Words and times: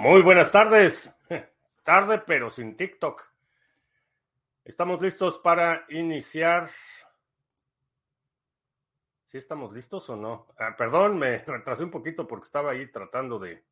Muy 0.00 0.22
buenas 0.22 0.50
tardes. 0.50 1.14
Tarde, 1.82 2.22
pero 2.26 2.48
sin 2.48 2.74
TikTok. 2.74 3.22
Estamos 4.64 5.02
listos 5.02 5.38
para 5.40 5.84
iniciar. 5.90 6.70
¿Sí 9.26 9.36
estamos 9.36 9.74
listos 9.74 10.08
o 10.08 10.16
no? 10.16 10.46
Ah, 10.58 10.74
perdón, 10.74 11.18
me 11.18 11.36
retrasé 11.46 11.84
un 11.84 11.90
poquito 11.90 12.26
porque 12.26 12.46
estaba 12.46 12.70
ahí 12.70 12.90
tratando 12.90 13.38
de 13.38 13.62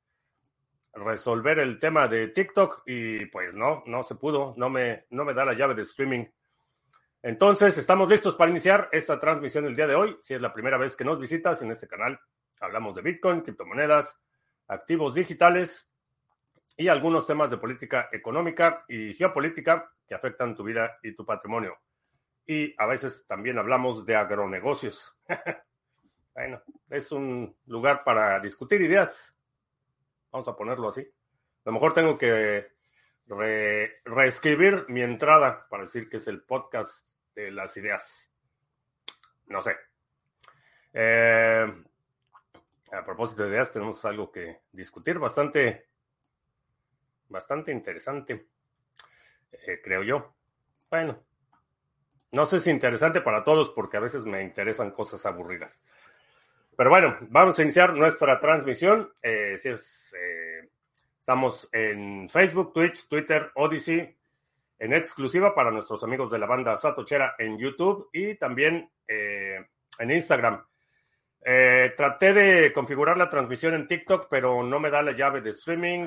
resolver 0.93 1.61
el 1.61 1.79
tema 1.79 2.09
de 2.09 2.29
TikTok 2.29 2.83
y 2.85 3.25
pues 3.25 3.55
no, 3.55 3.83
no 3.87 4.03
se 4.03 4.17
pudo, 4.17 4.53
no 4.59 4.69
me, 4.69 5.07
no 5.09 5.25
me 5.25 5.33
da 5.33 5.47
la 5.47 5.55
llave 5.55 5.75
de 5.75 5.83
streaming. 5.85 6.27
Entonces, 7.23 7.79
estamos 7.79 8.07
listos 8.07 8.37
para 8.37 8.51
iniciar 8.51 8.91
esta 8.93 9.19
transmisión 9.19 9.65
del 9.65 9.77
día 9.77 9.87
de 9.87 9.95
hoy. 9.95 10.19
Si 10.21 10.35
es 10.35 10.43
la 10.43 10.53
primera 10.53 10.77
vez 10.77 10.95
que 10.95 11.07
nos 11.07 11.19
visitas 11.19 11.63
en 11.63 11.71
este 11.71 11.89
canal, 11.89 12.21
hablamos 12.61 12.95
de 12.97 13.01
Bitcoin, 13.01 13.41
criptomonedas, 13.41 14.21
activos 14.67 15.15
digitales 15.15 15.88
y 16.79 16.87
algunos 16.87 17.27
temas 17.27 17.51
de 17.51 17.59
política 17.59 18.09
económica 18.13 18.85
y 18.87 19.13
geopolítica 19.13 19.93
que 20.07 20.15
afectan 20.15 20.55
tu 20.55 20.63
vida 20.63 20.97
y 21.03 21.13
tu 21.13 21.27
patrimonio. 21.27 21.77
Y 22.47 22.73
a 22.79 22.87
veces 22.87 23.27
también 23.27 23.59
hablamos 23.59 24.07
de 24.07 24.15
agronegocios. 24.15 25.13
bueno, 26.35 26.63
es 26.89 27.11
un 27.11 27.55
lugar 27.67 28.05
para 28.05 28.39
discutir 28.39 28.81
ideas. 28.81 29.37
Vamos 30.31 30.47
a 30.47 30.55
ponerlo 30.55 30.89
así. 30.89 31.01
A 31.01 31.63
lo 31.65 31.73
mejor 31.73 31.95
tengo 31.95 32.17
que 32.17 32.69
reescribir 34.05 34.87
mi 34.89 35.03
entrada 35.03 35.67
para 35.69 35.83
decir 35.83 36.09
que 36.09 36.19
es 36.19 36.29
el 36.29 36.43
podcast 36.43 37.09
de 37.35 37.51
las 37.51 37.77
ideas. 37.77 38.31
No 39.47 39.63
sé. 39.63 39.77
Eh, 40.93 41.67
a 42.93 43.05
propósito 43.05 43.43
de 43.43 43.49
ideas, 43.49 43.73
tenemos 43.73 44.05
algo 44.05 44.31
que 44.31 44.61
discutir 44.71 45.19
bastante 45.19 45.88
bastante 47.29 47.73
interesante, 47.73 48.49
eh, 49.53 49.81
creo 49.83 50.03
yo. 50.03 50.35
Bueno, 50.91 51.23
no 52.33 52.47
sé 52.47 52.61
si 52.61 52.71
interesante 52.71 53.21
para 53.21 53.45
todos 53.45 53.71
porque 53.71 53.97
a 53.97 54.01
veces 54.01 54.23
me 54.23 54.43
interesan 54.43 54.91
cosas 54.91 55.25
aburridas. 55.27 55.81
Pero 56.77 56.91
bueno, 56.91 57.17
vamos 57.29 57.59
a 57.59 57.63
iniciar 57.63 57.95
nuestra 57.95 58.39
transmisión. 58.41 59.13
Eh, 59.23 59.57
si 59.59 59.71
es, 59.71 60.15
eh, 60.15 60.69
estamos 61.19 61.69
en 61.73 62.29
Facebook, 62.31 62.73
Twitch, 62.73 63.09
Twitter, 63.09 63.51
Odyssey, 63.55 64.17
en 64.79 64.93
exclusiva 64.93 65.55
para 65.55 65.73
nuestros 65.73 66.05
amigos 66.05 66.31
de 66.31 66.39
la 66.39 66.47
banda 66.47 66.77
Satochera 66.77 67.35
en 67.39 67.59
YouTube 67.59 68.09
y 68.13 68.37
también 68.37 68.91
en 69.09 70.11
Instagram. 70.11 70.65
traté 71.97 72.33
de 72.33 72.73
configurar 72.73 73.17
la 73.17 73.29
transmisión 73.29 73.75
en 73.75 73.89
TikTok, 73.89 74.29
pero 74.31 74.63
no 74.63 74.79
me 74.79 74.91
da 74.91 75.03
la 75.03 75.13
llave 75.13 75.41
de 75.41 75.51
streaming 75.51 76.07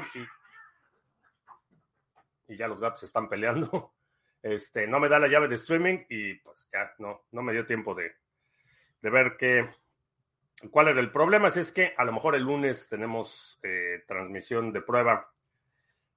y 2.52 2.58
ya 2.58 2.68
los 2.68 2.82
gatos 2.82 3.04
están 3.04 3.30
peleando. 3.30 3.94
Este, 4.44 4.88
no 4.88 5.00
me 5.00 5.08
da 5.08 5.20
la 5.20 5.28
llave 5.28 5.48
de 5.48 5.54
streaming 5.54 6.00
y 6.10 6.34
pues 6.34 6.68
ya 6.74 6.92
no, 6.98 7.26
no 7.30 7.44
me 7.44 7.54
dio 7.54 7.64
tiempo 7.64 7.94
de, 7.94 8.12
de 9.00 9.10
ver 9.12 9.38
qué, 9.38 9.70
cuál 10.72 10.88
era 10.88 11.00
el 11.00 11.12
problema. 11.12 11.50
Así 11.50 11.60
es 11.60 11.72
que 11.72 11.94
a 11.96 12.04
lo 12.04 12.12
mejor 12.12 12.34
el 12.34 12.42
lunes 12.42 12.90
tenemos 12.90 13.60
eh, 13.62 14.04
transmisión 14.08 14.74
de 14.74 14.82
prueba 14.82 15.32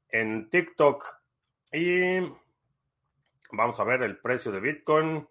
en 0.09 0.49
TikTok 0.49 1.05
y 1.71 2.21
vamos 3.53 3.79
a 3.79 3.85
ver 3.85 4.03
el 4.03 4.17
precio 4.17 4.51
de 4.51 4.61
Bitcoin. 4.61 5.29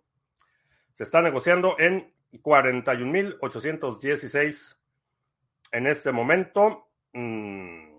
Se 0.94 1.04
está 1.04 1.20
negociando 1.24 1.76
en 1.80 2.14
41.816 2.32 4.78
en 5.72 5.88
este 5.88 6.12
momento. 6.12 6.92
Mm, 7.14 7.93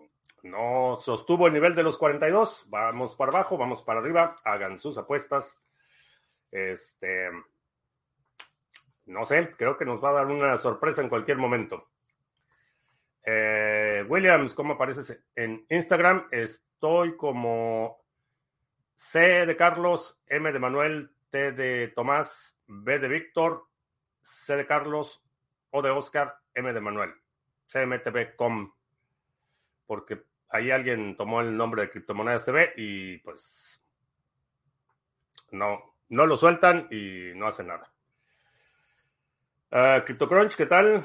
no 0.45 0.97
sostuvo 0.97 1.47
el 1.47 1.55
nivel 1.55 1.75
de 1.75 1.83
los 1.83 1.97
42. 1.97 2.67
Vamos 2.69 3.17
para 3.17 3.31
abajo, 3.31 3.57
vamos 3.57 3.83
para 3.83 4.01
arriba. 4.01 4.37
Hagan 4.45 4.79
sus 4.79 4.99
apuestas. 4.99 5.59
Este. 6.51 7.31
No 9.07 9.25
sé, 9.25 9.55
creo 9.57 9.77
que 9.79 9.87
nos 9.87 10.05
va 10.05 10.11
a 10.11 10.13
dar 10.13 10.27
una 10.27 10.59
sorpresa 10.59 11.01
en 11.01 11.09
cualquier 11.09 11.39
momento. 11.39 11.89
Eh, 13.25 14.05
Williams, 14.07 14.53
¿cómo 14.53 14.75
apareces 14.75 15.19
en 15.35 15.65
Instagram? 15.71 16.29
Estoy 16.31 17.17
como 17.17 18.05
C 18.95 19.47
de 19.47 19.57
Carlos, 19.57 20.21
M 20.27 20.53
de 20.53 20.59
Manuel, 20.59 21.11
T 21.31 21.53
de 21.53 21.89
Tomás, 21.89 22.59
B 22.67 22.99
de 22.99 23.09
Víctor, 23.09 23.67
C 24.21 24.57
de 24.57 24.67
Carlos, 24.67 25.23
O 25.71 25.81
de 25.81 25.89
Oscar, 25.89 26.37
M 26.53 26.71
de 26.71 26.81
Manuel. 26.81 27.15
CMTV.com. 27.67 28.75
Porque 29.87 30.23
ahí 30.55 30.71
alguien 30.71 31.17
tomó 31.17 31.41
el 31.41 31.57
nombre 31.57 31.83
de 31.83 31.91
Criptomonedas 31.91 32.45
TV 32.45 32.75
y 32.77 33.19
pues 33.19 33.83
no, 35.51 35.97
no 36.11 36.27
lo 36.27 36.37
sueltan 36.37 36.87
y 36.93 37.33
no 37.35 37.49
hacen 37.49 37.67
nada. 37.67 37.93
Uh, 39.73 40.05
CryptoCrunch, 40.05 40.55
¿qué 40.55 40.67
tal? 40.67 41.05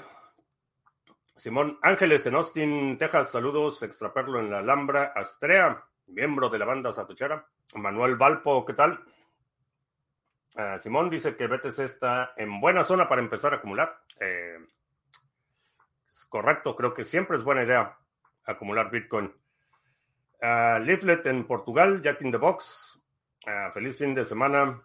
Simón 1.36 1.80
Ángeles 1.82 2.28
en 2.28 2.36
Austin, 2.36 2.98
Texas, 3.00 3.32
saludos, 3.32 3.82
extraperlo 3.82 4.40
en 4.40 4.52
la 4.52 4.60
Alhambra, 4.60 5.14
Astrea, 5.16 5.84
miembro 6.06 6.50
de 6.50 6.60
la 6.60 6.66
banda 6.66 6.94
Satuchera. 6.94 7.48
Manuel 7.74 8.18
Valpo, 8.18 8.64
¿qué 8.66 8.74
tal? 8.74 9.04
Uh, 10.56 10.78
Simón 10.78 11.10
dice 11.10 11.36
que 11.36 11.48
BTC 11.48 11.80
está 11.80 12.34
en 12.38 12.62
buena 12.62 12.84
zona 12.84 13.10
para 13.10 13.22
empezar 13.22 13.54
a 13.54 13.58
acumular. 13.58 14.00
Eh, 14.20 14.60
es 16.12 16.26
correcto, 16.26 16.76
creo 16.76 16.94
que 16.94 17.04
siempre 17.04 17.36
es 17.36 17.44
buena 17.44 17.64
idea 17.64 17.99
acumular 18.50 18.90
Bitcoin. 18.90 19.26
Uh, 20.42 20.80
Leaflet 20.80 21.26
en 21.28 21.46
Portugal, 21.46 22.02
Jack 22.02 22.22
in 22.22 22.32
the 22.32 22.38
Box. 22.38 23.00
Uh, 23.46 23.72
feliz 23.74 23.98
fin 23.98 24.16
de 24.16 24.26
semana. 24.26 24.82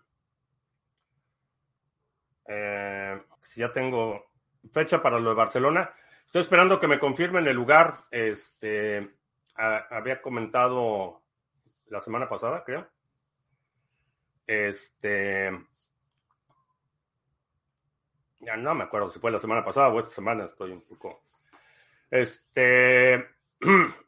Eh, 2.47 3.23
si 3.43 3.61
ya 3.61 3.73
tengo 3.73 4.33
fecha 4.73 5.03
para 5.03 5.19
lo 5.19 5.31
de 5.31 5.37
Barcelona. 5.37 5.91
Estoy 6.27 6.43
esperando 6.43 6.81
que 6.81 6.89
me 6.89 6.99
confirmen 6.99 7.47
el 7.47 7.57
lugar. 7.57 8.01
Este 8.11 9.17
había 9.57 10.21
comentado 10.21 11.23
la 11.87 12.01
semana 12.01 12.29
pasada, 12.29 12.65
creo. 12.65 12.89
Este. 14.47 15.51
Ya 18.41 18.57
no 18.57 18.75
me 18.75 18.85
acuerdo 18.85 19.11
si 19.11 19.21
fue 19.21 19.31
la 19.31 19.39
semana 19.39 19.65
pasada 19.65 19.89
o 19.89 19.99
esta 19.99 20.11
semana. 20.11 20.45
Estoy 20.45 20.73
un 20.73 20.83
poco. 20.83 21.23
Este. 22.11 23.34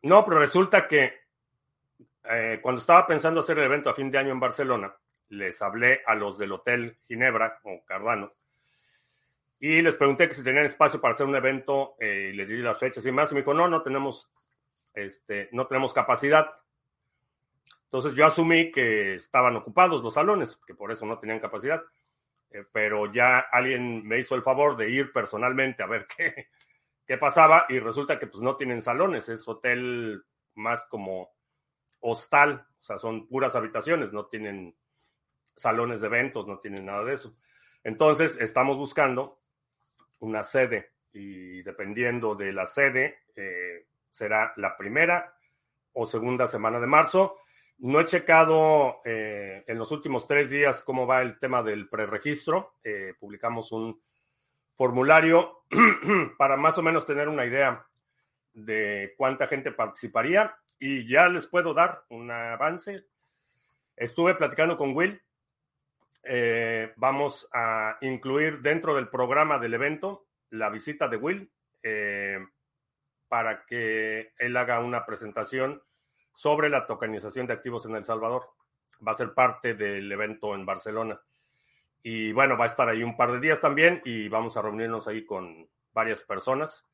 No, 0.07 0.25
pero 0.25 0.39
resulta 0.39 0.87
que 0.87 1.15
eh, 2.31 2.61
cuando 2.63 2.81
estaba 2.81 3.05
pensando 3.09 3.41
hacer 3.41 3.59
el 3.59 3.65
evento 3.65 3.91
a 3.91 3.95
fin 3.95 4.09
de 4.09 4.19
año 4.19 4.31
en 4.31 4.39
Barcelona, 4.39 4.95
les 5.31 5.61
hablé 5.61 6.03
a 6.07 6.15
los 6.15 6.39
del 6.39 6.53
Hotel 6.53 6.97
Ginebra 7.01 7.59
o 7.65 7.85
Cardano 7.85 8.33
y 9.59 9.83
les 9.83 9.97
pregunté 9.97 10.29
que 10.29 10.35
si 10.35 10.45
tenían 10.45 10.67
espacio 10.67 11.01
para 11.01 11.15
hacer 11.15 11.27
un 11.27 11.35
evento 11.35 11.97
eh, 11.99 12.31
y 12.33 12.37
les 12.37 12.49
di 12.49 12.59
las 12.59 12.79
fechas 12.79 13.05
y 13.05 13.11
más. 13.11 13.33
Y 13.33 13.35
me 13.35 13.41
dijo, 13.41 13.53
no, 13.53 13.67
no 13.67 13.83
tenemos, 13.83 14.31
este, 14.95 15.49
no 15.51 15.67
tenemos 15.67 15.93
capacidad. 15.93 16.55
Entonces 17.87 18.15
yo 18.15 18.27
asumí 18.27 18.71
que 18.71 19.15
estaban 19.15 19.57
ocupados 19.57 20.05
los 20.05 20.15
salones, 20.15 20.57
que 20.69 20.75
por 20.75 20.93
eso 20.93 21.05
no 21.05 21.19
tenían 21.19 21.41
capacidad. 21.41 21.83
Eh, 22.53 22.65
pero 22.71 23.13
ya 23.13 23.41
alguien 23.41 24.07
me 24.07 24.21
hizo 24.21 24.37
el 24.37 24.43
favor 24.43 24.77
de 24.77 24.89
ir 24.89 25.11
personalmente 25.11 25.83
a 25.83 25.87
ver 25.87 26.07
qué, 26.17 26.47
qué 27.07 27.17
pasaba 27.19 27.67
y 27.69 27.79
resulta 27.79 28.19
que 28.19 28.27
pues 28.27 28.43
no 28.43 28.57
tienen 28.57 28.83
salones, 28.83 29.29
es 29.29 29.47
hotel 29.47 30.25
más 30.55 30.85
como 30.87 31.31
hostal, 32.01 32.67
o 32.81 32.83
sea, 32.83 32.99
son 32.99 33.27
puras 33.29 33.55
habitaciones, 33.55 34.13
no 34.13 34.27
tienen 34.27 34.77
salones 35.57 36.01
de 36.01 36.07
eventos, 36.09 36.47
no 36.47 36.59
tienen 36.59 36.87
nada 36.87 37.05
de 37.05 37.15
eso. 37.15 37.37
Entonces, 37.83 38.37
estamos 38.41 38.77
buscando 38.77 39.41
una 40.19 40.43
sede 40.43 40.93
y 41.13 41.63
dependiendo 41.63 42.35
de 42.35 42.53
la 42.53 42.67
sede, 42.67 43.21
eh, 43.35 43.87
será 44.11 44.53
la 44.57 44.77
primera 44.77 45.35
o 45.93 46.07
segunda 46.07 46.49
semana 46.49 46.81
de 46.81 46.87
marzo. 46.87 47.39
No 47.79 48.01
he 48.01 48.05
checado 48.05 49.01
eh, 49.05 49.65
en 49.67 49.79
los 49.79 49.93
últimos 49.93 50.27
tres 50.27 50.51
días 50.51 50.83
cómo 50.83 51.07
va 51.07 51.23
el 51.23 51.39
tema 51.39 51.63
del 51.63 51.89
preregistro. 51.89 52.75
Eh, 52.83 53.15
publicamos 53.19 53.73
un 53.73 54.03
formulario 54.77 55.65
para 56.39 56.57
más 56.57 56.79
o 56.79 56.83
menos 56.83 57.07
tener 57.07 57.29
una 57.29 57.45
idea 57.45 57.87
de 58.53 59.15
cuánta 59.17 59.47
gente 59.47 59.73
participaría 59.73 60.57
y 60.79 61.07
ya 61.09 61.29
les 61.29 61.47
puedo 61.47 61.75
dar 61.75 62.05
un 62.09 62.31
avance. 62.31 63.05
Estuve 63.97 64.35
platicando 64.35 64.77
con 64.77 64.95
Will. 64.95 65.21
Eh, 66.23 66.93
vamos 66.97 67.49
a 67.53 67.99
incluir 68.01 68.61
dentro 68.61 68.95
del 68.95 69.09
programa 69.09 69.59
del 69.59 69.75
evento 69.75 70.27
la 70.51 70.71
visita 70.71 71.09
de 71.09 71.17
Will 71.17 71.51
eh, 71.83 72.39
para 73.29 73.65
que 73.65 74.33
él 74.39 74.57
haga 74.57 74.81
una 74.81 75.07
presentación 75.07 75.83
sobre 76.35 76.69
la 76.69 76.87
tokenización 76.87 77.47
de 77.47 77.55
activos 77.55 77.87
en 77.87 77.97
El 77.97 78.05
Salvador. 78.05 78.51
Va 79.07 79.13
a 79.13 79.17
ser 79.17 79.35
parte 79.35 79.75
del 79.75 80.11
evento 80.11 80.55
en 80.55 80.67
Barcelona. 80.67 81.21
Y 82.03 82.33
bueno, 82.33 82.57
va 82.57 82.65
a 82.65 82.69
estar 82.69 82.89
ahí 82.89 83.03
un 83.03 83.17
par 83.17 83.33
de 83.33 83.41
días 83.41 83.61
también 83.61 84.01
y 84.05 84.29
vamos 84.29 84.57
a 84.57 84.63
reunirnos 84.63 85.09
ahí 85.09 85.25
con 85.25 85.69
varias 85.93 86.23
personas 86.23 86.87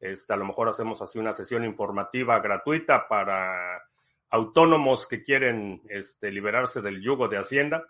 Este, 0.00 0.32
a 0.32 0.36
lo 0.36 0.44
mejor 0.44 0.68
hacemos 0.68 1.00
así 1.02 1.18
una 1.18 1.32
sesión 1.32 1.64
informativa 1.64 2.40
gratuita 2.40 3.06
para 3.06 3.82
autónomos 4.30 5.06
que 5.06 5.22
quieren 5.22 5.82
este, 5.88 6.30
liberarse 6.30 6.80
del 6.80 7.02
yugo 7.02 7.28
de 7.28 7.38
Hacienda. 7.38 7.86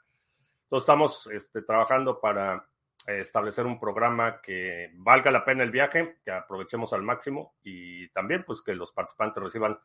Entonces 0.65 0.83
estamos 0.83 1.27
este, 1.33 1.63
trabajando 1.63 2.21
para 2.21 2.69
establecer 3.07 3.67
un 3.67 3.79
programa 3.81 4.41
que 4.41 4.91
valga 4.95 5.31
la 5.31 5.45
pena 5.45 5.63
el 5.63 5.71
viaje, 5.71 6.19
que 6.25 6.31
aprovechemos 6.31 6.93
al 6.93 7.03
máximo 7.03 7.55
y 7.63 8.09
también 8.11 8.45
pues 8.45 8.63
que 8.63 8.75
los 8.75 8.93
participantes 8.93 9.43
reciban 9.43 9.79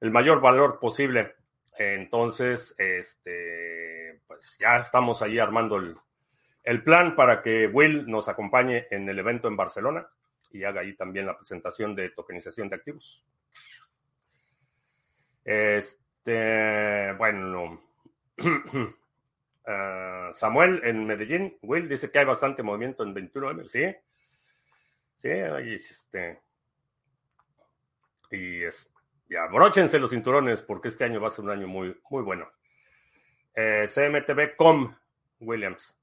el 0.00 0.10
mayor 0.10 0.40
valor 0.40 0.78
posible. 0.78 1.36
Entonces, 1.82 2.74
este, 2.76 4.20
pues 4.26 4.58
ya 4.58 4.76
estamos 4.76 5.22
ahí 5.22 5.38
armando 5.38 5.78
el, 5.78 5.96
el 6.62 6.84
plan 6.84 7.16
para 7.16 7.40
que 7.40 7.68
Will 7.68 8.06
nos 8.06 8.28
acompañe 8.28 8.86
en 8.90 9.08
el 9.08 9.18
evento 9.18 9.48
en 9.48 9.56
Barcelona 9.56 10.06
y 10.50 10.62
haga 10.64 10.82
ahí 10.82 10.94
también 10.94 11.24
la 11.24 11.38
presentación 11.38 11.94
de 11.94 12.10
tokenización 12.10 12.68
de 12.68 12.76
activos. 12.76 13.24
Este, 15.42 17.14
bueno, 17.14 17.80
ah, 19.66 20.28
Samuel 20.32 20.82
en 20.84 21.06
Medellín, 21.06 21.56
Will 21.62 21.88
dice 21.88 22.10
que 22.10 22.18
hay 22.18 22.26
bastante 22.26 22.62
movimiento 22.62 23.04
en 23.04 23.14
21M, 23.14 23.66
¿sí? 23.66 23.86
Sí, 25.16 25.30
este. 25.30 26.42
Y 28.32 28.64
es, 28.64 28.86
ya, 29.30 29.44
abróchense 29.44 30.00
los 30.00 30.10
cinturones 30.10 30.60
porque 30.60 30.88
este 30.88 31.04
año 31.04 31.20
va 31.20 31.28
a 31.28 31.30
ser 31.30 31.44
un 31.44 31.52
año 31.52 31.68
muy, 31.68 31.96
muy 32.10 32.22
bueno. 32.22 32.50
Eh, 33.54 33.86
CMTV.com, 33.86 34.92
Williams. 35.38 35.96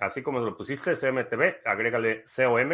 Así 0.00 0.20
como 0.22 0.40
lo 0.40 0.56
pusiste, 0.56 0.94
CMTV, 0.94 1.60
agrégale 1.64 2.24
COM 2.24 2.72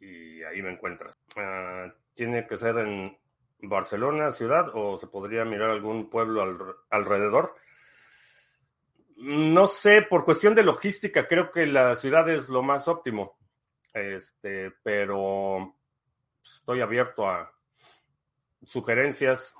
y 0.00 0.42
ahí 0.42 0.62
me 0.62 0.72
encuentras. 0.72 1.16
Ah, 1.36 1.92
¿Tiene 2.14 2.46
que 2.46 2.56
ser 2.56 2.78
en 2.78 3.16
Barcelona, 3.60 4.32
ciudad, 4.32 4.68
o 4.74 4.98
se 4.98 5.06
podría 5.06 5.44
mirar 5.44 5.70
algún 5.70 6.10
pueblo 6.10 6.76
alrededor? 6.90 7.54
No 9.16 9.68
sé, 9.68 10.02
por 10.02 10.24
cuestión 10.24 10.56
de 10.56 10.64
logística, 10.64 11.28
creo 11.28 11.52
que 11.52 11.66
la 11.66 11.94
ciudad 11.94 12.28
es 12.28 12.48
lo 12.48 12.62
más 12.62 12.88
óptimo. 12.88 13.38
Este, 13.92 14.72
pero 14.82 15.76
estoy 16.42 16.80
abierto 16.80 17.28
a 17.28 17.53
sugerencias. 18.66 19.54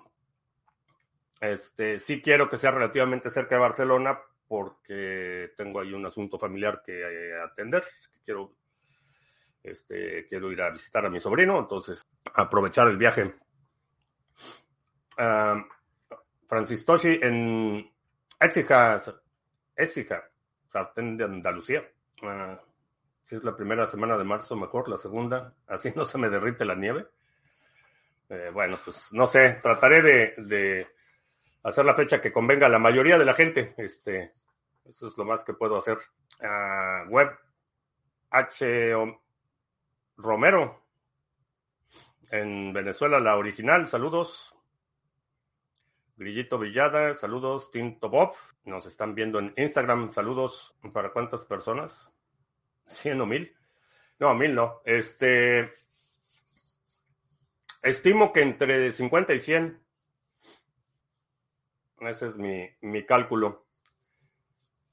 Este, 1.41 1.99
sí 1.99 2.23
quiero 2.23 2.49
que 2.49 2.57
sea 2.57 2.71
relativamente 2.71 3.31
cerca 3.31 3.57
de 3.57 3.61
Barcelona 3.61 4.19
porque 4.47 5.53
tengo 5.57 5.81
ahí 5.81 5.93
un 5.93 6.07
asunto 6.07 6.39
familiar 6.39 6.83
que 6.85 7.01
eh, 7.01 7.41
atender. 7.41 7.85
Quiero 8.25 8.57
este, 9.65 10.27
quiero 10.27 10.53
ir 10.53 10.61
a 10.61 10.71
visitar 10.71 11.05
a 11.07 11.11
mi 11.11 11.19
sobrino, 11.19 11.59
entonces 11.59 12.07
aprovechar 12.35 12.87
el 12.89 12.99
viaje. 12.99 13.35
Uh, 15.19 15.63
Francis 16.47 16.85
Toshi 16.85 17.19
en 17.23 17.91
Écija, 18.39 18.99
Écija, 19.75 20.23
sartén 20.67 21.17
de 21.17 21.25
Andalucía. 21.25 21.83
Ah, 22.23 22.61
si 23.23 23.37
es 23.37 23.45
la 23.45 23.57
primera 23.57 23.87
semana 23.87 24.19
de 24.19 24.25
marzo, 24.25 24.55
mejor 24.55 24.89
la 24.89 24.99
segunda, 24.99 25.55
así 25.67 25.93
no 25.97 26.05
se 26.05 26.19
me 26.19 26.29
derrite 26.29 26.65
la 26.65 26.75
nieve. 26.75 27.07
Eh, 28.29 28.51
bueno, 28.53 28.79
pues 28.85 29.13
no 29.13 29.27
sé, 29.27 29.59
trataré 29.63 30.03
de, 30.03 30.87
hacer 31.63 31.85
la 31.85 31.95
fecha 31.95 32.21
que 32.21 32.33
convenga 32.33 32.67
a 32.67 32.71
la 32.71 32.79
mayoría 32.79 33.19
de 33.19 33.25
la 33.25 33.35
gente. 33.35 33.75
Este, 33.77 34.35
eso 34.85 35.09
es 35.09 35.17
lo 35.17 35.25
más 35.25 35.45
que 35.45 35.55
puedo 35.55 35.77
hacer. 35.77 35.99
Uh, 36.41 37.09
web 37.09 37.31
H 38.31 38.93
Romero. 40.17 40.83
En 42.31 42.73
Venezuela, 42.73 43.21
la 43.21 43.37
original, 43.37 43.87
saludos. 43.87 44.55
Grillito 46.17 46.59
Villada, 46.59 47.15
saludos. 47.15 47.71
Tinto 47.71 48.09
Bob, 48.09 48.35
nos 48.65 48.87
están 48.87 49.15
viendo 49.15 49.39
en 49.39 49.53
Instagram, 49.57 50.13
saludos. 50.13 50.75
¿Para 50.93 51.13
cuántas 51.13 51.45
personas? 51.45 52.13
¿Cien 52.87 53.21
o 53.21 53.27
mil? 53.27 53.55
No, 54.19 54.35
mil 54.35 54.55
no. 54.55 54.81
Este. 54.85 55.73
Estimo 57.85 58.33
que 58.33 58.41
entre 58.41 58.93
50 58.93 59.35
y 59.35 59.41
100. 59.41 59.79
Ese 62.01 62.29
es 62.29 62.37
mi, 62.37 62.67
mi 62.81 63.05
cálculo. 63.05 63.67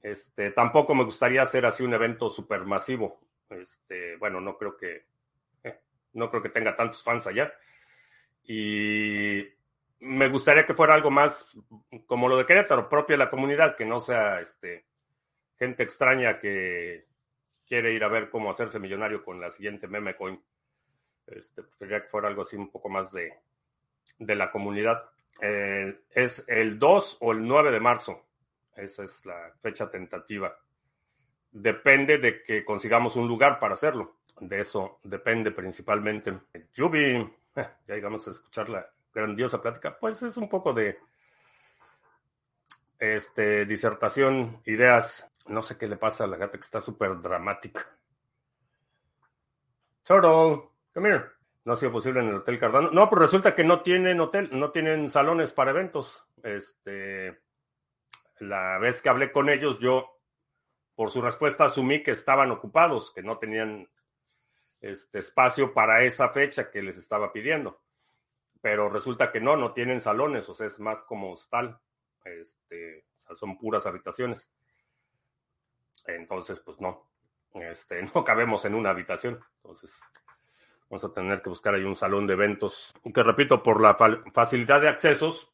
Este, 0.02 0.50
tampoco 0.50 0.94
me 0.94 1.04
gustaría 1.04 1.40
hacer 1.40 1.64
así 1.64 1.82
un 1.82 1.94
evento 1.94 2.28
supermasivo. 2.28 3.18
Este, 3.48 4.16
bueno, 4.16 4.42
no 4.42 4.58
creo 4.58 4.76
que 4.76 5.06
no 6.12 6.28
creo 6.28 6.42
que 6.42 6.50
tenga 6.50 6.76
tantos 6.76 7.02
fans 7.02 7.26
allá. 7.26 7.50
Y 8.44 9.42
me 10.00 10.28
gustaría 10.28 10.66
que 10.66 10.74
fuera 10.74 10.92
algo 10.92 11.10
más 11.10 11.46
como 12.06 12.28
lo 12.28 12.36
de 12.36 12.44
Querétaro, 12.44 12.90
propio 12.90 13.14
de 13.14 13.24
la 13.24 13.30
comunidad, 13.30 13.74
que 13.74 13.86
no 13.86 14.00
sea 14.00 14.38
este, 14.38 14.84
gente 15.56 15.82
extraña 15.82 16.38
que 16.38 17.06
quiere 17.66 17.94
ir 17.94 18.04
a 18.04 18.08
ver 18.08 18.28
cómo 18.28 18.50
hacerse 18.50 18.78
millonario 18.78 19.24
con 19.24 19.40
la 19.40 19.50
siguiente 19.50 19.88
meme 19.88 20.14
coin. 20.14 20.38
Este, 21.26 21.62
que 21.78 22.00
fuera 22.02 22.28
algo 22.28 22.42
así 22.42 22.56
un 22.56 22.70
poco 22.70 22.88
más 22.88 23.12
de, 23.12 23.32
de 24.18 24.34
la 24.34 24.50
comunidad. 24.50 25.04
Eh, 25.40 26.02
es 26.10 26.44
el 26.46 26.78
2 26.78 27.18
o 27.20 27.32
el 27.32 27.46
9 27.46 27.70
de 27.70 27.80
marzo. 27.80 28.26
Esa 28.76 29.04
es 29.04 29.24
la 29.26 29.52
fecha 29.60 29.90
tentativa. 29.90 30.56
Depende 31.50 32.18
de 32.18 32.42
que 32.42 32.64
consigamos 32.64 33.16
un 33.16 33.28
lugar 33.28 33.58
para 33.58 33.74
hacerlo 33.74 34.16
de 34.40 34.60
eso 34.60 34.98
depende 35.02 35.50
principalmente. 35.52 36.40
Yubi, 36.74 37.16
eh, 37.54 37.68
ya 37.86 37.94
llegamos 37.94 38.26
a 38.26 38.32
escuchar 38.32 38.68
la 38.68 38.86
grandiosa 39.14 39.60
plática, 39.60 39.96
pues 39.98 40.22
es 40.22 40.36
un 40.36 40.48
poco 40.48 40.72
de 40.72 40.98
este, 42.98 43.66
disertación, 43.66 44.60
ideas. 44.66 45.30
No 45.46 45.62
sé 45.62 45.76
qué 45.76 45.86
le 45.86 45.96
pasa 45.96 46.24
a 46.24 46.26
la 46.26 46.36
gata 46.36 46.58
que 46.58 46.64
está 46.64 46.80
súper 46.80 47.20
dramática. 47.20 47.86
Turtle, 50.04 50.70
come 50.92 51.08
here. 51.08 51.24
No 51.64 51.74
ha 51.74 51.76
sido 51.76 51.92
posible 51.92 52.20
en 52.20 52.28
el 52.28 52.36
Hotel 52.36 52.58
Cardano. 52.58 52.90
No, 52.90 53.08
pero 53.08 53.22
resulta 53.22 53.54
que 53.54 53.62
no 53.62 53.82
tienen 53.82 54.20
hotel, 54.20 54.48
no 54.52 54.72
tienen 54.72 55.10
salones 55.10 55.52
para 55.52 55.70
eventos. 55.70 56.26
Este, 56.42 57.40
la 58.40 58.78
vez 58.78 59.00
que 59.00 59.08
hablé 59.08 59.30
con 59.30 59.48
ellos, 59.48 59.78
yo, 59.78 60.18
por 60.96 61.10
su 61.10 61.22
respuesta, 61.22 61.66
asumí 61.66 62.02
que 62.02 62.10
estaban 62.10 62.50
ocupados, 62.50 63.12
que 63.14 63.22
no 63.22 63.38
tenían 63.38 63.88
este 64.80 65.20
espacio 65.20 65.72
para 65.72 66.02
esa 66.02 66.30
fecha 66.30 66.68
que 66.68 66.82
les 66.82 66.96
estaba 66.96 67.32
pidiendo. 67.32 67.80
Pero 68.60 68.88
resulta 68.88 69.30
que 69.30 69.40
no, 69.40 69.56
no 69.56 69.72
tienen 69.72 70.00
salones, 70.00 70.48
o 70.48 70.54
sea, 70.54 70.66
es 70.66 70.80
más 70.80 71.04
como 71.04 71.32
hostal. 71.32 71.80
Este, 72.24 73.04
o 73.18 73.22
sea, 73.22 73.36
son 73.36 73.56
puras 73.56 73.86
habitaciones. 73.86 74.50
Entonces, 76.06 76.58
pues 76.58 76.80
no, 76.80 77.08
este, 77.54 78.02
no 78.14 78.24
cabemos 78.24 78.64
en 78.64 78.74
una 78.74 78.90
habitación. 78.90 79.40
Entonces, 79.56 79.92
vamos 80.92 81.04
a 81.04 81.14
tener 81.14 81.40
que 81.40 81.48
buscar 81.48 81.74
ahí 81.74 81.84
un 81.84 81.96
salón 81.96 82.26
de 82.26 82.34
eventos. 82.34 82.92
Que 83.14 83.22
repito, 83.22 83.62
por 83.62 83.80
la 83.80 83.96
facilidad 84.34 84.78
de 84.82 84.88
accesos, 84.88 85.50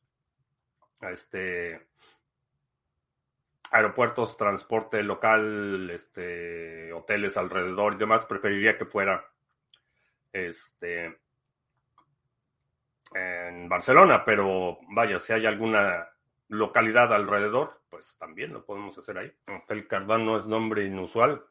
este, 1.00 1.86
aeropuertos, 3.70 4.36
transporte 4.36 5.00
local, 5.04 5.88
este, 5.90 6.92
hoteles 6.92 7.36
alrededor 7.36 7.94
y 7.94 7.98
demás, 7.98 8.26
preferiría 8.26 8.76
que 8.76 8.84
fuera 8.84 9.24
este, 10.32 11.20
en 13.14 13.68
Barcelona, 13.68 14.24
pero 14.24 14.78
vaya, 14.88 15.20
si 15.20 15.34
hay 15.34 15.46
alguna 15.46 16.08
localidad 16.48 17.14
alrededor, 17.14 17.80
pues 17.88 18.16
también 18.18 18.52
lo 18.52 18.64
podemos 18.64 18.98
hacer 18.98 19.18
ahí. 19.18 19.32
Hotel 19.56 19.86
Cardano 19.86 20.36
es 20.36 20.46
nombre 20.46 20.84
inusual. 20.84 21.44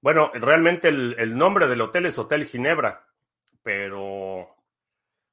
Bueno, 0.00 0.32
realmente 0.34 0.88
el, 0.88 1.14
el 1.20 1.36
nombre 1.36 1.68
del 1.68 1.82
hotel 1.82 2.06
es 2.06 2.18
Hotel 2.18 2.46
Ginebra, 2.46 3.06
pero 3.62 4.54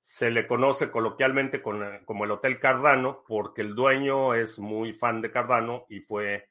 se 0.02 0.32
le 0.32 0.48
conoce 0.48 0.90
coloquialmente 0.90 1.58
eh, 1.58 2.02
como 2.06 2.26
el 2.26 2.32
Hotel 2.32 2.60
Cardano 2.60 3.24
porque 3.28 3.62
el 3.62 3.76
dueño 3.76 4.34
es 4.34 4.58
muy 4.58 4.94
fan 4.94 5.22
de 5.22 5.32
Cardano 5.32 5.86
y 5.90 6.00
fue 6.00 6.50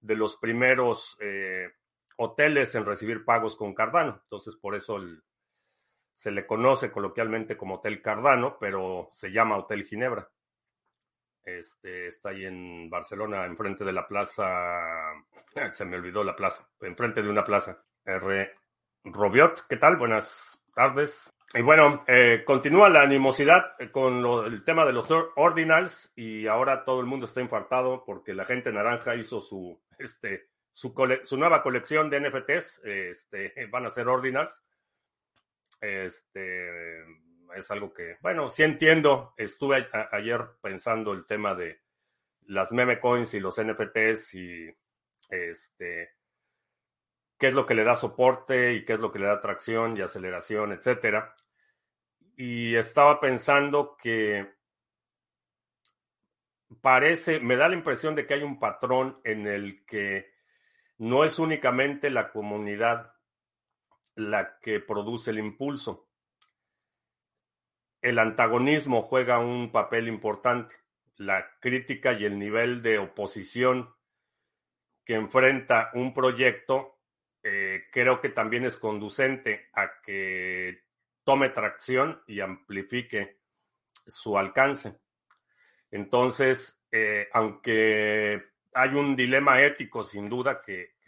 de 0.00 0.16
los 0.16 0.36
primeros 0.36 1.16
eh, 1.20 1.70
hoteles 2.16 2.74
en 2.74 2.84
recibir 2.84 3.24
pagos 3.24 3.56
con 3.56 3.74
Cardano. 3.74 4.20
Entonces, 4.24 4.56
por 4.56 4.74
eso 4.74 4.98
se 6.12 6.30
le 6.30 6.46
conoce 6.46 6.90
coloquialmente 6.90 7.56
como 7.56 7.76
Hotel 7.76 8.02
Cardano, 8.02 8.58
pero 8.60 9.08
se 9.12 9.30
llama 9.32 9.56
Hotel 9.56 9.84
Ginebra. 9.84 10.28
Este 11.42 12.08
está 12.08 12.28
ahí 12.30 12.44
en 12.44 12.90
Barcelona, 12.90 13.46
enfrente 13.46 13.84
de 13.84 13.92
la 13.92 14.06
plaza. 14.06 14.44
Se 15.72 15.84
me 15.86 15.96
olvidó 15.96 16.22
la 16.22 16.36
plaza, 16.36 16.68
enfrente 16.80 17.22
de 17.22 17.30
una 17.30 17.44
plaza. 17.44 17.82
R. 18.04 18.54
Robiot, 19.04 19.66
¿qué 19.66 19.78
tal? 19.78 19.96
Buenas 19.96 20.59
tardes. 20.72 21.32
Y 21.52 21.62
bueno, 21.62 22.04
eh, 22.06 22.42
continúa 22.44 22.88
la 22.88 23.02
animosidad 23.02 23.74
eh, 23.78 23.90
con 23.90 24.24
el 24.44 24.62
tema 24.64 24.84
de 24.84 24.92
los 24.92 25.08
ordinals 25.36 26.12
y 26.14 26.46
ahora 26.46 26.84
todo 26.84 27.00
el 27.00 27.06
mundo 27.06 27.26
está 27.26 27.40
infartado 27.40 28.04
porque 28.04 28.34
la 28.34 28.44
gente 28.44 28.72
naranja 28.72 29.16
hizo 29.16 29.40
su, 29.40 29.80
este, 29.98 30.48
su, 30.72 30.92
nueva 31.36 31.62
colección 31.62 32.08
de 32.08 32.20
NFTs, 32.20 32.82
este, 32.84 33.66
van 33.70 33.86
a 33.86 33.90
ser 33.90 34.08
ordinals. 34.08 34.64
Este 35.80 37.00
es 37.56 37.70
algo 37.70 37.92
que, 37.92 38.16
bueno, 38.20 38.48
sí 38.48 38.62
entiendo. 38.62 39.34
Estuve 39.36 39.88
ayer 40.12 40.40
pensando 40.60 41.12
el 41.12 41.26
tema 41.26 41.54
de 41.54 41.80
las 42.46 42.70
meme 42.70 43.00
coins 43.00 43.34
y 43.34 43.40
los 43.40 43.60
NFTs 43.60 44.34
y 44.34 44.76
este 45.28 46.19
qué 47.40 47.48
es 47.48 47.54
lo 47.54 47.64
que 47.64 47.74
le 47.74 47.84
da 47.84 47.96
soporte 47.96 48.74
y 48.74 48.84
qué 48.84 48.92
es 48.92 49.00
lo 49.00 49.10
que 49.10 49.18
le 49.18 49.26
da 49.26 49.40
tracción 49.40 49.96
y 49.96 50.02
aceleración, 50.02 50.72
etcétera. 50.72 51.34
Y 52.36 52.76
estaba 52.76 53.18
pensando 53.18 53.96
que 53.96 54.52
parece, 56.82 57.40
me 57.40 57.56
da 57.56 57.70
la 57.70 57.76
impresión 57.76 58.14
de 58.14 58.26
que 58.26 58.34
hay 58.34 58.42
un 58.42 58.60
patrón 58.60 59.20
en 59.24 59.46
el 59.46 59.86
que 59.86 60.30
no 60.98 61.24
es 61.24 61.38
únicamente 61.38 62.10
la 62.10 62.30
comunidad 62.30 63.14
la 64.16 64.58
que 64.60 64.78
produce 64.78 65.30
el 65.30 65.38
impulso. 65.38 66.10
El 68.02 68.18
antagonismo 68.18 69.00
juega 69.00 69.38
un 69.38 69.72
papel 69.72 70.08
importante. 70.08 70.74
La 71.16 71.58
crítica 71.58 72.12
y 72.12 72.26
el 72.26 72.38
nivel 72.38 72.82
de 72.82 72.98
oposición 72.98 73.94
que 75.06 75.14
enfrenta 75.14 75.90
un 75.94 76.12
proyecto 76.12 76.99
eh, 77.42 77.84
creo 77.90 78.20
que 78.20 78.28
también 78.28 78.64
es 78.64 78.76
conducente 78.76 79.68
a 79.72 80.00
que 80.02 80.82
tome 81.24 81.48
tracción 81.50 82.22
y 82.26 82.40
amplifique 82.40 83.38
su 84.06 84.36
alcance. 84.36 84.98
Entonces, 85.90 86.82
eh, 86.92 87.28
aunque 87.32 88.42
hay 88.72 88.90
un 88.90 89.16
dilema 89.16 89.62
ético 89.62 90.04
sin 90.04 90.28
duda 90.28 90.60
que, 90.60 90.98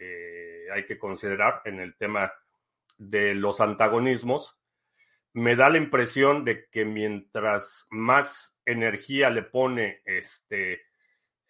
hay 0.73 0.85
que 0.85 0.97
considerar 0.97 1.61
en 1.65 1.79
el 1.79 1.95
tema 1.95 2.33
de 2.97 3.35
los 3.35 3.61
antagonismos, 3.61 4.57
me 5.33 5.55
da 5.55 5.69
la 5.69 5.77
impresión 5.77 6.43
de 6.43 6.67
que 6.69 6.83
mientras 6.83 7.87
más 7.89 8.57
energía 8.65 9.29
le 9.29 9.43
pone 9.43 10.01
este, 10.05 10.81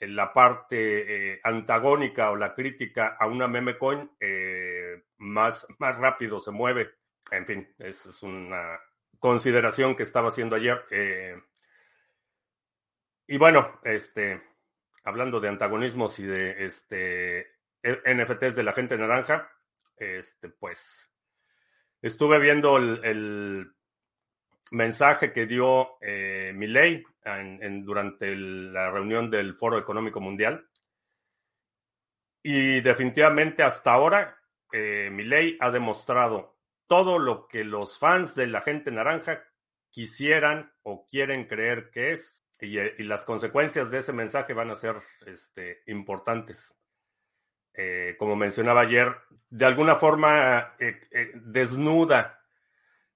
la 0.08 0.34
parte 0.34 1.34
eh, 1.34 1.40
antagónica 1.44 2.32
o 2.32 2.36
la 2.36 2.54
crítica 2.54 3.18
a 3.20 3.28
una 3.28 3.48
meme 3.48 3.78
coin, 3.78 4.10
eh, 4.20 5.04
más, 5.18 5.68
más 5.80 5.98
rápido 5.98 6.40
se 6.40 6.52
mueve. 6.52 6.92
En 7.32 7.46
fin, 7.46 7.74
es, 7.80 8.06
es 8.06 8.24
una 8.24 8.80
consideración 9.20 9.96
que 9.96 10.04
estaba 10.04 10.30
haciendo 10.30 10.56
ayer. 10.56 10.84
Y 13.28 13.38
bueno, 13.38 13.80
este, 13.84 14.42
hablando 15.04 15.40
de 15.40 15.50
antagonismos 15.50 16.20
y 16.20 16.26
de 16.26 16.66
este 16.66 17.48
NFTs 17.84 18.56
de 18.56 18.64
la 18.64 18.74
gente 18.74 18.98
naranja, 18.98 19.52
este, 19.98 20.50
pues 20.50 21.10
estuve 22.02 22.40
viendo 22.40 22.78
el, 22.78 23.74
mensaje 24.74 25.32
que 25.32 25.46
dio 25.46 25.98
eh, 26.02 26.52
Milei 26.54 27.04
en, 27.24 27.86
durante 27.86 28.36
la 28.36 28.92
reunión 28.92 29.30
del 29.30 29.56
Foro 29.56 29.78
Económico 29.78 30.20
Mundial. 30.20 30.68
Y 32.42 32.82
definitivamente 32.82 33.64
hasta 33.64 33.94
ahora, 33.94 34.38
eh, 34.72 35.10
Milei 35.12 35.58
ha 35.60 35.72
demostrado 35.72 36.58
todo 36.88 37.18
lo 37.18 37.48
que 37.48 37.64
los 37.64 37.98
fans 37.98 38.36
de 38.36 38.48
la 38.48 38.62
gente 38.62 38.92
naranja 38.92 39.44
quisieran 39.90 40.74
o 40.82 41.06
quieren 41.06 41.46
creer 41.46 41.90
que 41.92 42.12
es 42.12 42.44
y, 42.64 43.04
las 43.04 43.26
consecuencias 43.26 43.92
de 43.92 44.00
ese 44.00 44.14
mensaje 44.14 44.54
van 44.54 44.72
a 44.72 44.76
ser 44.76 44.96
este, 45.26 45.84
importantes. 45.88 46.74
Eh, 47.74 48.16
como 48.18 48.36
mencionaba 48.36 48.82
ayer, 48.82 49.16
de 49.50 49.66
alguna 49.66 49.96
forma 49.96 50.76
eh, 50.80 51.00
eh, 51.12 51.32
desnuda 51.36 52.40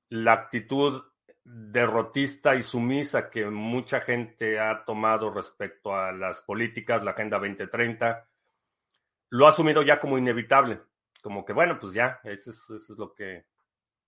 la 0.10 0.34
actitud 0.34 1.04
derrotista 1.50 2.56
y 2.56 2.64
sumisa 2.64 3.30
que 3.30 3.46
mucha 3.46 4.02
gente 4.02 4.60
ha 4.60 4.84
tomado 4.86 5.32
respecto 5.32 5.96
a 5.96 6.12
las 6.12 6.42
políticas, 6.42 7.04
la 7.04 7.12
Agenda 7.12 7.40
2030, 7.40 8.28
lo 9.30 9.48
ha 9.48 9.50
asumido 9.50 9.82
ya 9.82 10.00
como 10.00 10.18
inevitable, 10.18 10.82
como 11.22 11.46
que 11.46 11.54
bueno, 11.54 11.80
pues 11.80 11.94
ya, 11.94 12.20
eso 12.24 12.52
es, 12.52 12.90
lo 12.98 13.14
que 13.14 13.46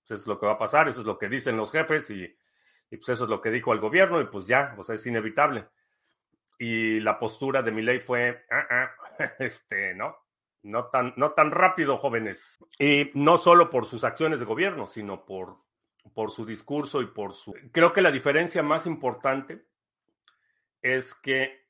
eso 0.04 0.14
es 0.16 0.28
lo 0.28 0.40
que 0.40 0.46
va 0.46 0.54
a 0.54 0.58
pasar, 0.58 0.88
eso 0.88 1.02
es 1.02 1.06
lo 1.06 1.18
que 1.18 1.30
dicen 1.30 1.58
los 1.58 1.72
jefes 1.72 2.10
y 2.10 2.36
y 2.92 2.98
pues 2.98 3.10
eso 3.10 3.26
es 3.26 3.30
lo 3.30 3.42
que 3.42 3.52
dijo 3.52 3.74
el 3.74 3.80
gobierno 3.80 4.20
y 4.20 4.26
pues 4.26 4.48
ya, 4.48 4.74
o 4.78 4.84
sea, 4.84 4.96
es 4.96 5.06
inevitable. 5.06 5.68
Y 6.58 7.00
la 7.00 7.20
postura 7.20 7.62
de 7.62 7.72
mi 7.72 7.82
ley 7.82 8.00
fue, 8.00 8.46
ah, 8.50 8.68
ah, 8.70 8.92
este, 9.40 9.94
no, 9.94 10.16
no 10.64 10.86
tan, 10.86 11.14
no 11.16 11.32
tan 11.32 11.52
rápido, 11.52 11.98
jóvenes. 11.98 12.58
Y 12.80 13.12
no 13.14 13.38
solo 13.38 13.70
por 13.70 13.86
sus 13.86 14.04
acciones 14.04 14.40
de 14.40 14.46
gobierno, 14.46 14.88
sino 14.88 15.26
por, 15.26 15.58
por 16.20 16.32
su 16.32 16.46
discurso 16.46 17.02
y 17.02 17.06
por 17.06 17.34
su... 17.34 17.56
Creo 17.72 17.94
que 17.94 18.02
la 18.02 18.12
diferencia 18.12 18.62
más 18.62 18.86
importante 18.86 19.64
es 20.82 21.14
que 21.14 21.66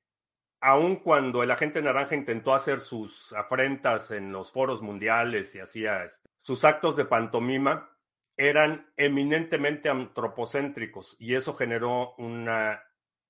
aun 0.59 0.95
cuando 0.95 1.43
el 1.43 1.51
agente 1.51 1.83
naranja 1.83 2.15
intentó 2.15 2.55
hacer 2.55 2.79
sus 2.79 3.31
afrentas 3.33 4.09
en 4.09 4.31
los 4.31 4.51
foros 4.51 4.81
mundiales 4.81 5.53
y 5.53 5.59
hacía 5.59 6.03
este, 6.03 6.27
sus 6.41 6.65
actos 6.65 6.97
de 6.97 7.05
pantomima, 7.05 7.95
eran 8.35 8.91
eminentemente 8.97 9.87
antropocéntricos 9.87 11.15
y 11.19 11.35
eso 11.35 11.53
generó 11.53 12.15
una 12.17 12.81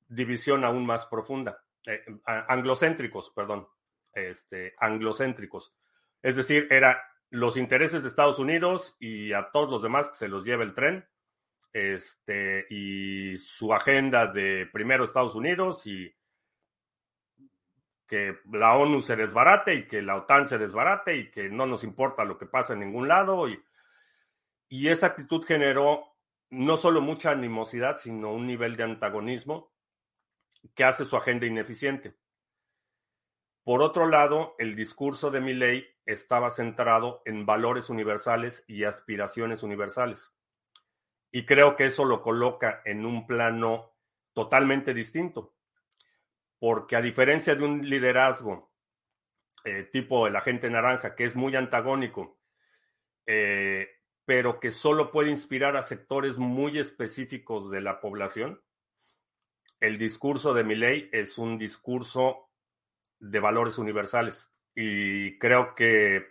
división 0.08 0.64
aún 0.64 0.86
más 0.86 1.06
profunda. 1.06 1.66
Eh, 1.86 2.02
anglocéntricos, 2.26 3.30
perdón, 3.32 3.68
este, 4.14 4.74
anglocéntricos. 4.80 5.76
Es 6.22 6.38
decir, 6.38 6.70
era 6.72 6.98
los 7.30 7.58
intereses 7.58 8.04
de 8.04 8.10
Estados 8.10 8.40
Unidos 8.40 8.96
y 9.00 9.34
a 9.34 9.52
todos 9.52 9.70
los 9.70 9.82
demás 9.82 10.10
que 10.10 10.16
se 10.16 10.28
los 10.28 10.46
lleve 10.46 10.64
el 10.64 10.74
tren, 10.74 11.08
este, 11.74 12.66
y 12.70 13.38
su 13.38 13.74
agenda 13.74 14.28
de 14.28 14.68
primero 14.72 15.04
Estados 15.04 15.36
Unidos 15.36 15.86
y 15.86 16.14
que 18.08 18.40
la 18.52 18.76
ONU 18.76 19.02
se 19.02 19.16
desbarate 19.16 19.76
y 19.76 19.88
que 19.88 20.02
la 20.02 20.16
OTAN 20.16 20.48
se 20.48 20.58
desbarate 20.58 21.16
y 21.16 21.30
que 21.30 21.48
no 21.50 21.68
nos 21.68 21.84
importa 21.84 22.24
lo 22.24 22.40
que 22.40 22.48
pasa 22.48 22.74
en 22.74 22.80
ningún 22.80 23.08
lado 23.08 23.48
y 23.48 23.62
y 24.70 24.88
esa 24.90 25.08
actitud 25.08 25.44
generó 25.44 26.16
no 26.52 26.78
solo 26.78 27.02
mucha 27.02 27.32
animosidad, 27.32 27.98
sino 27.98 28.32
un 28.32 28.46
nivel 28.46 28.76
de 28.76 28.84
antagonismo 28.84 29.74
que 30.76 30.84
hace 30.84 31.06
su 31.06 31.18
agenda 31.18 31.48
ineficiente. 31.48 32.16
Por 33.64 33.82
otro 33.82 34.08
lado, 34.08 34.56
el 34.58 34.76
discurso 34.76 35.32
de 35.32 35.42
Milley 35.42 35.88
estaba 36.12 36.50
centrado 36.50 37.22
en 37.26 37.46
valores 37.46 37.90
universales 37.90 38.64
y 38.68 38.84
aspiraciones 38.84 39.62
universales. 39.62 40.32
Y 41.32 41.46
creo 41.46 41.76
que 41.76 41.86
eso 41.86 42.04
lo 42.06 42.24
coloca 42.24 42.82
en 42.84 43.06
un 43.06 43.28
plano 43.28 43.94
totalmente 44.34 44.94
distinto. 44.94 45.56
Porque 46.58 46.96
a 46.96 47.02
diferencia 47.02 47.56
de 47.56 47.64
un 47.64 47.88
liderazgo 47.88 48.70
eh, 49.66 49.84
tipo 49.84 50.26
el 50.26 50.36
agente 50.36 50.70
naranja, 50.70 51.16
que 51.16 51.26
es 51.26 51.36
muy 51.36 51.56
antagónico, 51.56 52.40
eh, 53.26 53.90
pero 54.26 54.60
que 54.60 54.72
solo 54.72 55.12
puede 55.12 55.30
inspirar 55.30 55.76
a 55.76 55.84
sectores 55.84 56.38
muy 56.38 56.80
específicos 56.80 57.70
de 57.70 57.82
la 57.82 58.00
población. 58.00 58.64
El 59.80 59.98
discurso 59.98 60.54
de 60.54 60.64
Milley 60.64 61.10
es 61.12 61.38
un 61.38 61.58
discurso 61.58 62.50
de 63.20 63.40
valores 63.40 63.78
universales 63.78 64.49
y 64.76 65.38
creo 65.38 65.76
que 65.76 66.28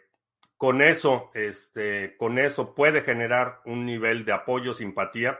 con 0.56 0.82
eso, 0.82 1.30
este, 1.34 2.16
con 2.16 2.38
eso 2.38 2.74
puede 2.74 3.02
generar 3.02 3.60
un 3.64 3.86
nivel 3.86 4.24
de 4.24 4.32
apoyo, 4.32 4.74
simpatía 4.74 5.38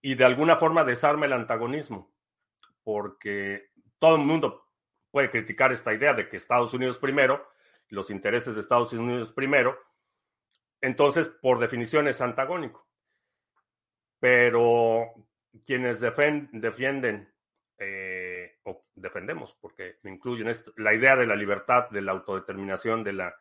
y 0.00 0.14
de 0.14 0.24
alguna 0.24 0.56
forma 0.56 0.84
desarma 0.84 1.26
el 1.26 1.32
antagonismo, 1.32 2.12
porque 2.84 3.70
todo 3.98 4.16
el 4.16 4.22
mundo 4.22 4.68
puede 5.10 5.30
criticar 5.30 5.72
esta 5.72 5.94
idea 5.94 6.12
de 6.14 6.28
que 6.28 6.36
Estados 6.36 6.74
Unidos 6.74 6.98
primero, 6.98 7.48
los 7.88 8.10
intereses 8.10 8.54
de 8.54 8.60
Estados 8.60 8.92
Unidos 8.92 9.32
primero, 9.32 9.78
entonces, 10.80 11.28
por 11.28 11.58
definición 11.58 12.08
es 12.08 12.20
antagónico. 12.20 12.86
Pero 14.20 15.14
quienes 15.64 16.00
defienden 16.00 17.32
eh, 17.78 18.15
defendemos, 18.94 19.56
porque 19.60 19.96
me 20.02 20.10
incluyen 20.10 20.52
la 20.76 20.94
idea 20.94 21.16
de 21.16 21.26
la 21.26 21.36
libertad, 21.36 21.88
de 21.90 22.02
la 22.02 22.12
autodeterminación, 22.12 23.04
de 23.04 23.12
la 23.12 23.36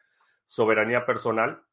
soberanía 0.45 1.05
personal, 1.05 1.63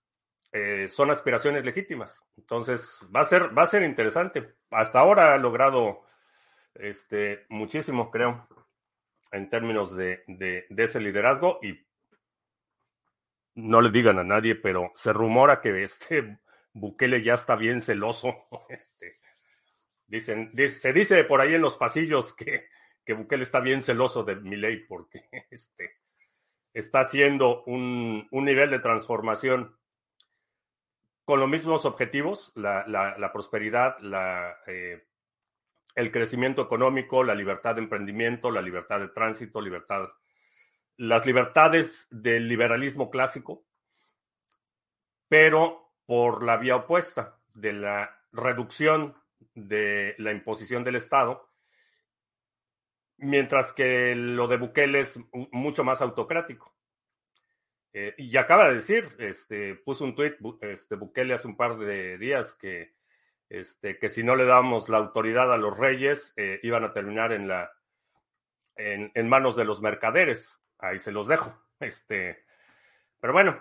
eh, 0.53 0.89
son 0.89 1.11
aspiraciones 1.11 1.65
legítimas. 1.65 2.23
Entonces, 2.37 3.01
va 3.15 3.21
a 3.21 3.25
ser, 3.25 3.57
va 3.57 3.63
a 3.63 3.67
ser 3.67 3.83
interesante. 3.83 4.55
Hasta 4.71 5.01
ahora 5.01 5.35
ha 5.35 5.39
logrado 5.39 6.03
este, 6.75 7.47
muchísimo, 7.49 8.11
creo, 8.11 8.47
en 9.31 9.49
términos 9.49 9.97
de, 9.97 10.23
de, 10.27 10.67
de 10.69 10.85
ese 10.85 11.01
liderazgo 11.01 11.59
y 11.63 11.87
no 13.55 13.81
le 13.81 13.91
digan 13.91 14.19
a 14.19 14.25
nadie, 14.25 14.55
pero 14.55 14.93
se 14.95 15.13
rumora 15.13 15.61
que 15.61 15.83
este 15.83 16.39
Bukele 16.73 17.23
ya 17.23 17.35
está 17.35 17.57
bien 17.57 17.83
celoso. 17.83 18.47
Este, 18.69 19.19
dicen, 20.07 20.51
se 20.69 20.93
dice 20.93 21.25
por 21.25 21.41
ahí 21.41 21.55
en 21.55 21.63
los 21.63 21.77
pasillos 21.77 22.35
que, 22.35 22.69
que 23.05 23.15
Bukele 23.15 23.43
está 23.43 23.61
bien 23.61 23.83
celoso 23.83 24.25
de 24.25 24.37
Milei 24.37 24.87
porque 24.87 25.29
este, 25.51 25.97
está 26.73 27.01
haciendo 27.01 27.63
un, 27.65 28.29
un 28.31 28.45
nivel 28.45 28.71
de 28.71 28.79
transformación 28.79 29.77
con 31.25 31.41
los 31.41 31.49
mismos 31.49 31.85
objetivos, 31.85 32.53
la, 32.57 32.85
la, 32.87 33.33
prosperidad, 33.33 33.99
la, 34.01 34.57
eh, 34.67 35.07
el 35.95 36.11
crecimiento 36.11 36.63
económico, 36.63 37.23
la 37.23 37.35
libertad 37.35 37.77
de 37.77 37.83
emprendimiento, 37.83 38.51
la 38.51 38.63
libertad 38.63 38.99
de 38.99 39.09
tránsito, 39.09 39.61
libertad, 39.61 40.09
las 40.97 41.25
libertades 41.25 42.09
del 42.11 42.49
liberalismo 42.49 43.11
clásico, 43.11 43.65
pero 45.29 45.93
por 46.07 46.43
la 46.43 46.57
vía 46.57 46.77
opuesta 46.77 47.39
de 47.55 47.73
la 47.73 48.19
reducción 48.33 49.15
de 49.55 50.15
la 50.19 50.33
imposición 50.33 50.83
del 50.83 50.97
Estado, 50.97 51.52
mientras 53.23 53.73
que 53.73 54.15
lo 54.15 54.49
de 54.49 54.57
Bukele 54.57 55.01
es 55.01 55.19
mucho 55.53 55.85
más 55.85 56.03
autocrático. 56.03 56.75
Eh, 57.95 58.15
y 58.19 58.37
acaba 58.37 58.69
de 58.69 58.77
decir, 58.77 59.09
este, 59.19 59.75
puso 59.77 60.05
un 60.05 60.15
tuit, 60.15 60.35
este, 60.61 60.97
Bukele 60.97 61.35
hace 61.35 61.47
un 61.47 61.57
par 61.57 61.79
de 61.79 62.19
días 62.19 62.55
que, 62.55 62.95
este, 63.49 63.99
que 63.99 64.09
si 64.11 64.23
no 64.23 64.35
le 64.35 64.45
damos 64.45 64.89
la 64.89 64.99
autoridad 64.99 65.53
a 65.53 65.59
los 65.59 65.77
reyes, 65.77 66.33
eh, 66.37 66.59
iban 66.63 66.85
a 66.85 66.93
terminar 66.93 67.33
en, 67.33 67.49
la, 67.49 67.71
en, 68.77 69.13
en, 69.15 69.29
manos 69.29 69.57
de 69.57 69.65
los 69.65 69.81
mercaderes. 69.81 70.61
Ahí 70.79 70.99
se 70.99 71.13
los 71.13 71.29
dejo. 71.29 71.59
Este, 71.81 72.45
pero 73.19 73.33
bueno, 73.33 73.61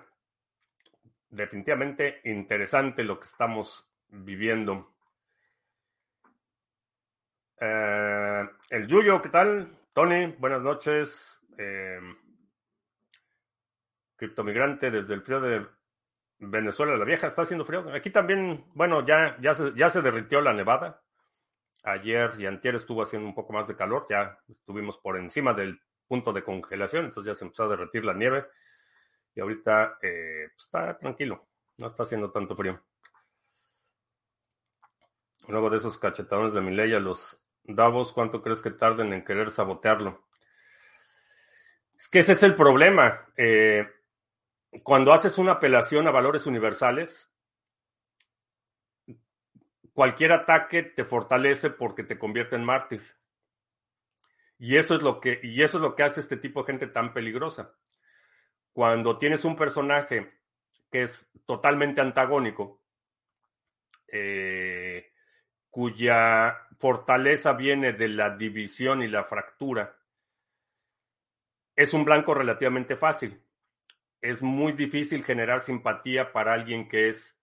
definitivamente 1.32 2.22
interesante 2.25 3.03
lo 3.03 3.20
que 3.20 3.27
estamos 3.27 3.89
viviendo. 4.10 4.94
Eh, 7.63 8.50
el 8.72 8.88
Yuyo, 8.88 9.22
¿qué 9.22 9.30
tal? 9.30 9.77
Tony, 9.94 10.36
buenas 10.39 10.63
noches. 10.63 11.39
Eh, 11.60 12.00
criptomigrante 14.15 14.89
desde 14.89 15.13
el 15.13 15.22
frío 15.22 15.39
de 15.39 15.68
Venezuela, 16.39 16.98
la 16.98 17.06
vieja, 17.06 17.27
está 17.27 17.44
haciendo 17.44 17.63
frío. 17.63 17.94
Aquí 17.94 18.10
también, 18.10 18.65
bueno, 18.74 19.06
ya, 19.06 19.38
ya, 19.39 19.53
se, 19.53 19.74
ya 19.75 19.91
se 19.91 20.01
derritió 20.01 20.41
la 20.41 20.53
nevada. 20.53 21.03
Ayer 21.84 22.34
y 22.39 22.48
antier 22.48 22.75
estuvo 22.75 23.03
haciendo 23.03 23.27
un 23.27 23.36
poco 23.36 23.53
más 23.53 23.68
de 23.68 23.75
calor, 23.75 24.08
ya 24.10 24.39
estuvimos 24.50 24.98
por 24.98 25.18
encima 25.18 25.53
del 25.53 25.80
punto 26.08 26.34
de 26.34 26.44
congelación, 26.44 27.06
entonces 27.06 27.32
ya 27.32 27.36
se 27.36 27.46
empezó 27.46 27.63
a 27.65 27.70
derretir 27.70 28.03
la 28.06 28.15
nieve. 28.15 28.48
Y 29.36 29.39
ahorita 29.39 30.00
eh, 30.01 30.50
pues, 30.56 30.65
está 30.65 30.98
tranquilo, 30.98 31.48
no 31.77 31.88
está 31.88 32.03
haciendo 32.03 32.32
tanto 32.32 32.56
frío. 32.56 32.84
Luego 35.48 35.70
de 35.70 35.77
esos 35.77 35.98
cachetadones 35.98 36.53
de 36.53 36.62
Miley 36.62 36.94
a 36.94 37.00
los 37.00 37.40
Davos, 37.63 38.12
¿cuánto 38.13 38.41
crees 38.41 38.62
que 38.62 38.72
tarden 38.72 39.13
en 39.13 39.24
querer 39.24 39.51
sabotearlo? 39.51 40.27
Es 41.98 42.10
que 42.10 42.20
ese 42.20 42.32
es 42.32 42.44
el 42.44 42.56
problema. 42.56 43.27
Eh, 43.38 43.88
cuando 44.84 45.13
haces 45.13 45.38
una 45.38 45.53
apelación 45.53 46.08
a 46.08 46.12
valores 46.12 46.46
universales, 46.46 47.32
cualquier 49.94 50.32
ataque 50.32 50.84
te 50.84 51.06
fortalece 51.06 51.70
porque 51.70 52.03
te 52.03 52.18
convierte 52.18 52.56
en 52.56 52.63
mártir. 52.63 53.01
Y 54.58 54.77
eso 54.77 54.96
es 54.96 55.01
lo 55.01 55.20
que, 55.20 55.39
y 55.44 55.62
eso 55.62 55.77
es 55.77 55.82
lo 55.82 55.96
que 55.96 56.03
hace 56.03 56.20
este 56.20 56.38
tipo 56.38 56.62
de 56.62 56.68
gente 56.68 56.88
tan 56.88 57.13
peligrosa. 57.13 57.75
Cuando 58.74 59.18
tienes 59.18 59.44
un 59.44 59.56
personaje 59.56 60.32
que 60.91 61.03
es 61.03 61.30
totalmente 61.46 62.01
antagónico, 62.01 62.82
eh, 64.08 65.12
cuya 65.70 66.68
fortaleza 66.82 67.54
viene 67.54 67.94
de 67.94 68.10
la 68.10 68.36
división 68.36 69.04
y 69.04 69.08
la 69.08 69.24
fractura, 69.24 69.96
es 71.76 71.94
un 71.94 72.04
blanco 72.04 72.34
relativamente 72.34 72.98
fácil 72.98 73.42
es 74.22 74.42
muy 74.42 74.74
difícil 74.74 75.24
generar 75.24 75.62
simpatía 75.62 76.32
para 76.32 76.54
alguien 76.54 76.88
que 76.88 77.10
es 77.10 77.38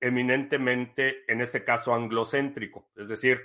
eminentemente, 0.00 1.30
en 1.30 1.40
este 1.40 1.64
caso, 1.64 1.94
anglocéntrico. 1.94 2.90
Es 2.96 3.08
decir, 3.08 3.42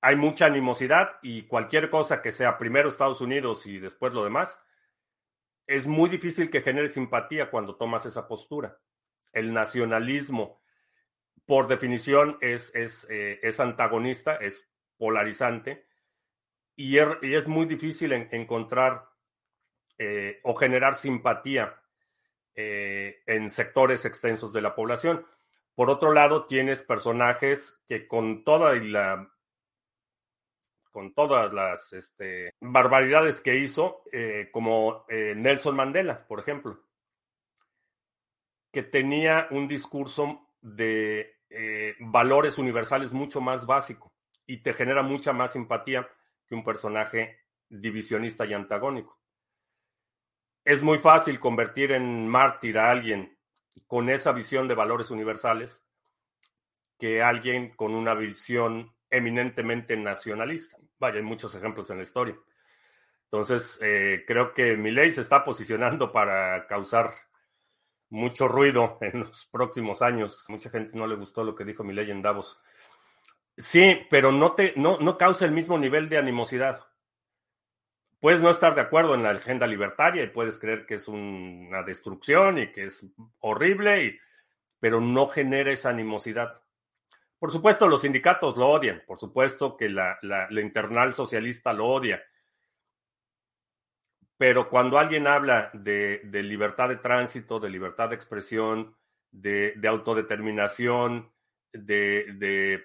hay 0.00 0.16
mucha 0.16 0.46
animosidad 0.46 1.18
y 1.22 1.42
cualquier 1.42 1.90
cosa 1.90 2.22
que 2.22 2.32
sea 2.32 2.58
primero 2.58 2.88
Estados 2.88 3.20
Unidos 3.20 3.66
y 3.66 3.78
después 3.78 4.12
lo 4.12 4.24
demás, 4.24 4.58
es 5.66 5.86
muy 5.86 6.08
difícil 6.08 6.50
que 6.50 6.62
genere 6.62 6.88
simpatía 6.88 7.50
cuando 7.50 7.76
tomas 7.76 8.06
esa 8.06 8.26
postura. 8.26 8.80
El 9.32 9.52
nacionalismo, 9.52 10.61
por 11.52 11.68
definición, 11.68 12.38
es, 12.40 12.74
es, 12.74 13.06
eh, 13.10 13.38
es 13.42 13.60
antagonista, 13.60 14.36
es 14.36 14.66
polarizante 14.96 15.84
y 16.74 16.96
er, 16.96 17.18
es, 17.20 17.46
muy 17.46 17.66
difícil 17.66 18.14
encontrar 18.14 19.06
eh, 19.98 20.40
o 20.44 20.54
generar 20.54 20.94
simpatía 20.94 21.78
eh, 22.54 23.22
en 23.26 23.50
sectores 23.50 24.06
extensos 24.06 24.50
de 24.54 24.62
la 24.62 24.74
población. 24.74 25.26
Por 25.74 25.90
otro 25.90 26.14
lado, 26.14 26.46
tienes 26.46 26.82
personajes 26.82 27.78
que 27.86 28.08
con 28.08 28.44
con 30.90 31.12
todas 31.12 31.52
las 31.52 31.92
este, 31.92 32.54
barbaridades 32.60 33.42
que 33.42 33.56
hizo, 33.56 34.04
como 34.52 35.04
Nelson 35.10 35.76
Mandela, 35.76 36.26
por 36.26 36.40
ejemplo, 36.40 36.80
que 38.72 38.82
tenía 38.82 39.48
un 39.50 39.68
discurso 39.68 40.48
de 40.62 41.41
valores 42.00 42.58
universales 42.58 43.12
mucho 43.12 43.40
más 43.40 43.66
básico 43.66 44.12
y 44.46 44.58
te 44.58 44.72
genera 44.72 45.02
mucha 45.02 45.32
más 45.32 45.52
simpatía 45.52 46.08
que 46.46 46.54
un 46.54 46.64
personaje 46.64 47.38
divisionista 47.68 48.44
y 48.46 48.54
antagónico 48.54 49.22
es 50.64 50.82
muy 50.82 50.98
fácil 50.98 51.40
convertir 51.40 51.92
en 51.92 52.28
mártir 52.28 52.78
a 52.78 52.90
alguien 52.90 53.36
con 53.86 54.08
esa 54.10 54.32
visión 54.32 54.68
de 54.68 54.74
valores 54.74 55.10
universales 55.10 55.82
que 56.98 57.22
alguien 57.22 57.74
con 57.74 57.94
una 57.94 58.14
visión 58.14 58.94
eminentemente 59.10 59.96
nacionalista. 59.96 60.76
Vaya, 60.98 61.16
hay 61.16 61.22
muchos 61.22 61.54
ejemplos 61.54 61.90
en 61.90 61.96
la 61.96 62.04
historia. 62.04 62.36
Entonces, 63.24 63.78
eh, 63.82 64.24
creo 64.26 64.52
que 64.52 64.76
ley 64.76 65.10
se 65.10 65.22
está 65.22 65.44
posicionando 65.44 66.12
para 66.12 66.66
causar 66.66 67.12
mucho 68.12 68.46
ruido 68.46 68.98
en 69.00 69.20
los 69.20 69.46
próximos 69.46 70.02
años. 70.02 70.44
Mucha 70.48 70.70
gente 70.70 70.96
no 70.96 71.06
le 71.06 71.16
gustó 71.16 71.42
lo 71.42 71.54
que 71.54 71.64
dijo 71.64 71.82
ley 71.84 72.10
en 72.10 72.22
Davos. 72.22 72.60
Sí, 73.56 74.06
pero 74.08 74.32
no, 74.32 74.52
te, 74.52 74.72
no, 74.76 74.98
no 74.98 75.18
causa 75.18 75.44
el 75.44 75.52
mismo 75.52 75.78
nivel 75.78 76.08
de 76.08 76.18
animosidad 76.18 76.86
puedes 78.22 78.40
no 78.40 78.50
estar 78.50 78.76
de 78.76 78.82
acuerdo 78.82 79.16
en 79.16 79.24
la 79.24 79.30
agenda 79.30 79.66
libertaria 79.66 80.22
y 80.22 80.28
puedes 80.28 80.56
creer 80.60 80.86
que 80.86 80.94
es 80.94 81.08
una 81.08 81.82
destrucción 81.82 82.56
y 82.56 82.70
que 82.70 82.84
es 82.84 83.04
horrible, 83.40 84.20
pero 84.78 85.00
no 85.00 85.26
genera 85.26 85.72
esa 85.72 85.90
animosidad. 85.90 86.62
Por 87.40 87.50
supuesto, 87.50 87.88
los 87.88 88.02
sindicatos 88.02 88.56
lo 88.56 88.68
odian, 88.68 89.02
por 89.08 89.18
supuesto 89.18 89.76
que 89.76 89.88
la, 89.88 90.16
internal 90.52 91.14
socialista 91.14 91.72
lo 91.72 91.88
odia, 91.88 92.22
pero 94.42 94.68
cuando 94.68 94.98
alguien 94.98 95.28
habla 95.28 95.70
de, 95.72 96.20
libertad 96.32 96.88
de 96.88 96.96
tránsito, 96.96 97.60
de 97.60 97.70
libertad 97.70 98.08
de 98.08 98.16
expresión, 98.16 98.96
de, 99.30 99.80
autodeterminación, 99.86 101.32
de, 101.72 102.84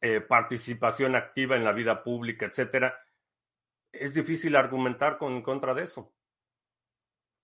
eh, 0.00 0.20
participación 0.22 1.14
activa 1.14 1.54
en 1.54 1.62
la 1.62 1.70
vida 1.70 2.02
pública, 2.02 2.46
etcétera, 2.46 2.98
es 3.92 4.14
difícil 4.14 4.56
argumentar 4.56 5.18
con, 5.18 5.34
en 5.34 5.42
contra 5.42 5.72
de 5.72 5.84
eso. 5.84 6.12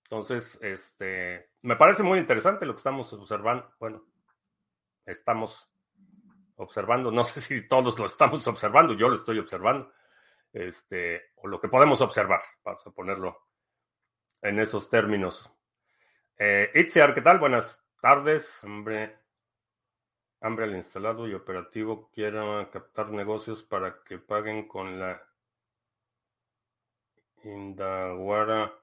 Entonces, 0.03 0.59
este, 0.61 1.49
me 1.61 1.77
parece 1.77 2.03
muy 2.03 2.19
interesante 2.19 2.65
lo 2.65 2.73
que 2.73 2.79
estamos 2.79 3.13
observando. 3.13 3.73
Bueno, 3.79 4.05
estamos 5.05 5.65
observando, 6.57 7.09
no 7.09 7.23
sé 7.23 7.39
si 7.39 7.69
todos 7.69 7.97
lo 7.97 8.05
estamos 8.05 8.45
observando, 8.49 8.93
yo 8.95 9.07
lo 9.07 9.15
estoy 9.15 9.39
observando, 9.39 9.93
este, 10.53 11.31
o 11.37 11.47
lo 11.47 11.59
que 11.59 11.67
podemos 11.67 11.99
observar, 12.01 12.41
vamos 12.63 12.85
a 12.85 12.91
ponerlo 12.91 13.47
en 14.41 14.59
esos 14.59 14.89
términos. 14.89 15.51
Eh, 16.37 16.71
¿qué 16.73 17.21
tal? 17.21 17.39
Buenas 17.39 17.83
tardes. 18.01 18.63
Hambre, 18.63 19.17
hambre 20.41 20.65
al 20.65 20.75
instalado 20.75 21.27
y 21.27 21.33
operativo 21.33 22.09
quiera 22.13 22.69
captar 22.71 23.09
negocios 23.09 23.63
para 23.63 24.03
que 24.03 24.19
paguen 24.19 24.67
con 24.67 24.99
la 24.99 25.21
Indaguara, 27.43 28.73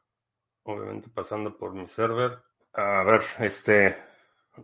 obviamente 0.65 1.09
pasando 1.09 1.57
por 1.57 1.73
mi 1.73 1.87
server. 1.87 2.43
A 2.75 3.03
ver, 3.05 3.23
este, 3.39 3.97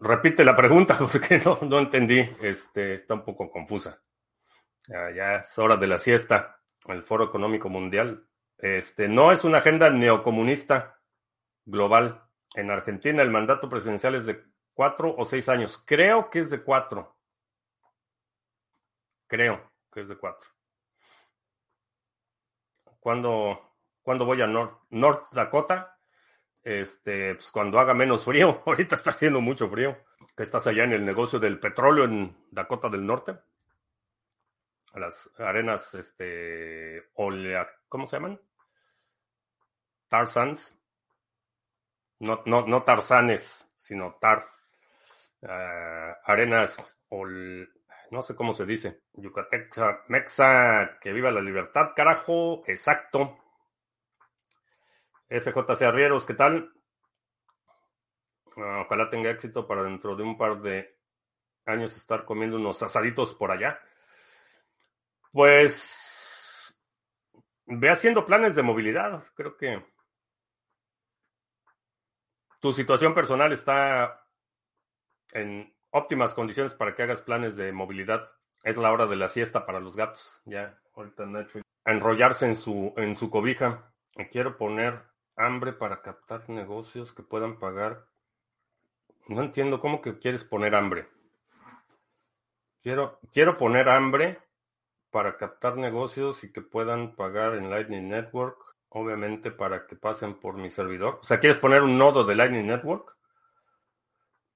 repite 0.00 0.44
la 0.44 0.56
pregunta 0.56 0.98
porque 1.12 1.38
no, 1.38 1.58
no 1.62 1.78
entendí. 1.78 2.20
Este, 2.40 2.94
está 2.94 3.14
un 3.14 3.24
poco 3.24 3.50
confusa. 3.50 4.02
Ya, 4.86 5.10
ya 5.10 5.36
es 5.36 5.58
hora 5.58 5.76
de 5.76 5.86
la 5.86 5.98
siesta. 5.98 6.60
El 6.94 7.02
Foro 7.02 7.24
Económico 7.24 7.68
Mundial. 7.68 8.26
Este, 8.58 9.08
no 9.08 9.32
es 9.32 9.44
una 9.44 9.58
agenda 9.58 9.90
neocomunista 9.90 10.98
global. 11.64 12.22
En 12.54 12.70
Argentina 12.70 13.22
el 13.22 13.30
mandato 13.30 13.68
presidencial 13.68 14.14
es 14.14 14.26
de 14.26 14.42
cuatro 14.72 15.14
o 15.16 15.24
seis 15.24 15.48
años. 15.48 15.82
Creo 15.84 16.30
que 16.30 16.38
es 16.40 16.50
de 16.50 16.62
cuatro. 16.62 17.16
Creo 19.26 19.72
que 19.92 20.02
es 20.02 20.08
de 20.08 20.16
cuatro. 20.16 20.48
Cuando 23.00 23.66
cuando 24.06 24.24
voy 24.24 24.40
a 24.40 24.46
North, 24.46 25.32
Dakota, 25.32 25.98
este, 26.62 27.34
pues 27.34 27.50
cuando 27.50 27.80
haga 27.80 27.92
menos 27.92 28.24
frío. 28.24 28.62
Ahorita 28.66 28.94
está 28.94 29.10
haciendo 29.10 29.40
mucho 29.40 29.68
frío. 29.68 29.96
Que 30.36 30.44
estás 30.44 30.64
allá 30.68 30.84
en 30.84 30.92
el 30.92 31.04
negocio 31.04 31.40
del 31.40 31.58
petróleo 31.58 32.04
en 32.04 32.36
Dakota 32.52 32.88
del 32.88 33.04
Norte. 33.04 33.36
Las 34.96 35.30
arenas, 35.38 35.94
este, 35.94 37.10
olea, 37.14 37.68
¿cómo 37.88 38.06
se 38.06 38.16
llaman? 38.16 38.40
Tarzans. 40.08 40.74
No, 42.20 42.42
no, 42.46 42.66
no 42.66 42.82
tarzanes, 42.82 43.68
sino 43.76 44.14
tar. 44.14 44.48
Ah, 45.42 46.16
arenas, 46.24 46.98
ol, 47.10 47.68
no 48.10 48.22
sé 48.22 48.34
cómo 48.34 48.54
se 48.54 48.64
dice. 48.64 49.02
Yucateca, 49.12 50.04
Mexa, 50.08 50.98
que 50.98 51.12
viva 51.12 51.30
la 51.30 51.42
libertad, 51.42 51.90
carajo. 51.94 52.62
Exacto. 52.66 53.38
FJC 55.28 55.82
Arrieros, 55.82 56.24
¿qué 56.24 56.34
tal? 56.34 56.72
Uh, 58.56 58.80
ojalá 58.86 59.10
tenga 59.10 59.30
éxito 59.30 59.66
para 59.66 59.82
dentro 59.82 60.16
de 60.16 60.22
un 60.22 60.38
par 60.38 60.62
de 60.62 60.96
años 61.66 61.94
estar 61.96 62.24
comiendo 62.24 62.56
unos 62.56 62.82
asaditos 62.82 63.34
por 63.34 63.50
allá. 63.50 63.78
Pues 65.36 66.74
ve 67.66 67.90
haciendo 67.90 68.24
planes 68.24 68.54
de 68.56 68.62
movilidad. 68.62 69.22
Creo 69.34 69.54
que 69.58 69.84
tu 72.58 72.72
situación 72.72 73.12
personal 73.12 73.52
está 73.52 74.26
en 75.32 75.76
óptimas 75.90 76.32
condiciones 76.32 76.72
para 76.72 76.94
que 76.94 77.02
hagas 77.02 77.20
planes 77.20 77.54
de 77.54 77.70
movilidad. 77.70 78.32
Es 78.62 78.78
la 78.78 78.90
hora 78.90 79.04
de 79.04 79.16
la 79.16 79.28
siesta 79.28 79.66
para 79.66 79.78
los 79.78 79.94
gatos. 79.94 80.40
Ya, 80.46 80.80
ahorita 80.94 81.26
Nacho. 81.26 81.60
enrollarse 81.84 82.46
en 82.46 82.56
su, 82.56 82.94
en 82.96 83.14
su 83.14 83.28
cobija. 83.28 83.92
Quiero 84.30 84.56
poner 84.56 85.02
hambre 85.36 85.74
para 85.74 86.00
captar 86.00 86.48
negocios 86.48 87.12
que 87.12 87.22
puedan 87.22 87.58
pagar. 87.58 88.06
No 89.28 89.42
entiendo 89.42 89.80
cómo 89.80 90.00
que 90.00 90.18
quieres 90.18 90.44
poner 90.44 90.74
hambre. 90.74 91.10
Quiero, 92.80 93.20
quiero 93.30 93.58
poner 93.58 93.90
hambre 93.90 94.45
para 95.10 95.36
captar 95.36 95.76
negocios 95.76 96.44
y 96.44 96.52
que 96.52 96.62
puedan 96.62 97.14
pagar 97.16 97.54
en 97.54 97.70
Lightning 97.70 98.08
Network, 98.08 98.58
obviamente 98.88 99.50
para 99.50 99.86
que 99.86 99.96
pasen 99.96 100.38
por 100.40 100.56
mi 100.56 100.70
servidor. 100.70 101.20
O 101.22 101.24
sea, 101.24 101.40
¿quieres 101.40 101.58
poner 101.58 101.82
un 101.82 101.98
nodo 101.98 102.24
de 102.24 102.34
Lightning 102.34 102.66
Network? 102.66 103.16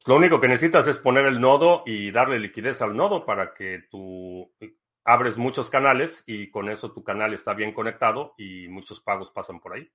Lo 0.07 0.17
único 0.17 0.41
que 0.41 0.49
necesitas 0.49 0.87
es 0.87 0.99
poner 0.99 1.27
el 1.27 1.41
nodo 1.41 1.83
y 1.87 2.11
darle 2.11 2.39
liquidez 2.39 2.81
al 2.81 2.97
nodo 2.97 3.27
para 3.27 3.53
que 3.53 3.85
tú 3.91 4.51
abres 5.05 5.37
muchos 5.37 5.71
canales 5.71 6.25
y 6.27 6.51
con 6.51 6.69
eso 6.69 6.93
tu 6.93 7.05
canal 7.05 7.35
está 7.35 7.53
bien 7.55 7.73
conectado 7.73 8.35
y 8.39 8.69
muchos 8.69 9.01
pagos 9.01 9.31
pasan 9.31 9.61
por 9.61 9.75
ahí 9.75 9.91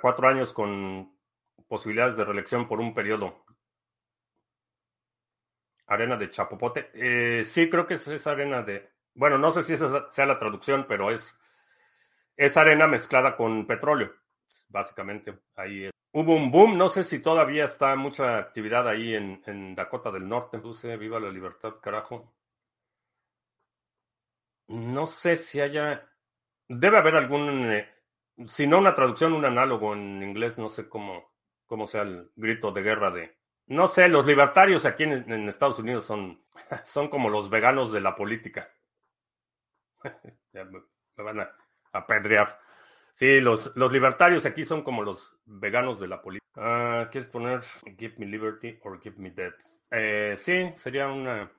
cuatro 0.00 0.28
años 0.28 0.52
con 0.52 1.12
posibilidades 1.66 2.16
de 2.16 2.24
reelección 2.24 2.68
por 2.68 2.80
un 2.80 2.94
periodo. 2.94 3.44
Arena 5.86 6.16
de 6.16 6.30
Chapopote. 6.30 6.90
Eh, 6.94 7.44
sí, 7.44 7.68
creo 7.70 7.86
que 7.86 7.94
es 7.94 8.06
esa 8.08 8.32
arena 8.32 8.62
de. 8.62 8.90
Bueno, 9.18 9.36
no 9.36 9.50
sé 9.50 9.62
si 9.62 9.74
esa 9.74 10.10
sea 10.10 10.26
la 10.26 10.38
traducción, 10.38 10.86
pero 10.88 11.10
es, 11.10 11.36
es 12.36 12.56
arena 12.56 12.86
mezclada 12.86 13.36
con 13.36 13.66
petróleo. 13.66 14.12
Básicamente, 14.68 15.38
ahí 15.56 15.84
es. 15.84 15.90
Hubo 16.12 16.34
un 16.34 16.50
boom, 16.50 16.78
no 16.78 16.88
sé 16.88 17.04
si 17.04 17.18
todavía 17.20 17.64
está 17.64 17.94
mucha 17.96 18.38
actividad 18.38 18.88
ahí 18.88 19.14
en, 19.14 19.42
en 19.46 19.74
Dakota 19.74 20.10
del 20.10 20.28
Norte. 20.28 20.58
Puse 20.58 20.96
Viva 20.96 21.20
la 21.20 21.30
libertad, 21.30 21.74
carajo. 21.82 22.34
No 24.68 25.06
sé 25.06 25.36
si 25.36 25.60
haya. 25.60 26.08
Debe 26.68 26.98
haber 26.98 27.16
algún 27.16 27.72
eh, 27.72 27.88
si 28.46 28.66
no 28.66 28.78
una 28.78 28.94
traducción, 28.94 29.32
un 29.32 29.44
análogo 29.44 29.94
en 29.94 30.22
inglés, 30.22 30.58
no 30.58 30.68
sé 30.68 30.88
cómo, 30.88 31.32
cómo 31.66 31.86
sea 31.86 32.02
el 32.02 32.30
grito 32.36 32.70
de 32.70 32.82
guerra 32.82 33.10
de... 33.10 33.36
No 33.66 33.86
sé, 33.86 34.08
los 34.08 34.24
libertarios 34.26 34.86
aquí 34.86 35.02
en, 35.02 35.48
Estados 35.48 35.78
Unidos 35.78 36.04
son, 36.04 36.42
son 36.84 37.08
como 37.08 37.28
los 37.28 37.50
veganos 37.50 37.92
de 37.92 38.00
la 38.00 38.14
política. 38.14 38.70
ya 40.52 40.64
me, 40.64 40.80
van 41.16 41.40
a 41.40 41.56
apedrear. 41.92 42.58
Sí, 43.14 43.40
los, 43.40 43.76
libertarios 43.76 44.46
aquí 44.46 44.64
son 44.64 44.82
como 44.82 45.02
los 45.02 45.36
veganos 45.44 45.98
de 45.98 46.06
la 46.06 46.22
política. 46.22 46.46
Ah, 46.54 47.08
¿Quieres 47.10 47.28
poner 47.28 47.62
Give 47.98 48.14
me 48.18 48.26
liberty 48.26 48.78
or 48.82 49.00
give 49.00 49.16
me 49.18 49.30
death? 49.30 49.56
Eh, 49.90 50.34
sí, 50.36 50.72
sería 50.76 51.08
una... 51.08 51.50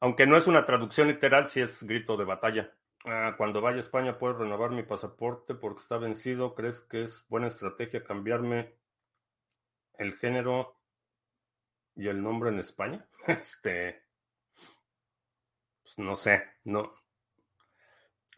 Aunque 0.00 0.26
no 0.26 0.38
es 0.38 0.46
una 0.46 0.64
traducción 0.64 1.08
literal, 1.08 1.46
sí 1.46 1.60
es 1.60 1.82
grito 1.82 2.16
de 2.16 2.24
batalla. 2.24 2.72
Ah, 3.04 3.34
cuando 3.36 3.60
vaya 3.60 3.78
a 3.78 3.80
España 3.80 4.18
puedo 4.18 4.38
renovar 4.38 4.70
mi 4.70 4.82
pasaporte 4.82 5.54
porque 5.54 5.82
está 5.82 5.98
vencido. 5.98 6.54
¿Crees 6.54 6.80
que 6.80 7.02
es 7.02 7.26
buena 7.28 7.48
estrategia 7.48 8.02
cambiarme 8.02 8.74
el 9.98 10.14
género 10.16 10.80
y 11.96 12.08
el 12.08 12.22
nombre 12.22 12.50
en 12.50 12.58
España? 12.58 13.06
Este, 13.26 14.02
pues 15.82 15.98
no 15.98 16.16
sé, 16.16 16.42
no. 16.64 16.99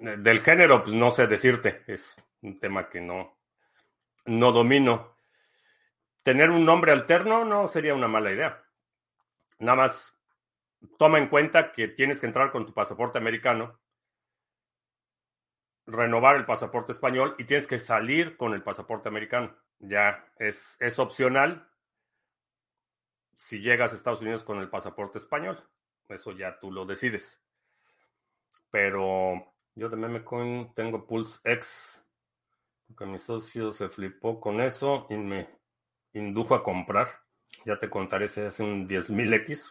Del 0.03 0.41
género, 0.41 0.83
pues 0.83 0.97
no 0.97 1.13
sé 1.13 1.29
decirte. 1.29 1.85
Es 1.87 2.17
un 2.41 2.59
tema 2.59 2.89
que 2.89 3.01
no, 3.01 3.39
no 4.27 4.51
domino. 4.51 5.17
Tener 6.25 6.51
un 6.51 6.65
nombre 6.65 6.91
alterno 6.91 7.45
no 7.45 7.69
sería 7.69 7.95
una 7.95 8.09
mala 8.09 8.33
idea. 8.33 8.65
Nada 9.61 9.77
más 9.77 10.19
toma 10.99 11.19
en 11.19 11.29
cuenta 11.29 11.71
que 11.71 11.87
tienes 11.87 12.19
que 12.19 12.27
entrar 12.27 12.51
con 12.51 12.67
tu 12.67 12.75
pasaporte 12.75 13.19
americano 13.19 13.81
renovar 15.87 16.37
el 16.37 16.47
pasaporte 16.47 16.91
español 16.91 17.37
y 17.39 17.45
tienes 17.45 17.69
que 17.69 17.79
salir 17.79 18.37
con 18.37 18.55
el 18.55 18.63
pasaporte 18.63 19.09
americano. 19.09 19.57
Ya 19.79 20.33
es, 20.37 20.77
es 20.81 20.99
opcional 20.99 21.69
si 23.35 23.61
llegas 23.61 23.93
a 23.93 23.97
Estados 23.97 24.21
Unidos 24.21 24.43
con 24.43 24.59
el 24.59 24.69
pasaporte 24.69 25.19
español. 25.19 25.63
Eso 26.09 26.33
ya 26.33 26.59
tú 26.59 26.73
lo 26.73 26.85
decides. 26.87 27.41
Pero 28.71 29.52
yo 29.75 29.89
de 29.89 29.97
Memecoin 29.97 30.73
tengo 30.75 31.07
Pulse 31.07 31.41
X. 31.45 32.05
Porque 32.87 33.07
mi 33.07 33.19
socio 33.19 33.73
se 33.73 33.89
flipó 33.89 34.41
con 34.41 34.61
eso 34.61 35.07
y 35.11 35.17
me 35.17 35.49
indujo 36.13 36.55
a 36.55 36.63
comprar. 36.63 37.09
Ya 37.65 37.79
te 37.79 37.89
contaré 37.89 38.29
si 38.29 38.41
hace 38.41 38.63
un 38.63 38.89
10.000X. 38.89 39.69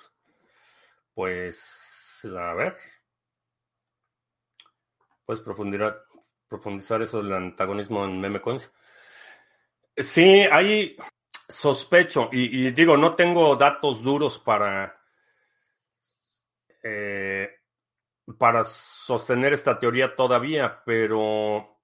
Pues, 1.14 2.26
a 2.26 2.54
ver, 2.54 2.78
¿Puedes 5.32 5.44
profundizar, 5.44 6.04
profundizar 6.50 7.02
eso 7.02 7.24
del 7.24 7.32
antagonismo 7.32 8.04
en 8.04 8.20
memecoins? 8.20 8.70
Sí, 9.96 10.42
hay 10.52 10.98
sospecho, 11.48 12.28
y, 12.34 12.72
digo, 12.72 12.98
no 12.98 13.16
tengo 13.16 13.56
datos 13.56 14.02
duros 14.02 14.40
para, 14.40 15.00
eh, 16.84 17.21
para 18.38 18.64
sostener 18.64 19.54
esta 19.54 19.80
teoría 19.80 20.16
todavía, 20.16 20.84
pero 20.86 21.80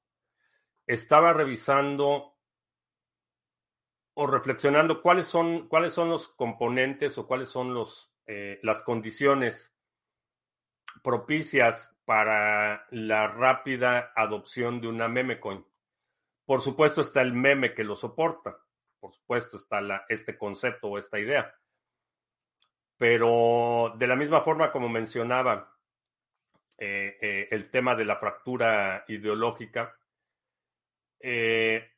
estaba 0.85 1.33
revisando 1.33 2.37
o 4.13 4.27
reflexionando 4.27 5.01
cuáles 5.01 5.27
son, 5.27 5.67
cuáles 5.67 5.93
son 5.93 6.09
los 6.09 6.29
componentes 6.29 7.17
o 7.17 7.27
cuáles 7.27 7.49
son 7.49 7.73
los, 7.73 8.11
eh, 8.25 8.59
las 8.63 8.81
condiciones 8.81 9.75
propicias 11.03 11.95
para 12.05 12.87
la 12.89 13.27
rápida 13.27 14.11
adopción 14.15 14.81
de 14.81 14.87
una 14.87 15.07
meme 15.07 15.39
coin. 15.39 15.65
Por 16.45 16.61
supuesto 16.61 17.01
está 17.01 17.21
el 17.21 17.33
meme 17.33 17.73
que 17.73 17.83
lo 17.83 17.95
soporta, 17.95 18.57
por 18.99 19.13
supuesto 19.13 19.57
está 19.57 20.05
este 20.09 20.37
concepto 20.37 20.87
o 20.87 20.97
esta 20.97 21.19
idea. 21.19 21.53
Pero 22.97 23.93
de 23.97 24.07
la 24.07 24.15
misma 24.15 24.41
forma 24.41 24.71
como 24.71 24.89
mencionaba 24.89 25.76
eh, 26.79 27.17
eh, 27.21 27.47
el 27.49 27.71
tema 27.71 27.95
de 27.95 28.05
la 28.05 28.17
fractura 28.17 29.03
ideológica, 29.07 29.97
eh, 31.19 31.91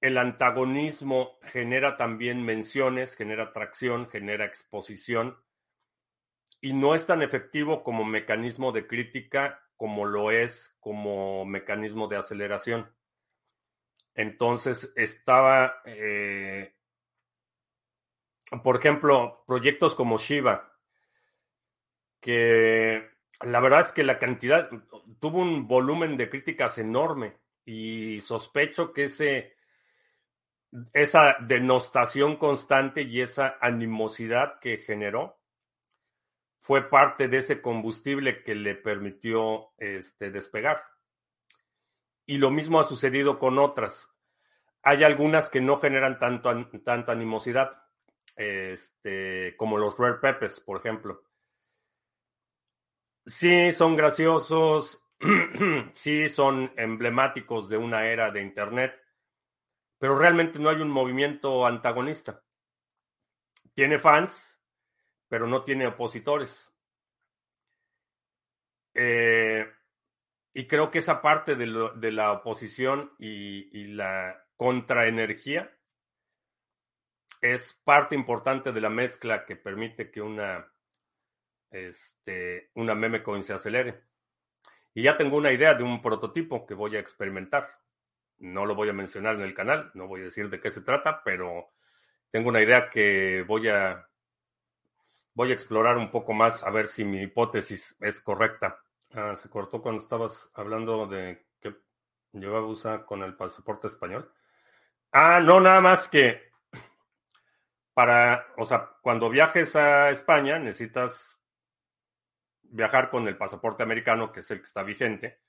el 0.00 0.16
antagonismo 0.16 1.38
genera 1.42 1.98
también 1.98 2.42
menciones, 2.42 3.14
genera 3.14 3.44
atracción, 3.44 4.08
genera 4.08 4.46
exposición 4.46 5.36
y 6.62 6.72
no 6.72 6.94
es 6.94 7.06
tan 7.06 7.22
efectivo 7.22 7.82
como 7.82 8.04
mecanismo 8.04 8.72
de 8.72 8.86
crítica 8.86 9.62
como 9.76 10.06
lo 10.06 10.30
es 10.30 10.74
como 10.80 11.44
mecanismo 11.44 12.08
de 12.08 12.16
aceleración. 12.16 12.90
Entonces 14.14 14.90
estaba, 14.96 15.82
por 18.62 18.76
ejemplo, 18.76 19.44
proyectos 19.46 19.94
como 19.94 20.16
Shiva, 20.16 20.72
que 22.20 23.15
la 23.40 23.60
verdad 23.60 23.80
es 23.80 23.92
que 23.92 24.02
la 24.02 24.18
cantidad 24.18 24.70
tuvo 25.20 25.40
un 25.40 25.66
volumen 25.66 26.16
de 26.16 26.30
críticas 26.30 26.78
enorme 26.78 27.36
y 27.64 28.20
sospecho 28.22 28.92
que 28.92 29.04
ese, 29.04 29.56
esa 30.92 31.36
denostación 31.40 32.36
constante 32.36 33.02
y 33.02 33.20
esa 33.20 33.58
animosidad 33.60 34.58
que 34.60 34.78
generó 34.78 35.38
fue 36.58 36.88
parte 36.88 37.28
de 37.28 37.38
ese 37.38 37.60
combustible 37.60 38.42
que 38.42 38.54
le 38.54 38.74
permitió 38.74 39.72
este, 39.78 40.30
despegar. 40.30 40.82
Y 42.24 42.38
lo 42.38 42.50
mismo 42.50 42.80
ha 42.80 42.84
sucedido 42.84 43.38
con 43.38 43.58
otras. 43.58 44.08
hay 44.82 45.04
algunas 45.04 45.48
que 45.48 45.60
no 45.60 45.76
generan 45.76 46.18
tanto, 46.18 46.68
tanta 46.84 47.12
animosidad, 47.12 47.84
este, 48.36 49.56
como 49.56 49.78
los 49.78 49.98
Rare 49.98 50.18
Peppers, 50.20 50.60
por 50.60 50.78
ejemplo. 50.78 51.22
Sí, 53.26 53.72
son 53.72 53.96
graciosos, 53.96 55.02
sí, 55.94 56.28
son 56.28 56.72
emblemáticos 56.76 57.68
de 57.68 57.76
una 57.76 58.06
era 58.06 58.30
de 58.30 58.40
Internet, 58.40 58.94
pero 59.98 60.16
realmente 60.16 60.60
no 60.60 60.70
hay 60.70 60.76
un 60.76 60.90
movimiento 60.90 61.66
antagonista. 61.66 62.44
Tiene 63.74 63.98
fans, 63.98 64.60
pero 65.28 65.48
no 65.48 65.64
tiene 65.64 65.88
opositores. 65.88 66.72
Eh, 68.94 69.66
y 70.54 70.66
creo 70.68 70.92
que 70.92 71.00
esa 71.00 71.20
parte 71.20 71.56
de, 71.56 71.66
la 72.12 72.32
oposición 72.32 73.12
y, 73.18 73.76
y 73.76 73.88
la 73.88 74.46
contraenergía 74.56 75.76
es 77.40 77.74
parte 77.84 78.14
importante 78.14 78.70
de 78.70 78.80
la 78.80 78.88
mezcla 78.88 79.44
que 79.44 79.56
permite 79.56 80.12
que 80.12 80.22
una, 80.22 80.72
este, 81.84 82.70
una 82.74 82.94
meme 82.94 83.22
coin 83.22 83.44
se 83.44 83.52
acelere. 83.52 84.02
Y 84.94 85.02
ya 85.02 85.16
tengo 85.16 85.36
una 85.36 85.52
idea 85.52 85.74
de 85.74 85.82
un 85.82 86.00
prototipo 86.00 86.66
que 86.66 86.74
voy 86.74 86.96
a 86.96 87.00
experimentar. 87.00 87.78
No 88.38 88.64
lo 88.64 88.74
voy 88.74 88.88
a 88.88 88.94
mencionar 88.94 89.36
en 89.36 89.42
el 89.42 89.54
canal, 89.54 89.90
no 89.94 90.06
voy 90.06 90.20
a 90.20 90.24
decir 90.24 90.48
de 90.48 90.60
qué 90.60 90.70
se 90.70 90.82
trata, 90.82 91.22
pero 91.24 91.70
tengo 92.30 92.48
una 92.48 92.62
idea 92.62 92.88
que 92.88 93.44
voy 93.46 93.68
a 93.68 94.06
voy 95.34 95.50
a 95.50 95.54
explorar 95.54 95.98
un 95.98 96.10
poco 96.10 96.32
más 96.32 96.62
a 96.64 96.70
ver 96.70 96.86
si 96.86 97.04
mi 97.04 97.22
hipótesis 97.22 97.94
es 98.00 98.20
correcta. 98.20 98.80
Ah, 99.12 99.36
se 99.36 99.50
cortó 99.50 99.82
cuando 99.82 100.02
estabas 100.02 100.50
hablando 100.54 101.06
de 101.06 101.46
que 101.60 101.76
llevaba 102.32 102.66
USA 102.66 103.04
con 103.04 103.22
el 103.22 103.36
pasaporte 103.36 103.86
español. 103.86 104.32
Ah, 105.12 105.40
no, 105.40 105.60
nada 105.60 105.80
más 105.82 106.08
que 106.08 106.52
para, 107.92 108.46
o 108.56 108.64
sea, 108.64 108.90
cuando 109.00 109.30
viajes 109.30 109.76
a 109.76 110.10
España 110.10 110.58
necesitas 110.58 111.35
viajar 112.70 113.10
con 113.10 113.28
el 113.28 113.36
pasaporte 113.36 113.82
americano, 113.82 114.32
que 114.32 114.40
es 114.40 114.50
el 114.50 114.58
que 114.58 114.64
está 114.64 114.82
vigente. 114.82 115.40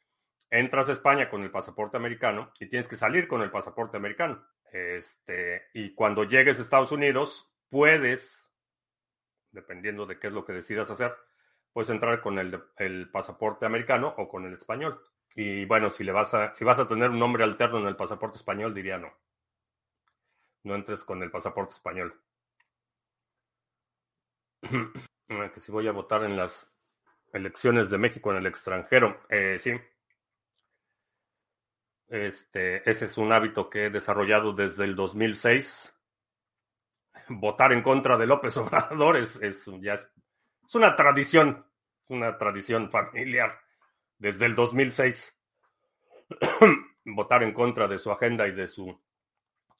Entras 0.49 0.89
a 0.89 0.93
España 0.93 1.29
con 1.29 1.43
el 1.43 1.51
pasaporte 1.51 1.97
americano 1.97 2.53
y 2.59 2.67
tienes 2.67 2.87
que 2.87 2.95
salir 2.95 3.27
con 3.27 3.41
el 3.41 3.51
pasaporte 3.51 3.97
americano. 3.97 4.45
Este, 4.71 5.67
y 5.73 5.93
cuando 5.93 6.23
llegues 6.23 6.59
a 6.59 6.61
Estados 6.61 6.91
Unidos, 6.91 7.51
puedes, 7.69 8.47
dependiendo 9.51 10.05
de 10.05 10.19
qué 10.19 10.27
es 10.27 10.33
lo 10.33 10.45
que 10.45 10.53
decidas 10.53 10.89
hacer, 10.89 11.13
puedes 11.73 11.89
entrar 11.89 12.21
con 12.21 12.39
el, 12.39 12.63
el 12.77 13.09
pasaporte 13.11 13.65
americano 13.65 14.13
o 14.17 14.27
con 14.27 14.45
el 14.45 14.53
español. 14.53 15.01
Y 15.35 15.65
bueno, 15.65 15.89
si 15.89 16.03
le 16.03 16.11
vas 16.11 16.33
a, 16.33 16.55
si 16.55 16.65
vas 16.65 16.79
a 16.79 16.87
tener 16.87 17.11
un 17.11 17.19
nombre 17.19 17.43
alterno 17.43 17.79
en 17.79 17.87
el 17.87 17.95
pasaporte 17.95 18.37
español, 18.37 18.73
diría 18.73 18.97
no. 18.97 19.13
No 20.63 20.75
entres 20.75 21.03
con 21.03 21.21
el 21.21 21.29
pasaporte 21.29 21.73
español. 21.73 22.19
que 25.53 25.59
si 25.59 25.71
voy 25.71 25.87
a 25.87 25.91
votar 25.91 26.23
en 26.23 26.35
las 26.35 26.67
elecciones 27.33 27.89
de 27.89 27.97
México 27.97 28.31
en 28.31 28.37
el 28.37 28.47
extranjero. 28.47 29.21
Eh, 29.29 29.57
sí. 29.59 29.71
Este, 32.07 32.89
ese 32.89 33.05
es 33.05 33.17
un 33.17 33.31
hábito 33.33 33.69
que 33.69 33.85
he 33.85 33.89
desarrollado 33.89 34.53
desde 34.53 34.85
el 34.85 34.95
2006. 34.95 35.93
Votar 37.29 37.73
en 37.73 37.81
contra 37.81 38.17
de 38.17 38.27
López 38.27 38.55
Obrador 38.57 39.17
es, 39.17 39.39
ya 39.81 39.95
es, 39.95 40.07
una 40.73 40.95
tradición, 40.95 41.65
una 42.07 42.37
tradición 42.37 42.89
familiar 42.89 43.59
desde 44.17 44.45
el 44.45 44.55
2006. 44.55 45.37
Votar 47.05 47.43
en 47.43 47.53
contra 47.53 47.87
de 47.87 47.99
su 47.99 48.11
agenda 48.11 48.47
y 48.47 48.51
de 48.51 48.67
su 48.67 48.99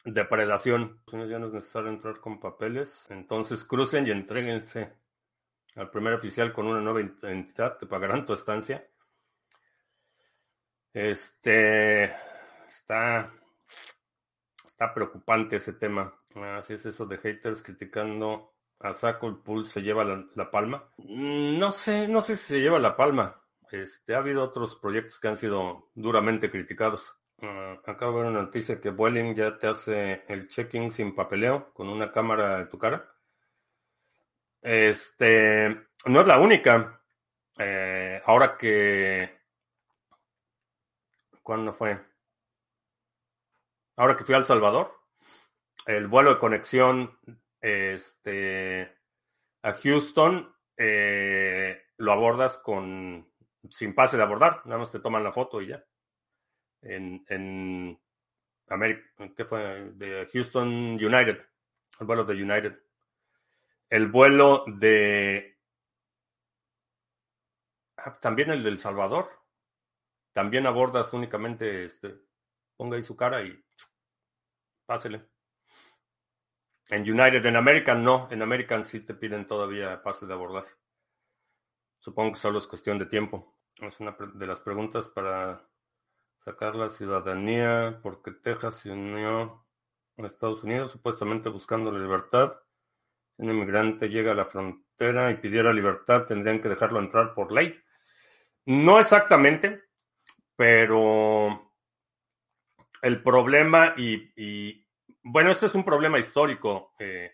depredación. 0.06 1.02
Ya 1.12 1.40
no 1.40 1.48
es 1.48 1.54
necesario 1.54 1.90
entrar 1.90 2.20
con 2.20 2.40
papeles. 2.40 3.06
Entonces 3.10 3.64
crucen 3.64 4.08
y 4.08 4.12
entréguense 4.12 4.94
al 5.78 5.90
primer 5.92 6.14
oficial 6.14 6.52
con 6.52 6.68
una 6.68 6.82
nueva 6.82 7.02
entidad, 7.02 7.78
te 7.78 7.86
pagarán 7.86 8.26
tu 8.26 8.34
estancia. 8.34 8.86
Este 10.92 12.06
está, 12.68 13.30
está 14.66 14.94
preocupante 14.94 15.58
ese 15.58 15.74
tema. 15.74 16.14
Así 16.36 16.74
es 16.74 16.86
eso 16.86 17.06
de 17.06 17.18
haters 17.18 17.62
criticando 17.62 18.54
a 18.80 18.94
Saco 18.94 19.28
el 19.28 19.38
Pool 19.38 19.66
se 19.66 19.82
lleva 19.82 20.04
la, 20.04 20.52
palma. 20.52 20.90
Mm, 20.98 21.58
no 21.58 21.72
sé, 21.72 22.08
no 22.08 22.22
sé 22.22 22.36
si 22.36 22.46
se 22.46 22.60
lleva 22.60 22.80
la 22.80 22.96
palma. 22.96 23.42
Este, 23.72 24.16
ha 24.16 24.20
habido 24.20 24.44
otros 24.44 24.76
proyectos 24.76 25.20
que 25.20 25.28
han 25.28 25.38
sido 25.38 25.90
duramente 25.94 26.50
criticados. 26.50 27.16
Uh, 27.40 27.80
acabo 27.86 28.14
de 28.14 28.24
ver 28.24 28.32
una 28.32 28.42
noticia 28.42 28.82
que 28.82 28.90
Vueling 28.90 29.36
ya 29.36 29.58
te 29.60 29.68
hace 29.68 30.24
el 30.28 30.48
checking 30.48 30.92
sin 30.92 31.14
papeleo 31.14 31.72
con 31.74 31.88
una 31.90 32.12
cámara 32.12 32.62
en 32.62 32.70
tu 32.70 32.78
cara. 32.78 33.12
Este, 34.68 35.70
no 36.08 36.20
es 36.20 36.28
la 36.28 36.40
única. 36.40 37.02
Eh, 37.58 38.22
ahora 38.26 38.58
que... 38.58 39.40
¿Cuándo 41.42 41.74
fue? 41.74 41.98
Ahora 43.96 44.18
que 44.18 44.26
fui 44.26 44.36
a 44.36 44.40
El 44.40 44.44
Salvador, 44.44 44.94
el 45.86 46.08
vuelo 46.08 46.34
de 46.34 46.40
conexión 46.40 47.18
este, 47.62 48.94
a 49.62 49.72
Houston 49.72 50.54
eh, 50.76 51.84
lo 51.96 52.12
abordas 52.12 52.58
con 52.58 53.32
sin 53.72 53.96
pase 53.96 54.18
de 54.18 54.24
abordar, 54.24 54.64
nada 54.66 54.80
más 54.80 54.92
te 54.92 55.00
toman 55.00 55.24
la 55.24 55.32
foto 55.32 55.62
y 55.62 55.68
ya. 55.68 55.82
En, 56.82 57.24
en 57.30 57.98
América, 58.68 59.02
¿qué 59.34 59.46
fue? 59.46 59.92
De 59.94 60.28
Houston 60.34 60.68
United, 61.02 61.40
el 62.02 62.06
vuelo 62.06 62.26
de 62.26 62.34
United 62.34 62.87
el 63.90 64.08
vuelo 64.08 64.66
de... 64.68 65.58
Ah, 67.98 68.14
también 68.20 68.52
el 68.52 68.64
del 68.64 68.80
Salvador. 68.80 69.30
También 70.34 70.68
abordas 70.68 71.14
únicamente, 71.14 71.86
este, 71.86 72.20
ponga 72.76 72.98
ahí 72.98 73.04
su 73.04 73.16
cara 73.16 73.44
y 73.44 73.64
pásele. 74.86 75.28
En 76.90 77.02
United, 77.02 77.46
en 77.46 77.56
American 77.56 78.04
no, 78.04 78.28
en 78.32 78.42
American 78.42 78.84
sí 78.84 79.02
te 79.02 79.14
piden 79.14 79.48
todavía 79.48 80.02
pase 80.04 80.26
de 80.26 80.34
abordar. 80.34 80.66
Supongo 82.00 82.34
que 82.34 82.40
solo 82.40 82.60
es 82.60 82.68
cuestión 82.68 83.00
de 83.00 83.08
tiempo. 83.08 83.60
Es 83.78 84.00
una 84.00 84.16
de 84.34 84.48
las 84.48 84.60
preguntas 84.60 85.10
para 85.10 85.68
sacar 86.46 86.76
la 86.76 86.90
ciudadanía, 86.90 88.00
porque 88.02 88.32
Texas 88.32 88.76
se 88.78 88.92
unió 88.92 89.66
a 90.18 90.26
Estados 90.26 90.64
Unidos 90.64 90.92
supuestamente 90.92 91.50
buscando 91.50 91.92
la 91.92 92.00
libertad 92.00 92.58
un 93.38 93.50
inmigrante 93.50 94.10
llega 94.10 94.32
a 94.32 94.36
la 94.36 94.46
frontera 94.46 95.32
y 95.32 95.36
pidiera 95.36 95.72
libertad, 95.72 96.26
tendrían 96.26 96.62
que 96.62 96.70
dejarlo 96.70 97.00
entrar 97.00 97.34
por 97.34 97.52
ley. 97.52 97.80
No 98.66 99.00
exactamente, 99.00 99.84
pero 100.56 101.74
el 103.02 103.24
problema 103.24 103.94
y, 103.96 104.86
bueno, 105.24 105.52
este 105.52 105.68
es 105.68 105.76
un 105.76 105.84
problema 105.84 106.20
histórico. 106.20 106.94
Eh, 107.00 107.34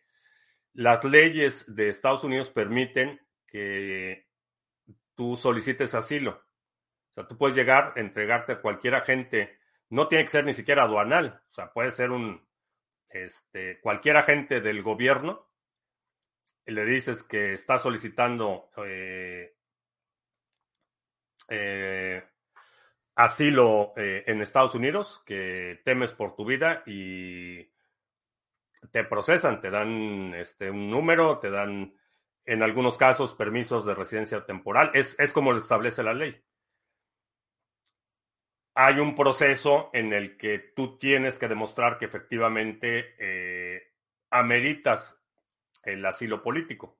las 0.73 1.03
leyes 1.03 1.73
de 1.73 1.89
Estados 1.89 2.23
Unidos 2.23 2.49
permiten 2.49 3.19
que 3.47 4.27
tú 5.15 5.37
solicites 5.37 5.93
asilo. 5.93 6.31
O 6.31 7.13
sea, 7.13 7.27
tú 7.27 7.37
puedes 7.37 7.55
llegar, 7.55 7.93
entregarte 7.95 8.53
a 8.53 8.61
cualquier 8.61 8.95
agente, 8.95 9.59
no 9.89 10.07
tiene 10.07 10.25
que 10.25 10.31
ser 10.31 10.45
ni 10.45 10.53
siquiera 10.53 10.83
aduanal, 10.83 11.41
o 11.47 11.53
sea, 11.53 11.71
puede 11.71 11.91
ser 11.91 12.09
un, 12.09 12.43
este, 13.09 13.79
cualquier 13.79 14.17
agente 14.17 14.59
del 14.59 14.81
gobierno 14.81 15.52
le 16.65 16.86
dices 16.86 17.23
que 17.23 17.54
está 17.54 17.78
solicitando 17.80 18.69
eh, 18.78 19.56
eh, 21.49 22.23
asilo 23.15 23.93
eh, 23.97 24.23
en 24.28 24.41
Estados 24.41 24.76
Unidos, 24.76 25.21
que 25.26 25.82
temes 25.84 26.13
por 26.13 26.36
tu 26.36 26.45
vida 26.45 26.84
y 26.86 27.69
te 28.91 29.04
procesan, 29.04 29.62
te 29.62 29.69
dan 29.69 30.34
este, 30.36 30.69
un 30.69 30.89
número, 30.89 31.39
te 31.39 31.49
dan 31.49 31.95
en 32.45 32.63
algunos 32.63 32.97
casos 32.97 33.34
permisos 33.34 33.86
de 33.86 33.95
residencia 33.95 34.45
temporal. 34.45 34.91
Es, 34.93 35.17
es 35.19 35.32
como 35.32 35.52
lo 35.52 35.60
establece 35.60 36.04
la 36.04 36.13
ley. 36.13 36.43
Hay 38.76 38.99
un 38.99 39.15
proceso 39.15 39.89
en 39.93 40.13
el 40.13 40.36
que 40.38 40.58
tú 40.60 40.97
tienes 40.97 41.38
que 41.38 41.47
demostrar 41.47 41.99
que 41.99 42.06
efectivamente 42.06 43.91
ameritas 44.32 45.22
el 45.83 46.05
asilo 46.05 46.41
político. 46.41 46.97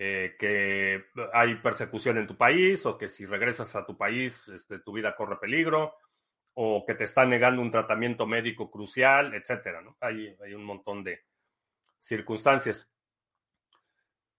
Eh, 0.00 0.36
que 0.38 1.06
hay 1.32 1.56
persecución 1.56 2.18
en 2.18 2.28
tu 2.28 2.36
país 2.36 2.86
o 2.86 2.96
que 2.96 3.08
si 3.08 3.26
regresas 3.26 3.74
a 3.74 3.84
tu 3.84 3.96
país 3.96 4.46
este, 4.46 4.78
tu 4.78 4.92
vida 4.92 5.16
corre 5.16 5.38
peligro 5.40 5.96
o 6.54 6.84
que 6.86 6.94
te 6.94 7.02
están 7.02 7.30
negando 7.30 7.60
un 7.60 7.72
tratamiento 7.72 8.24
médico 8.24 8.70
crucial, 8.70 9.34
etcétera. 9.34 9.82
Hay, 10.00 10.36
un 10.54 10.62
montón 10.62 11.02
de 11.02 11.24
circunstancias. 11.98 12.88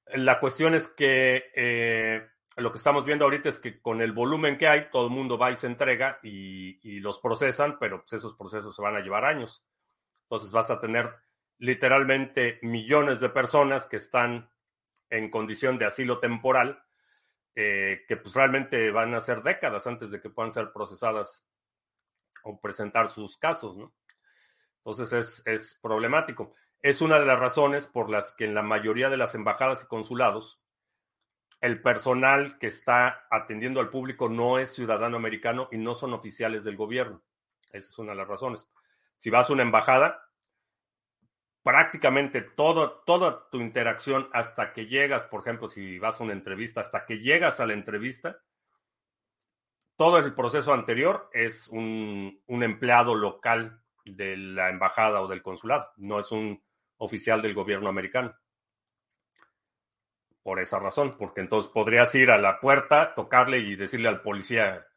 La 0.06 0.40
cuestión 0.40 0.76
es 0.76 0.88
que 0.88 1.52
eh, 1.54 2.26
lo 2.56 2.72
que 2.72 2.78
estamos 2.78 3.04
viendo 3.04 3.26
ahorita 3.26 3.50
es 3.50 3.60
que 3.60 3.82
con 3.82 4.02
el 4.02 4.14
volumen 4.14 4.58
que 4.58 4.70
hay, 4.70 4.90
todo 4.90 5.08
el 5.08 5.14
mundo 5.14 5.38
va 5.38 5.52
y 5.52 5.58
se 5.58 5.68
entrega 5.68 6.20
y, 6.24 6.80
y 6.90 7.02
los 7.02 7.20
procesan, 7.20 7.78
pero 7.80 8.00
pues 8.00 8.14
esos 8.14 8.34
procesos 8.36 8.74
se 8.74 8.82
van 8.82 8.96
a 8.96 9.02
llevar 9.02 9.26
años. 9.26 9.66
Entonces 10.24 10.52
vas 10.52 10.72
a 10.72 10.80
tener 10.80 11.14
literalmente 11.60 12.60
millones 12.62 13.20
de 13.20 13.30
personas 13.30 13.86
que 13.86 13.98
están 13.98 14.50
en 15.10 15.30
condición 15.30 15.78
de 15.78 15.86
asilo 15.86 16.20
temporal, 16.20 16.84
eh, 17.56 18.06
que 18.08 18.18
pues 18.18 18.34
realmente 18.34 18.90
van 18.92 19.14
a 19.14 19.20
ser 19.20 19.44
décadas 19.44 19.86
antes 19.86 20.12
de 20.12 20.22
que 20.22 20.30
puedan 20.30 20.52
ser 20.52 20.72
procesadas 20.72 21.46
o 22.44 22.60
presentar 22.60 23.10
sus 23.10 23.38
casos, 23.38 23.76
¿no? 23.76 23.94
Entonces 24.78 25.12
es, 25.14 25.44
es 25.46 25.80
problemático. 25.82 26.56
Es 26.82 27.02
una 27.02 27.20
de 27.20 27.26
las 27.26 27.38
razones 27.38 27.86
por 27.86 28.10
las 28.10 28.32
que 28.34 28.46
en 28.46 28.56
la 28.56 28.62
mayoría 28.62 29.10
de 29.10 29.18
las 29.18 29.36
embajadas 29.36 29.84
y 29.84 29.88
consulados, 29.88 30.62
el 31.60 31.82
personal 31.82 32.58
que 32.58 32.68
está 32.68 33.28
atendiendo 33.30 33.82
al 33.82 33.90
público 33.90 34.30
no 34.30 34.60
es 34.60 34.74
ciudadano 34.74 35.18
americano 35.18 35.68
y 35.74 35.78
no 35.78 35.94
son 35.94 36.14
oficiales 36.14 36.64
del 36.64 36.78
gobierno. 36.78 37.22
Esa 37.72 37.90
es 37.90 38.00
una 38.00 38.14
de 38.14 38.18
las 38.18 38.28
razones. 38.30 38.68
Si 39.18 39.30
vas 39.30 39.50
a 39.50 39.54
una 39.54 39.64
embajada, 39.64 40.29
prácticamente 41.64 42.42
todo, 42.42 43.04
toda 43.06 43.50
tu 43.50 43.60
interacción 43.60 44.30
hasta 44.34 44.74
que 44.74 44.88
llegas, 44.88 45.24
por 45.26 45.42
ejemplo, 45.42 45.70
si 45.70 46.00
vas 46.00 46.20
a 46.20 46.24
una 46.24 46.34
entrevista, 46.34 46.82
hasta 46.82 47.06
que 47.06 47.20
llegas 47.20 47.60
a 47.60 47.66
la 47.66 47.74
entrevista, 47.74 48.40
todo 49.98 50.18
el 50.18 50.34
proceso 50.34 50.74
anterior 50.74 51.30
es 51.34 51.68
un, 51.68 52.42
un 52.48 52.64
empleado 52.64 53.16
local 53.16 53.82
de 54.06 54.38
la 54.38 54.70
embajada 54.70 55.22
o 55.22 55.28
del 55.28 55.42
consulado, 55.42 55.90
no 55.98 56.20
es 56.20 56.32
un 56.32 56.64
oficial 56.98 57.42
del 57.42 57.54
gobierno 57.54 57.90
americano. 57.90 58.36
Por 60.42 60.60
esa 60.60 60.80
razón, 60.80 61.18
porque 61.18 61.42
entonces 61.42 61.72
podrías 61.72 62.14
ir 62.16 62.32
a 62.32 62.38
la 62.38 62.60
puerta, 62.60 63.14
tocarle 63.14 63.60
y 63.60 63.76
decirle 63.76 64.08
al 64.08 64.22
policía, 64.22 64.88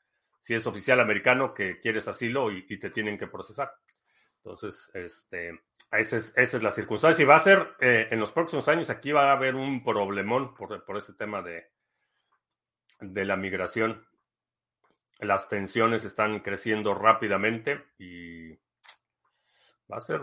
si 0.40 0.54
es 0.54 0.66
oficial 0.66 1.00
americano, 1.00 1.54
que 1.54 1.78
quieres 1.80 2.08
asilo 2.08 2.50
y, 2.50 2.66
te 2.78 2.90
tienen 2.90 3.18
que 3.18 3.26
procesar. 3.26 3.72
Entonces, 4.36 4.90
este, 4.94 5.62
esa 5.98 6.16
es, 6.16 6.62
la 6.62 6.70
circunstancia. 6.70 7.22
Y 7.22 7.26
va 7.26 7.36
a 7.36 7.40
ser, 7.40 7.76
eh, 7.80 8.08
en 8.10 8.20
los 8.20 8.32
próximos 8.32 8.66
años, 8.68 8.88
aquí 8.90 9.12
va 9.12 9.30
a 9.30 9.32
haber 9.32 9.54
un 9.54 9.84
problemón 9.84 10.54
por, 10.54 10.82
ese 10.96 11.12
tema 11.14 11.42
de, 11.42 11.70
la 13.00 13.36
migración. 13.36 14.06
Las 15.18 15.48
tensiones 15.48 16.04
están 16.04 16.40
creciendo 16.40 16.94
rápidamente 16.94 17.84
y 17.98 18.50
va 19.90 19.98
a 19.98 20.00
ser 20.00 20.22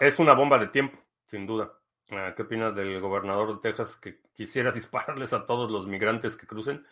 es 0.00 0.18
una 0.18 0.34
bomba 0.34 0.58
de 0.58 0.68
tiempo, 0.68 0.98
sin 1.26 1.46
duda. 1.46 1.72
Ah, 2.10 2.34
¿Qué 2.36 2.42
opinas 2.42 2.74
del 2.74 3.00
gobernador 3.00 3.54
de 3.54 3.60
Texas 3.60 3.96
que 3.96 4.20
quisiera 4.34 4.72
dispararles 4.72 5.32
a 5.32 5.46
todos 5.46 5.70
los 5.70 5.86
migrantes 5.86 6.36
que 6.36 6.46
crucen? 6.46 6.84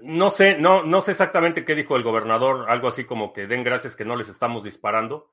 No 0.00 0.30
sé, 0.30 0.58
no, 0.58 0.84
no 0.84 1.00
sé 1.00 1.10
exactamente 1.10 1.64
qué 1.64 1.74
dijo 1.74 1.96
el 1.96 2.02
gobernador, 2.02 2.70
algo 2.70 2.88
así 2.88 3.04
como 3.04 3.32
que 3.32 3.46
den 3.46 3.62
gracias 3.62 3.94
que 3.96 4.04
no 4.04 4.16
les 4.16 4.28
estamos 4.28 4.64
disparando. 4.64 5.32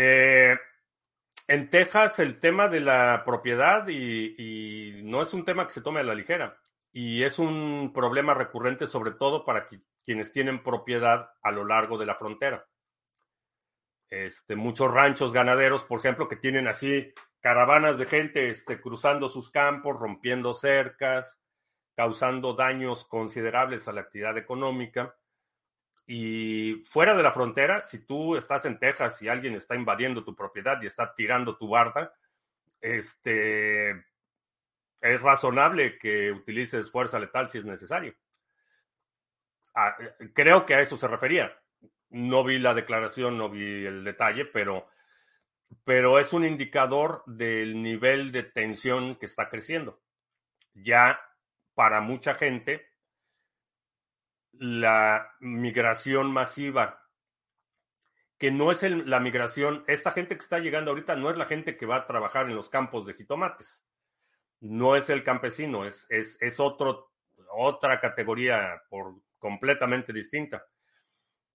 Eh, 0.00 0.56
en 1.48 1.70
Texas 1.70 2.20
el 2.20 2.38
tema 2.38 2.68
de 2.68 2.78
la 2.78 3.24
propiedad 3.24 3.88
y, 3.88 5.00
no 5.02 5.22
es 5.22 5.34
un 5.34 5.44
tema 5.44 5.66
que 5.66 5.72
se 5.72 5.80
tome 5.80 5.98
a 5.98 6.04
la 6.04 6.14
ligera 6.14 6.56
y 6.92 7.24
es 7.24 7.40
un 7.40 7.90
problema 7.92 8.32
recurrente 8.32 8.86
sobre 8.86 9.10
todo 9.10 9.44
para 9.44 9.66
quienes 10.04 10.30
tienen 10.30 10.62
propiedad 10.62 11.30
a 11.42 11.50
lo 11.50 11.64
largo 11.64 11.98
de 11.98 12.06
la 12.06 12.14
frontera 12.14 12.64
este, 14.08 14.54
muchos 14.54 14.88
ranchos 14.90 15.32
ganaderos, 15.32 15.82
por 15.82 15.98
ejemplo, 15.98 16.28
que 16.28 16.36
tienen 16.36 16.68
así 16.68 17.12
caravanas 17.40 17.98
de 17.98 18.06
gente 18.06 18.50
este, 18.50 18.80
cruzando 18.80 19.28
sus 19.28 19.50
campos, 19.50 19.98
rompiendo 19.98 20.54
cercas, 20.54 21.40
causando 21.96 22.54
daños 22.54 23.04
considerables 23.04 23.88
a 23.88 23.92
la 23.92 24.02
actividad 24.02 24.38
económica. 24.38 25.17
Y 26.10 26.84
fuera 26.86 27.14
de 27.14 27.22
la 27.22 27.32
frontera, 27.32 27.84
si 27.84 27.98
tú 27.98 28.34
estás 28.34 28.64
en 28.64 28.78
Texas 28.78 29.20
y 29.20 29.28
alguien 29.28 29.54
está 29.54 29.74
invadiendo 29.74 30.24
tu 30.24 30.34
propiedad 30.34 30.80
y 30.80 30.86
está 30.86 31.14
tirando 31.14 31.58
tu 31.58 31.68
barda, 31.68 32.14
este, 32.80 33.90
es 35.02 35.20
razonable 35.20 35.98
que 35.98 36.32
utilices 36.32 36.90
fuerza 36.90 37.18
letal 37.18 37.50
si 37.50 37.58
es 37.58 37.66
necesario. 37.66 38.14
Ah, 39.74 39.98
creo 40.32 40.64
que 40.64 40.76
a 40.76 40.80
eso 40.80 40.96
se 40.96 41.08
refería. 41.08 41.52
No 42.08 42.42
vi 42.42 42.58
la 42.58 42.72
declaración, 42.72 43.36
no 43.36 43.50
vi 43.50 43.84
el 43.84 44.02
detalle, 44.02 44.46
pero, 44.46 44.88
pero 45.84 46.18
es 46.18 46.32
un 46.32 46.46
indicador 46.46 47.22
del 47.26 47.82
nivel 47.82 48.32
de 48.32 48.44
tensión 48.44 49.16
que 49.16 49.26
está 49.26 49.50
creciendo. 49.50 50.00
Ya 50.72 51.20
para 51.74 52.00
mucha 52.00 52.34
gente, 52.34 52.88
la 54.58 55.34
migración 55.40 56.32
masiva, 56.32 57.04
que 58.38 58.50
no 58.50 58.70
es 58.70 58.82
la 58.82 59.20
migración, 59.20 59.84
esta 59.88 60.12
gente 60.12 60.36
que 60.36 60.42
está 60.42 60.58
llegando 60.58 60.90
ahorita 60.90 61.16
no 61.16 61.30
es 61.30 61.36
la 61.36 61.46
gente 61.46 61.76
que 61.76 61.86
va 61.86 61.96
a 61.96 62.06
trabajar 62.06 62.46
en 62.46 62.56
los 62.56 62.68
campos 62.68 63.06
de 63.06 63.14
jitomates, 63.14 63.84
no 64.60 64.96
es 64.96 65.10
el 65.10 65.22
campesino, 65.22 65.84
es, 65.84 66.06
es, 66.08 66.36
es 66.40 66.60
otro, 66.60 67.12
otra 67.52 68.00
categoría 68.00 68.82
por 68.88 69.14
completamente 69.38 70.12
distinta. 70.12 70.66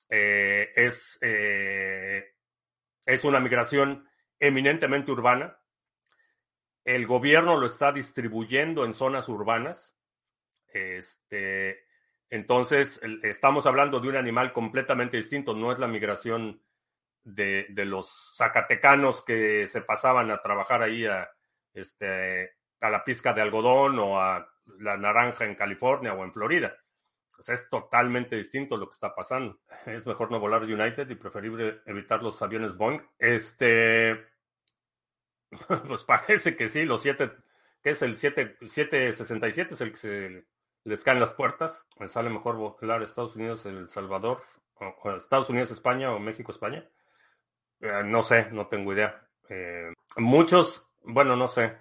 Eh, 0.10 0.72
es, 0.76 1.18
eh, 1.22 2.34
es 3.06 3.24
una 3.24 3.40
migración 3.40 4.08
eminentemente 4.40 5.12
urbana. 5.12 5.58
El 6.84 7.08
gobierno 7.08 7.58
lo 7.58 7.66
está 7.66 7.92
distribuyendo 7.92 8.86
en 8.86 8.94
zonas 8.94 9.28
urbanas. 9.30 9.98
Este, 10.68 11.83
entonces, 12.34 13.00
estamos 13.22 13.68
hablando 13.68 14.00
de 14.00 14.10
un 14.10 14.16
animal 14.16 14.54
completamente 14.54 15.18
distinto. 15.18 15.54
No 15.54 15.72
es 15.72 15.78
la 15.78 15.88
migración 15.88 16.64
de, 17.24 17.68
los 17.86 18.34
zacatecanos 18.36 19.24
que 19.24 19.68
se 19.68 19.82
pasaban 19.82 20.32
a 20.32 20.42
trabajar 20.42 20.82
ahí 20.82 21.06
a, 21.06 21.30
este, 21.76 22.54
a 22.82 22.90
la 22.90 23.04
pizca 23.04 23.34
de 23.34 23.44
algodón 23.44 24.00
o 24.00 24.20
a 24.20 24.50
la 24.80 24.98
naranja 24.98 25.46
en 25.46 25.54
California 25.54 26.16
o 26.16 26.24
en 26.24 26.34
Florida 26.34 26.76
pues 27.36 27.50
es 27.50 27.70
totalmente 27.70 28.36
distinto 28.36 28.78
lo 28.78 28.88
que 28.88 28.94
está 28.96 29.14
pasando. 29.14 29.60
Es 29.86 30.08
mejor 30.08 30.32
no 30.32 30.40
volar 30.40 30.64
United 30.64 31.08
y 31.10 31.16
preferible 31.16 31.82
evitar 31.86 32.24
los 32.24 32.42
aviones 32.42 32.76
Boeing. 32.76 33.02
Este, 33.20 34.26
pues 35.88 36.04
parece 36.04 36.56
que 36.56 36.68
sí, 36.68 36.84
los 36.84 37.04
7, 37.04 37.32
que 37.84 37.90
es 37.92 38.02
el 38.02 38.18
7, 38.18 38.58
767 38.60 39.74
es 39.74 39.82
el 39.82 39.92
que 39.92 39.98
se 39.98 40.46
les 40.86 41.04
caen 41.04 41.20
las 41.20 41.32
puertas. 41.34 41.88
Me 42.00 42.08
sale 42.08 42.30
mejor 42.30 42.58
volar 42.58 43.02
Estados 43.02 43.36
Unidos, 43.36 43.66
El 43.66 43.90
Salvador, 43.90 44.44
o, 44.76 45.12
Estados 45.16 45.50
Unidos, 45.50 45.72
España 45.72 46.12
o 46.14 46.20
México, 46.20 46.52
España. 46.52 46.88
Eh, 47.80 48.04
no 48.06 48.24
sé, 48.24 48.50
no 48.52 48.68
tengo 48.68 48.94
idea. 48.94 49.28
Eh, 49.50 49.92
muchos, 50.18 50.88
bueno, 51.02 51.36
no 51.36 51.48
sé. 51.48 51.78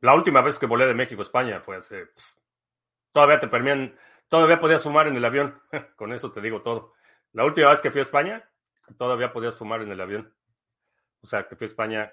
La 0.00 0.14
última 0.14 0.42
vez 0.42 0.58
que 0.58 0.66
volé 0.66 0.86
de 0.86 0.94
México 0.94 1.20
a 1.20 1.24
España 1.24 1.60
fue 1.60 1.76
hace 1.76 2.08
Todavía 3.12 3.40
te 3.40 3.48
permitían, 3.48 3.98
todavía 4.28 4.60
podías 4.60 4.82
fumar 4.82 5.08
en 5.08 5.16
el 5.16 5.24
avión. 5.24 5.60
Con 5.96 6.12
eso 6.12 6.30
te 6.30 6.40
digo 6.40 6.62
todo. 6.62 6.94
La 7.32 7.44
última 7.44 7.70
vez 7.70 7.80
que 7.80 7.90
fui 7.90 8.00
a 8.00 8.02
España, 8.02 8.48
todavía 8.96 9.32
podías 9.32 9.56
fumar 9.56 9.82
en 9.82 9.90
el 9.90 10.00
avión. 10.00 10.34
O 11.20 11.26
sea, 11.26 11.48
que 11.48 11.56
fui 11.56 11.64
a 11.64 11.68
España 11.68 12.12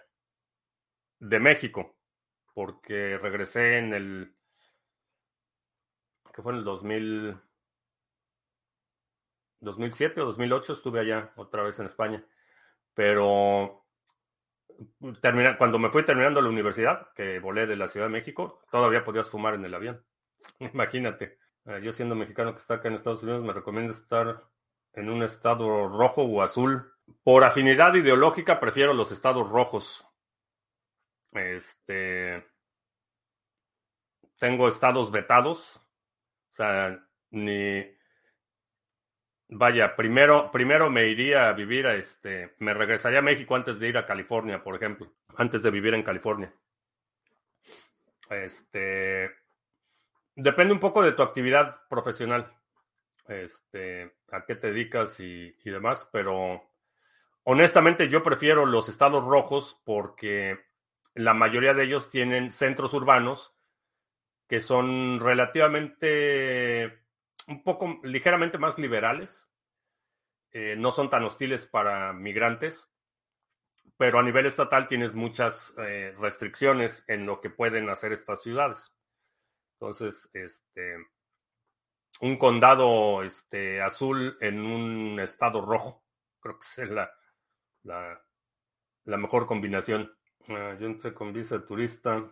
de 1.20 1.40
México, 1.40 1.96
porque 2.54 3.18
regresé 3.18 3.78
en 3.78 3.94
el, 3.94 4.36
que 6.36 6.42
fue 6.42 6.52
en 6.52 6.60
el 6.60 6.66
2000, 6.66 7.38
2007 9.62 10.20
o 10.20 10.26
2008, 10.26 10.74
estuve 10.74 11.00
allá 11.00 11.32
otra 11.38 11.64
vez 11.64 11.80
en 11.80 11.86
España. 11.86 12.26
Pero 12.94 13.86
termina, 15.22 15.58
cuando 15.58 15.80
me 15.80 15.90
fui 15.90 16.04
terminando 16.04 16.42
la 16.42 16.50
universidad, 16.50 17.08
que 17.16 17.40
volé 17.40 17.66
de 17.68 17.78
la 17.78 17.88
Ciudad 17.88 18.08
de 18.08 18.12
México, 18.12 18.62
todavía 18.70 19.06
podías 19.06 19.30
fumar 19.30 19.54
en 19.54 19.64
el 19.64 19.74
avión. 19.74 20.06
Imagínate, 20.60 21.40
eh, 21.68 21.80
yo 21.82 21.94
siendo 21.94 22.16
mexicano 22.16 22.54
que 22.54 22.60
está 22.60 22.76
acá 22.76 22.90
en 22.90 22.96
Estados 22.96 23.24
Unidos, 23.24 23.42
me 23.42 23.54
recomienda 23.54 23.94
estar 23.94 24.44
en 24.92 25.10
un 25.10 25.24
estado 25.24 25.88
rojo 25.88 26.24
o 26.24 26.42
azul. 26.42 26.92
Por 27.24 27.46
afinidad 27.46 27.94
ideológica, 27.94 28.60
prefiero 28.60 28.94
los 28.94 29.14
estados 29.14 29.50
rojos. 29.50 30.06
Este. 31.32 32.46
Tengo 34.38 34.68
estados 34.68 35.12
vetados. 35.12 35.85
O 36.56 36.58
sea, 36.58 37.06
ni. 37.32 37.86
Vaya, 39.50 39.96
primero, 39.98 40.50
primero 40.52 40.90
me 40.90 41.08
iría 41.08 41.50
a 41.50 41.54
vivir 41.54 41.86
a 41.86 41.96
este. 41.96 42.56
Me 42.60 42.74
regresaría 42.74 43.20
a 43.20 43.22
México 43.22 43.56
antes 43.56 43.78
de 43.78 43.90
ir 43.90 43.98
a 43.98 44.06
California, 44.06 44.64
por 44.64 44.74
ejemplo. 44.74 45.12
Antes 45.36 45.64
de 45.64 45.72
vivir 45.72 45.94
en 45.94 46.04
California. 46.04 46.54
Este. 48.30 49.30
Depende 50.34 50.74
un 50.74 50.80
poco 50.80 51.04
de 51.04 51.12
tu 51.12 51.24
actividad 51.24 51.82
profesional, 51.90 52.54
este, 53.28 54.16
a 54.32 54.46
qué 54.46 54.56
te 54.56 54.68
dedicas 54.68 55.20
y, 55.20 55.56
y 55.64 55.70
demás, 55.70 56.10
pero 56.12 56.62
honestamente 57.44 58.10
yo 58.10 58.22
prefiero 58.22 58.66
los 58.66 58.90
estados 58.90 59.24
rojos 59.24 59.82
porque 59.86 60.60
la 61.14 61.34
mayoría 61.34 61.74
de 61.74 61.84
ellos 61.84 62.10
tienen 62.10 62.52
centros 62.52 62.94
urbanos 62.94 63.55
que 64.48 64.62
son 64.62 65.20
relativamente 65.20 67.06
un 67.48 67.64
poco 67.64 68.00
ligeramente 68.04 68.58
más 68.58 68.78
liberales. 68.78 69.50
eh, 70.52 70.76
no 70.78 70.92
son 70.94 71.10
tan 71.10 71.24
hostiles 71.26 71.66
para 71.66 72.14
migrantes, 72.14 72.90
pero 73.98 74.20
a 74.20 74.24
nivel 74.24 74.46
estatal 74.46 74.88
tienes 74.88 75.14
muchas 75.14 75.74
eh, 75.78 76.16
restricciones 76.18 77.04
en 77.08 77.26
lo 77.26 77.42
que 77.42 77.50
pueden 77.50 77.90
hacer 77.90 78.14
estas 78.14 78.42
ciudades. 78.42 78.94
Entonces, 79.74 80.30
este, 80.34 80.96
un 82.22 82.38
condado 82.38 83.24
este, 83.24 83.82
azul 83.82 84.38
en 84.40 84.60
un 84.60 85.20
estado 85.20 85.62
rojo, 85.62 86.04
creo 86.40 86.58
que 86.60 86.84
es 86.84 86.90
la, 86.90 87.12
la, 87.84 89.18
mejor 89.18 89.48
combinación. 89.48 90.16
Ah, 90.48 90.76
yo 90.80 90.88
entré 90.88 91.14
con 91.14 91.34
visa 91.34 91.66
turista, 91.66 92.26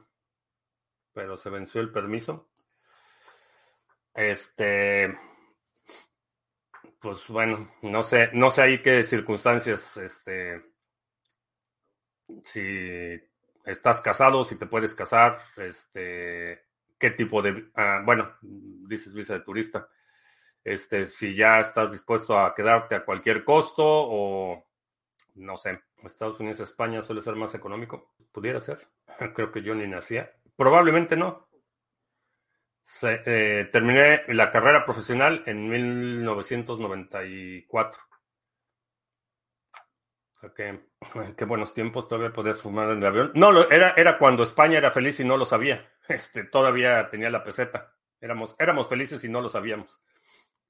pero 1.14 1.38
se 1.38 1.50
venció 1.50 1.82
el 1.82 1.92
permiso. 1.92 2.50
Este, 4.14 5.12
pues 7.00 7.28
bueno, 7.28 7.72
no 7.82 8.04
sé, 8.04 8.30
no 8.34 8.52
sé 8.52 8.62
ahí 8.62 8.82
qué 8.82 9.04
circunstancias, 9.04 9.98
este, 9.98 10.64
si 12.44 13.20
estás 13.66 14.02
casado, 14.02 14.44
si 14.44 14.56
te 14.56 14.68
puedes 14.68 14.94
casar, 14.94 15.40
este, 15.58 16.64
qué 16.98 17.12
tipo 17.12 17.42
de, 17.42 17.72
ah, 17.76 18.02
bueno, 18.06 18.38
dices 18.42 19.14
visa 19.14 19.34
de 19.34 19.42
turista, 19.42 19.90
este, 20.64 21.08
si 21.08 21.36
ya 21.36 21.60
estás 21.60 21.92
dispuesto 21.92 22.40
a 22.40 22.54
quedarte 22.56 22.96
a 22.96 23.04
cualquier 23.04 23.44
costo 23.44 23.84
o, 23.84 24.64
no 25.36 25.58
sé, 25.58 25.82
Estados 26.04 26.40
Unidos, 26.40 26.60
España 26.60 27.02
suele 27.02 27.22
ser 27.22 27.36
más 27.36 27.54
económico, 27.56 28.14
pudiera 28.32 28.62
ser, 28.62 28.88
creo 29.36 29.52
que 29.52 29.62
yo 29.62 29.76
ni 29.76 29.88
nacía, 29.88 30.32
probablemente 30.56 31.16
no. 31.16 31.48
Eh, 33.02 33.70
terminé 33.72 34.24
la 34.28 34.52
carrera 34.52 34.86
profesional 34.86 35.44
en 35.46 35.70
1994. 35.70 38.02
Okay. 40.44 40.78
Qué 41.38 41.46
buenos 41.46 41.74
tiempos, 41.74 42.08
todavía 42.08 42.34
podías 42.34 42.62
fumar 42.62 42.90
en 42.90 42.98
el 42.98 43.06
avión. 43.06 43.32
No, 43.34 43.70
era, 43.70 43.94
era 43.96 44.18
cuando 44.18 44.44
España 44.44 44.78
era 44.78 44.92
feliz 44.92 45.20
y 45.20 45.26
no 45.26 45.38
lo 45.38 45.46
sabía. 45.46 45.90
Este, 46.10 46.44
todavía 46.44 47.10
tenía 47.10 47.30
la 47.30 47.46
peseta. 47.46 47.96
Éramos, 48.20 48.58
éramos 48.60 48.90
felices 48.90 49.24
y 49.24 49.30
no 49.30 49.40
lo 49.40 49.48
sabíamos. 49.48 50.02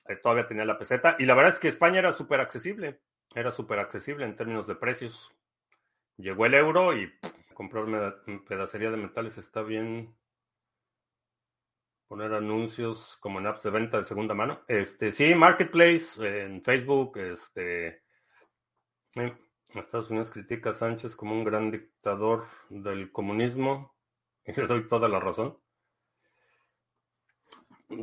Eh, 0.08 0.18
todavía 0.18 0.48
tenía 0.48 0.64
la 0.64 0.78
peseta. 0.78 1.16
Y 1.18 1.26
la 1.26 1.34
verdad 1.34 1.54
es 1.54 1.60
que 1.60 1.70
España 1.70 1.98
era 1.98 2.14
súper 2.14 2.40
accesible. 2.40 3.02
Era 3.34 3.52
súper 3.52 3.80
accesible 3.80 4.26
en 4.26 4.36
términos 4.36 4.68
de 4.68 4.76
precios. 4.76 5.34
Llegó 6.18 6.46
el 6.46 6.54
euro 6.54 6.96
y 6.96 7.12
comprar 7.54 8.24
pedacería 8.48 8.92
de 8.92 8.98
metales 8.98 9.38
está 9.38 9.62
bien. 9.62 10.16
Poner 12.08 12.34
anuncios 12.34 13.18
como 13.20 13.40
en 13.40 13.48
apps 13.48 13.64
de 13.64 13.70
venta 13.72 13.98
de 13.98 14.06
segunda 14.06 14.34
mano. 14.34 14.62
Este, 14.68 15.12
sí, 15.12 15.34
Marketplace, 15.36 16.44
en 16.44 16.64
Facebook, 16.64 17.18
este. 17.18 18.04
Eh, 19.16 19.36
Estados 19.74 20.12
Unidos 20.12 20.32
critica 20.32 20.70
a 20.72 20.74
Sánchez 20.74 21.16
como 21.16 21.34
un 21.34 21.44
gran 21.44 21.72
dictador 21.72 22.46
del 22.70 23.12
comunismo 23.12 23.96
y 24.46 24.54
le 24.54 24.68
doy 24.68 24.88
toda 24.88 25.08
la 25.08 25.20
razón. 25.20 25.58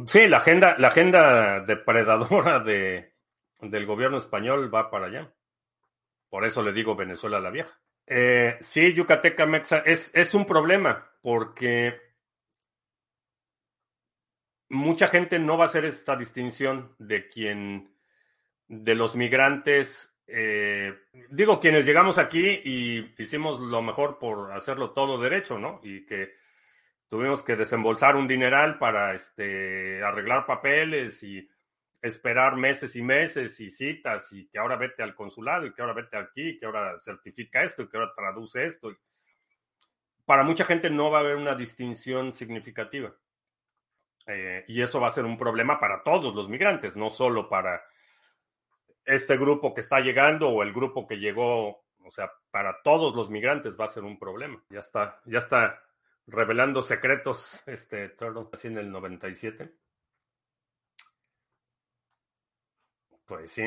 Sí, 0.07 0.29
la 0.29 0.39
agenda, 0.39 0.77
la 0.79 0.89
agenda 0.89 1.61
depredadora 1.61 2.61
de, 2.61 3.15
del 3.61 3.87
gobierno 3.87 4.19
español 4.19 4.73
va 4.73 4.91
para 4.91 5.07
allá. 5.07 5.33
Por 6.29 6.45
eso 6.45 6.63
le 6.63 6.73
digo 6.73 6.95
Venezuela 6.95 7.41
la 7.41 7.51
vieja. 7.51 7.81
Eh, 8.13 8.59
sí, 8.61 8.93
Yucateca 8.93 9.47
Mexa 9.47 9.79
es, 9.79 10.11
es 10.13 10.35
un 10.35 10.45
problema 10.45 11.09
porque 11.23 11.97
mucha 14.69 15.07
gente 15.07 15.39
no 15.39 15.57
va 15.57 15.65
a 15.65 15.69
hacer 15.69 15.85
esta 15.85 16.17
distinción 16.17 16.97
de 16.99 17.29
quien, 17.29 17.95
de 18.67 18.97
los 18.97 19.15
migrantes 19.15 20.11
eh, 20.33 20.95
digo, 21.31 21.59
quienes 21.59 21.85
llegamos 21.85 22.17
aquí 22.19 22.61
y 22.65 23.15
hicimos 23.19 23.59
lo 23.59 23.83
mejor 23.83 24.19
por 24.19 24.53
hacerlo 24.53 24.91
todo 24.91 25.21
derecho, 25.21 25.59
¿no? 25.59 25.81
Y 25.83 26.07
que 26.07 26.35
tuvimos 27.09 27.43
que 27.43 27.57
desembolsar 27.57 28.15
un 28.15 28.29
dineral 28.29 28.79
para 28.79 29.13
este, 29.13 30.03
arreglar 30.05 30.47
papeles 30.47 31.21
y 31.25 31.49
esperar 32.03 32.57
meses 32.57 32.97
y 32.97 33.03
meses 33.03 33.61
y 33.61 33.69
citas 33.69 34.33
y 34.33 34.49
que 34.49 34.59
ahora 34.59 34.77
vete 34.77 35.03
al 35.03 35.15
consulado 35.15 35.67
y 35.67 35.75
que 35.75 35.83
ahora 35.83 35.95
vete 35.95 36.17
aquí, 36.17 36.51
y 36.51 36.59
que 36.59 36.67
ahora 36.67 36.99
certifica 37.03 37.63
esto 37.63 37.83
y 37.83 37.89
que 37.89 37.97
ahora 37.97 38.13
traduce 38.15 38.65
esto. 38.65 38.97
Para 40.25 40.43
mucha 40.43 40.65
gente 40.65 40.91
no 40.91 41.11
va 41.11 41.19
a 41.19 41.21
haber 41.21 41.37
una 41.37 41.55
distinción 41.55 42.33
significativa. 42.33 43.15
Eh, 44.27 44.65
y 44.69 44.81
eso 44.81 45.01
va 45.01 45.09
a 45.09 45.13
ser 45.13 45.25
un 45.25 45.37
problema 45.37 45.81
para 45.81 46.03
todos 46.03 46.35
los 46.35 46.49
migrantes, 46.49 46.95
no 46.97 47.11
solo 47.11 47.49
para 47.49 47.83
este 49.05 49.37
grupo 49.37 49.75
que 49.75 49.81
está 49.81 50.01
llegando 50.01 50.49
o 50.51 50.63
el 50.63 50.73
grupo 50.73 51.07
que 51.07 51.19
llegó, 51.19 51.85
o 52.05 52.11
sea, 52.11 52.31
para 52.51 52.81
todos 52.83 53.15
los 53.15 53.29
migrantes 53.29 53.79
va 53.79 53.87
a 53.87 53.89
ser 53.89 54.05
un 54.05 54.19
problema. 54.19 54.63
Ya 54.71 54.81
está, 54.81 55.21
ya 55.25 55.41
está 55.41 55.83
revelando 56.27 56.83
secretos 56.83 57.63
este 57.67 58.11
Turtle, 58.11 58.47
así 58.53 58.69
en 58.69 58.79
el 58.79 58.91
97. 58.91 59.73
Pues 63.31 63.53
sí. 63.53 63.63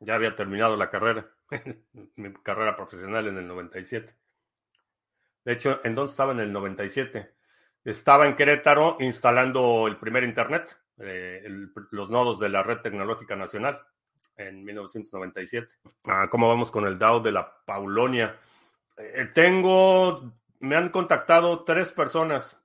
Ya 0.00 0.16
había 0.16 0.36
terminado 0.36 0.76
la 0.76 0.90
carrera, 0.90 1.30
mi 2.16 2.30
carrera 2.34 2.76
profesional 2.76 3.26
en 3.26 3.38
el 3.38 3.48
97. 3.48 4.14
De 5.46 5.52
hecho, 5.54 5.80
¿en 5.82 5.94
dónde 5.94 6.10
estaba 6.10 6.32
en 6.32 6.40
el 6.40 6.52
97? 6.52 7.34
Estaba 7.82 8.26
en 8.26 8.36
Querétaro 8.36 8.98
instalando 9.00 9.86
el 9.86 9.96
primer 9.96 10.24
Internet. 10.24 10.76
Eh, 10.98 11.42
los 11.90 12.10
nodos 12.10 12.38
de 12.38 12.50
la 12.50 12.62
Red 12.62 12.80
Tecnológica 12.82 13.34
Nacional 13.34 13.80
en 14.36 14.62
1997. 14.62 15.74
Ah, 16.04 16.28
¿Cómo 16.30 16.48
vamos 16.48 16.70
con 16.70 16.86
el 16.86 16.98
DAO 16.98 17.20
de 17.20 17.32
la 17.32 17.64
Paulonia? 17.64 18.36
Eh, 18.98 19.30
tengo, 19.32 20.34
me 20.60 20.76
han 20.76 20.90
contactado 20.90 21.64
tres 21.64 21.92
personas 21.92 22.60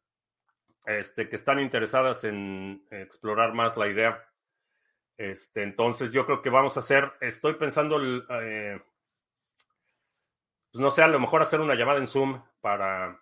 este, 0.85 1.29
que 1.29 1.37
están 1.37 1.61
interesadas 1.61 2.25
en 2.25 2.85
explorar 2.91 3.53
más 3.53 3.77
la 3.77 3.87
idea. 3.87 4.28
Este, 5.19 5.63
entonces 5.63 6.11
yo 6.11 6.25
creo 6.25 6.41
que 6.41 6.49
vamos 6.49 6.77
a 6.77 6.79
hacer, 6.79 7.11
estoy 7.19 7.55
pensando, 7.55 7.99
eh, 8.01 8.81
pues 10.71 10.81
no 10.81 10.89
sé, 10.91 11.03
a 11.03 11.09
lo 11.09 11.19
mejor 11.19 11.41
hacer 11.41 11.59
una 11.59 11.75
llamada 11.75 11.99
en 11.99 12.07
Zoom 12.07 12.41
para 12.61 13.19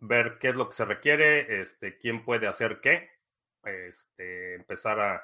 ver 0.00 0.38
qué 0.40 0.48
es 0.48 0.56
lo 0.56 0.68
que 0.68 0.74
se 0.74 0.84
requiere, 0.84 1.60
este, 1.60 1.96
quién 1.96 2.24
puede 2.24 2.48
hacer 2.48 2.80
qué 2.80 3.08
este, 3.62 4.56
empezar 4.56 4.98
a 4.98 5.22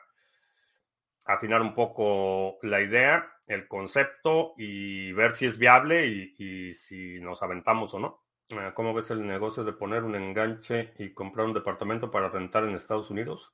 afinar 1.27 1.63
un 1.63 1.75
poco 1.75 2.61
la 2.63 2.81
idea, 2.81 3.33
el 3.49 3.67
concepto 3.67 4.55
y 4.57 5.11
ver 5.13 5.35
si 5.35 5.47
es 5.47 5.59
viable 5.59 6.07
y, 6.07 6.73
si 6.75 7.19
nos 7.19 7.43
aventamos 7.43 7.93
o 7.95 7.99
no. 7.99 8.25
Ah, 8.57 8.73
¿Cómo 8.73 8.95
ves 8.95 9.11
el 9.11 9.27
negocio 9.27 9.65
de 9.65 9.73
poner 9.73 10.05
un 10.05 10.15
enganche 10.15 10.95
y 10.97 11.13
comprar 11.13 11.47
un 11.47 11.55
departamento 11.55 12.09
para 12.09 12.29
rentar 12.29 12.63
en 12.63 12.77
Estados 12.77 13.11
Unidos? 13.11 13.53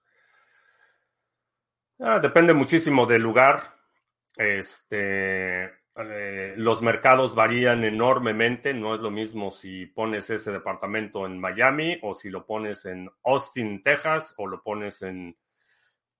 Ah, 2.00 2.18
depende 2.18 2.52
muchísimo 2.54 3.06
del 3.06 3.22
lugar. 3.22 3.62
Este, 4.36 5.64
eh, 5.96 6.54
los 6.56 6.82
mercados 6.82 7.36
varían 7.36 7.84
enormemente, 7.84 8.74
no 8.74 8.96
es 8.96 9.00
lo 9.00 9.12
mismo 9.12 9.52
si 9.52 9.86
pones 9.86 10.28
ese 10.28 10.50
departamento 10.50 11.24
en 11.24 11.38
Miami 11.38 12.00
o 12.02 12.14
si 12.14 12.30
lo 12.30 12.46
pones 12.46 12.84
en 12.86 13.08
Austin, 13.22 13.80
Texas 13.84 14.34
o 14.36 14.48
lo 14.48 14.60
pones 14.60 15.02
en 15.02 15.36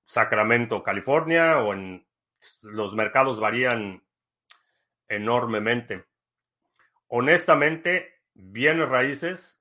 Sacramento, 0.05 0.83
California 0.83 1.59
o 1.59 1.73
en 1.73 2.07
los 2.63 2.95
mercados 2.95 3.41
varían 3.41 4.05
enormemente. 5.09 6.05
Honestamente, 7.09 8.21
bienes 8.33 8.89
raíces, 8.89 9.61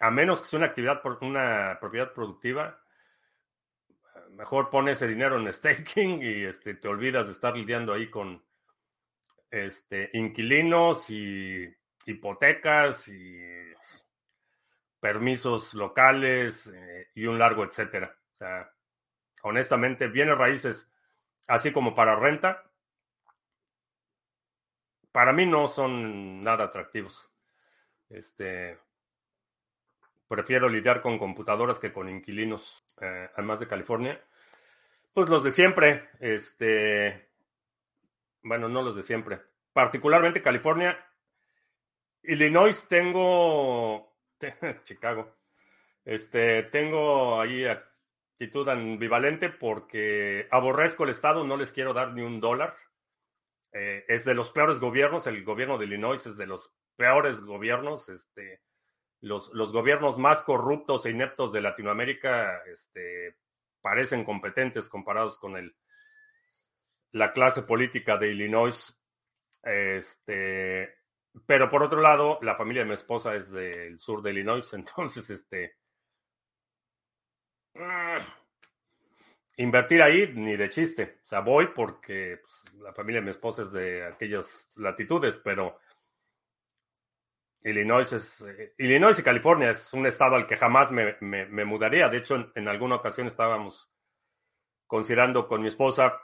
a 0.00 0.10
menos 0.10 0.42
que 0.42 0.48
sea 0.48 0.58
una 0.58 0.66
actividad, 0.66 1.00
una 1.22 1.78
propiedad 1.80 2.12
productiva, 2.12 2.78
mejor 4.38 4.70
pone 4.70 4.92
ese 4.92 5.08
dinero 5.08 5.36
en 5.36 5.52
staking 5.52 6.22
y 6.22 6.44
este, 6.44 6.74
te 6.74 6.86
olvidas 6.86 7.26
de 7.26 7.32
estar 7.32 7.56
lidiando 7.56 7.92
ahí 7.92 8.08
con 8.08 8.40
este, 9.50 10.10
inquilinos 10.12 11.10
y 11.10 11.66
hipotecas 12.06 13.08
y 13.08 13.36
permisos 15.00 15.74
locales 15.74 16.68
eh, 16.68 17.08
y 17.16 17.26
un 17.26 17.36
largo 17.36 17.64
etcétera. 17.64 18.16
O 18.34 18.36
sea, 18.38 18.72
honestamente, 19.42 20.06
bienes 20.06 20.38
raíces, 20.38 20.88
así 21.48 21.72
como 21.72 21.92
para 21.92 22.14
renta, 22.14 22.62
para 25.10 25.32
mí 25.32 25.46
no 25.46 25.66
son 25.66 26.44
nada 26.44 26.66
atractivos. 26.66 27.28
Este, 28.08 28.78
prefiero 30.28 30.68
lidiar 30.68 31.00
con 31.00 31.18
computadoras 31.18 31.78
que 31.78 31.92
con 31.92 32.08
inquilinos, 32.08 32.84
eh, 33.00 33.30
además 33.34 33.60
de 33.60 33.66
California. 33.66 34.22
Pues 35.12 35.28
los 35.30 35.42
de 35.42 35.50
siempre, 35.50 36.10
este, 36.20 37.30
bueno, 38.42 38.68
no 38.68 38.82
los 38.82 38.94
de 38.94 39.02
siempre, 39.02 39.40
particularmente 39.72 40.42
California, 40.42 40.96
Illinois 42.22 42.86
tengo, 42.88 44.14
Chicago, 44.84 45.34
este, 46.04 46.62
tengo 46.64 47.40
ahí 47.40 47.64
actitud 47.64 48.68
ambivalente 48.68 49.48
porque 49.48 50.46
aborrezco 50.50 51.04
el 51.04 51.10
Estado, 51.10 51.44
no 51.44 51.56
les 51.56 51.72
quiero 51.72 51.94
dar 51.94 52.12
ni 52.12 52.22
un 52.22 52.40
dólar. 52.40 52.76
Eh, 53.72 54.04
es 54.08 54.24
de 54.24 54.34
los 54.34 54.50
peores 54.52 54.80
gobiernos, 54.80 55.26
el 55.26 55.44
gobierno 55.44 55.76
de 55.76 55.86
Illinois 55.86 56.24
es 56.24 56.36
de 56.36 56.46
los 56.46 56.72
peores 56.96 57.40
gobiernos, 57.40 58.08
este, 58.08 58.60
los, 59.20 59.52
los 59.52 59.72
gobiernos 59.72 60.18
más 60.18 60.42
corruptos 60.42 61.06
e 61.06 61.10
ineptos 61.10 61.52
de 61.52 61.60
Latinoamérica 61.60 62.62
este, 62.72 63.36
parecen 63.80 64.24
competentes 64.24 64.88
comparados 64.88 65.38
con 65.38 65.56
el, 65.56 65.74
la 67.12 67.32
clase 67.32 67.62
política 67.62 68.16
de 68.16 68.28
Illinois. 68.30 68.94
Este, 69.62 70.94
pero 71.46 71.68
por 71.68 71.82
otro 71.82 72.00
lado, 72.00 72.38
la 72.42 72.56
familia 72.56 72.82
de 72.82 72.88
mi 72.88 72.94
esposa 72.94 73.34
es 73.34 73.50
del 73.50 73.98
sur 73.98 74.22
de 74.22 74.30
Illinois, 74.30 74.72
entonces, 74.74 75.28
este, 75.30 75.76
mm, 77.74 78.18
invertir 79.58 80.02
ahí 80.02 80.32
ni 80.34 80.56
de 80.56 80.68
chiste. 80.68 81.20
O 81.24 81.28
sea, 81.28 81.40
voy 81.40 81.68
porque 81.74 82.40
pues, 82.42 82.74
la 82.82 82.92
familia 82.92 83.20
de 83.20 83.26
mi 83.26 83.30
esposa 83.30 83.62
es 83.62 83.72
de 83.72 84.06
aquellas 84.06 84.68
latitudes, 84.76 85.38
pero 85.38 85.78
Illinois 87.62 88.12
es 88.12 88.40
eh, 88.42 88.74
Illinois 88.78 89.18
y 89.18 89.22
California 89.22 89.70
es 89.70 89.92
un 89.92 90.06
estado 90.06 90.36
al 90.36 90.46
que 90.46 90.56
jamás 90.56 90.90
me, 90.90 91.16
me, 91.20 91.64
mudaría. 91.64 92.08
De 92.08 92.18
hecho, 92.18 92.52
en, 92.54 92.68
alguna 92.68 92.96
ocasión 92.96 93.26
estábamos 93.26 93.90
considerando 94.86 95.48
con 95.48 95.62
mi 95.62 95.68
esposa 95.68 96.20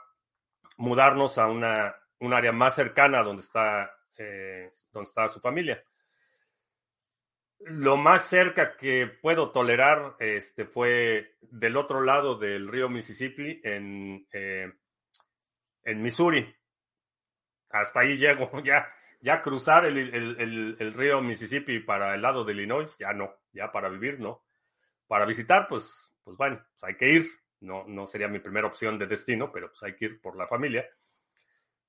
mudarnos 0.77 1.37
a 1.37 1.47
una 1.47 1.95
un 2.19 2.33
área 2.33 2.51
más 2.51 2.75
cercana 2.75 3.21
donde 3.21 3.43
está 3.43 3.91
eh, 4.17 4.73
donde 4.91 5.09
está 5.09 5.27
su 5.29 5.39
familia. 5.39 5.83
Lo 7.59 7.97
más 7.97 8.27
cerca 8.27 8.75
que 8.77 9.07
puedo 9.07 9.51
tolerar 9.51 10.15
este, 10.19 10.65
fue 10.65 11.35
del 11.41 11.77
otro 11.77 12.01
lado 12.01 12.35
del 12.37 12.67
río 12.67 12.89
Mississippi, 12.89 13.61
en, 13.63 14.27
eh, 14.31 14.71
en 15.83 16.01
Missouri. 16.01 16.53
Hasta 17.69 18.01
ahí 18.01 18.17
llego, 18.17 18.49
ya, 18.63 18.87
ya 19.25 19.41
cruzar 19.41 19.85
el, 19.85 20.93
río 20.93 21.19
Mississippi 21.19 21.79
para 21.79 22.13
el 22.13 22.21
lado 22.21 22.45
de 22.45 22.53
Illinois, 22.53 22.95
ya 22.99 23.11
no, 23.11 23.33
ya 23.51 23.71
para 23.71 23.89
vivir, 23.89 24.19
no. 24.19 24.45
Para 25.07 25.25
visitar, 25.25 25.67
pues, 25.67 26.13
pues 26.23 26.37
bueno, 26.37 26.63
pues 26.69 26.83
hay 26.83 26.95
que 26.95 27.09
ir. 27.09 27.25
No, 27.59 27.85
no 27.87 28.05
sería 28.05 28.27
mi 28.27 28.37
primera 28.37 28.67
opción 28.67 28.99
de 28.99 29.07
destino, 29.07 29.51
pero 29.51 29.69
pues 29.69 29.81
hay 29.81 29.95
que 29.95 30.05
ir 30.05 30.21
por 30.21 30.37
la 30.37 30.47
familia. 30.47 30.87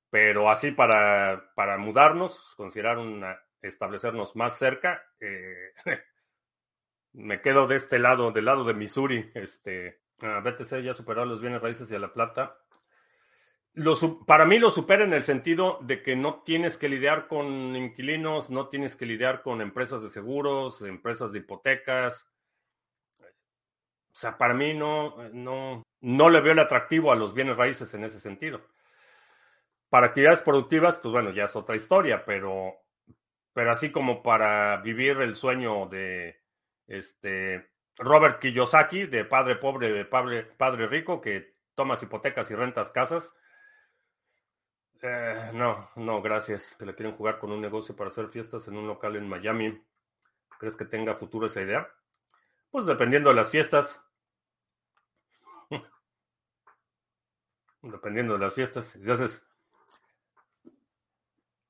Pero 0.08 0.48
así 0.48 0.70
para, 0.70 1.52
para 1.54 1.76
mudarnos, 1.76 2.54
considerar 2.56 2.96
una, 2.96 3.38
establecernos 3.60 4.34
más 4.34 4.56
cerca, 4.56 5.04
eh, 5.20 5.72
me 7.12 7.42
quedo 7.42 7.66
de 7.66 7.76
este 7.76 7.98
lado, 7.98 8.32
del 8.32 8.46
lado 8.46 8.64
de 8.64 8.72
Missouri. 8.72 9.30
Este, 9.34 10.00
BTC 10.18 10.80
ya 10.82 10.94
superó 10.94 11.26
los 11.26 11.42
bienes 11.42 11.60
raíces 11.60 11.90
y 11.90 11.96
a 11.96 11.98
la 11.98 12.14
plata. 12.14 12.56
Para 14.26 14.46
mí 14.46 14.58
lo 14.58 14.70
supera 14.70 15.04
en 15.04 15.12
el 15.12 15.22
sentido 15.22 15.78
de 15.82 16.02
que 16.02 16.16
no 16.16 16.42
tienes 16.42 16.76
que 16.76 16.88
lidiar 16.88 17.26
con 17.26 17.76
inquilinos, 17.76 18.48
no 18.48 18.68
tienes 18.68 18.96
que 18.96 19.04
lidiar 19.04 19.42
con 19.42 19.60
empresas 19.60 20.02
de 20.02 20.08
seguros, 20.08 20.80
empresas 20.82 21.32
de 21.32 21.40
hipotecas. 21.40 22.26
O 23.20 24.18
sea, 24.18 24.38
para 24.38 24.54
mí 24.54 24.72
no, 24.72 25.28
no, 25.32 25.82
no 26.00 26.30
le 26.30 26.40
veo 26.40 26.52
el 26.52 26.58
atractivo 26.58 27.12
a 27.12 27.16
los 27.16 27.34
bienes 27.34 27.56
raíces 27.56 27.92
en 27.92 28.04
ese 28.04 28.18
sentido. 28.18 28.62
Para 29.90 30.06
actividades 30.06 30.40
productivas, 30.40 30.96
pues 30.96 31.12
bueno, 31.12 31.30
ya 31.30 31.44
es 31.44 31.54
otra 31.54 31.76
historia, 31.76 32.24
pero, 32.24 32.72
pero 33.52 33.70
así 33.70 33.92
como 33.92 34.22
para 34.22 34.78
vivir 34.78 35.18
el 35.18 35.34
sueño 35.34 35.86
de 35.86 36.40
este 36.86 37.68
Robert 37.98 38.40
Kiyosaki, 38.40 39.04
de 39.04 39.26
padre 39.26 39.56
pobre, 39.56 39.92
de 39.92 40.06
padre, 40.06 40.44
padre 40.44 40.86
rico, 40.86 41.20
que 41.20 41.56
tomas 41.74 42.02
hipotecas 42.02 42.50
y 42.50 42.54
rentas 42.54 42.90
casas. 42.90 43.34
Eh, 45.08 45.50
no, 45.54 45.88
no, 45.96 46.20
gracias. 46.20 46.74
Que 46.76 46.84
le 46.84 46.94
quieren 46.94 47.16
jugar 47.16 47.38
con 47.38 47.52
un 47.52 47.60
negocio 47.60 47.94
para 47.94 48.10
hacer 48.10 48.28
fiestas 48.28 48.66
en 48.66 48.76
un 48.76 48.88
local 48.88 49.14
en 49.14 49.28
Miami. 49.28 49.80
¿Crees 50.58 50.74
que 50.74 50.84
tenga 50.84 51.14
futuro 51.14 51.46
esa 51.46 51.62
idea? 51.62 51.88
Pues 52.70 52.86
dependiendo 52.86 53.28
de 53.30 53.36
las 53.36 53.48
fiestas. 53.48 54.04
dependiendo 57.82 58.32
de 58.32 58.40
las 58.40 58.54
fiestas. 58.54 58.96
Entonces, 58.96 59.46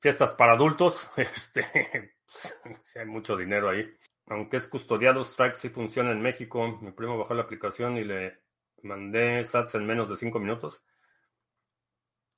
fiestas 0.01 0.33
para 0.33 0.53
adultos, 0.53 1.11
este, 1.17 2.15
pues, 2.25 2.59
hay 2.95 3.05
mucho 3.05 3.37
dinero 3.37 3.69
ahí. 3.69 3.87
Aunque 4.29 4.57
es 4.57 4.67
custodiado, 4.67 5.25
Strike 5.25 5.57
sí 5.57 5.69
funciona 5.69 6.11
en 6.11 6.23
México. 6.23 6.79
Mi 6.81 6.93
primo 6.93 7.19
bajó 7.19 7.35
la 7.35 7.43
aplicación 7.43 7.99
y 7.99 8.05
le 8.05 8.41
mandé 8.83 9.45
sats 9.45 9.75
en 9.75 9.87
menos 9.87 10.09
de 10.09 10.17
cinco 10.17 10.39
minutos. 10.41 10.83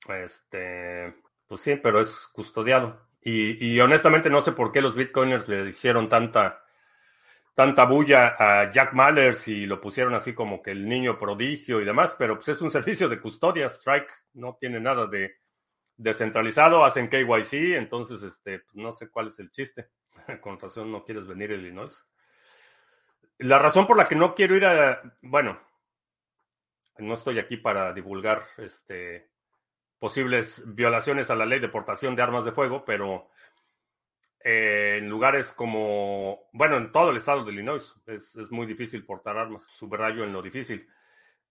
Este, 0.07 1.13
pues 1.47 1.61
sí, 1.61 1.75
pero 1.75 1.99
es 1.99 2.27
custodiado. 2.31 3.07
Y, 3.21 3.73
y, 3.73 3.79
honestamente 3.81 4.29
no 4.29 4.41
sé 4.41 4.53
por 4.53 4.71
qué 4.71 4.81
los 4.81 4.95
bitcoiners 4.95 5.49
le 5.49 5.67
hicieron 5.67 6.07
tanta, 6.07 6.63
tanta 7.53 7.83
bulla 7.83 8.35
a 8.39 8.71
Jack 8.71 8.93
Mallers 8.93 9.47
y 9.49 9.65
lo 9.65 9.81
pusieron 9.81 10.15
así 10.15 10.33
como 10.33 10.61
que 10.61 10.71
el 10.71 10.87
niño 10.87 11.19
prodigio 11.19 11.81
y 11.81 11.85
demás, 11.85 12.15
pero 12.17 12.35
pues 12.35 12.47
es 12.49 12.61
un 12.61 12.71
servicio 12.71 13.09
de 13.09 13.19
custodia. 13.19 13.67
Strike 13.67 14.09
no 14.33 14.57
tiene 14.59 14.79
nada 14.79 15.05
de, 15.07 15.39
descentralizado, 15.99 16.85
hacen 16.85 17.09
KYC, 17.09 17.75
entonces 17.75 18.23
este, 18.23 18.59
pues, 18.59 18.75
no 18.75 18.93
sé 18.93 19.09
cuál 19.09 19.27
es 19.27 19.37
el 19.39 19.51
chiste. 19.51 19.89
Con 20.41 20.57
razón 20.57 20.91
no 20.91 21.03
quieres 21.03 21.27
venir 21.27 21.51
a 21.51 21.55
Illinois. 21.55 21.93
La 23.39 23.59
razón 23.59 23.85
por 23.85 23.97
la 23.97 24.05
que 24.05 24.15
no 24.15 24.33
quiero 24.33 24.55
ir 24.55 24.65
a, 24.65 25.01
bueno, 25.21 25.59
no 26.97 27.13
estoy 27.13 27.37
aquí 27.37 27.57
para 27.57 27.93
divulgar 27.93 28.47
este, 28.57 29.29
posibles 29.99 30.63
violaciones 30.65 31.29
a 31.29 31.35
la 31.35 31.45
ley 31.45 31.59
de 31.59 31.69
portación 31.69 32.15
de 32.15 32.21
armas 32.21 32.45
de 32.45 32.51
fuego, 32.51 32.83
pero 32.85 33.29
eh, 34.43 34.97
en 34.99 35.09
lugares 35.09 35.51
como, 35.51 36.49
bueno, 36.53 36.77
en 36.77 36.91
todo 36.91 37.11
el 37.11 37.17
estado 37.17 37.43
de 37.43 37.51
Illinois 37.51 37.95
es, 38.07 38.35
es 38.35 38.51
muy 38.51 38.65
difícil 38.65 39.05
portar 39.05 39.37
armas, 39.37 39.67
subrayo 39.73 40.23
en 40.23 40.33
lo 40.33 40.41
difícil. 40.41 40.87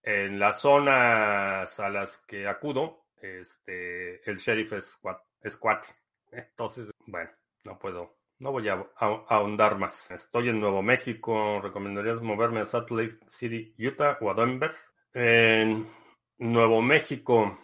En 0.01 0.39
las 0.39 0.61
zonas 0.61 1.79
a 1.79 1.89
las 1.89 2.17
que 2.19 2.47
acudo, 2.47 3.05
este, 3.21 4.27
el 4.29 4.37
sheriff 4.37 4.73
es, 4.73 4.99
es 5.41 5.57
cuate. 5.57 5.87
Entonces, 6.31 6.91
bueno, 7.05 7.29
no 7.63 7.77
puedo, 7.77 8.17
no 8.39 8.51
voy 8.51 8.69
a, 8.69 8.85
ahondar 8.97 9.77
más. 9.77 10.09
Estoy 10.11 10.49
en 10.49 10.59
Nuevo 10.59 10.81
México. 10.81 11.59
¿Recomendarías 11.61 12.21
moverme 12.21 12.61
a 12.61 12.65
Salt 12.65 12.89
Lake 12.91 13.19
City, 13.27 13.75
Utah 13.77 14.17
o 14.21 14.31
a 14.31 14.33
Denver? 14.33 14.73
En 15.13 15.87
Nuevo 16.37 16.81
México. 16.81 17.57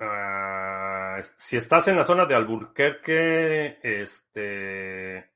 Ah, 0.00 1.20
si 1.36 1.56
estás 1.56 1.88
en 1.88 1.96
la 1.96 2.04
zona 2.04 2.26
de 2.26 2.34
Albuquerque, 2.34 3.78
este. 3.82 5.30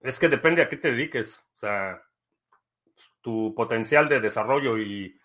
Es 0.00 0.18
que 0.18 0.28
depende 0.28 0.62
a 0.62 0.68
qué 0.68 0.76
te 0.76 0.90
dediques. 0.90 1.44
O 1.56 1.58
sea, 1.60 2.02
tu 3.20 3.54
potencial 3.54 4.08
de 4.08 4.20
desarrollo 4.20 4.78
y 4.78 5.18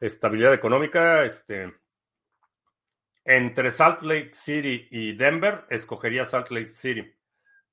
estabilidad 0.00 0.52
económica, 0.52 1.22
este, 1.22 1.72
entre 3.24 3.70
Salt 3.70 4.02
Lake 4.02 4.30
City 4.34 4.88
y 4.90 5.16
Denver, 5.16 5.64
escogería 5.70 6.24
Salt 6.24 6.50
Lake 6.50 6.68
City, 6.68 7.14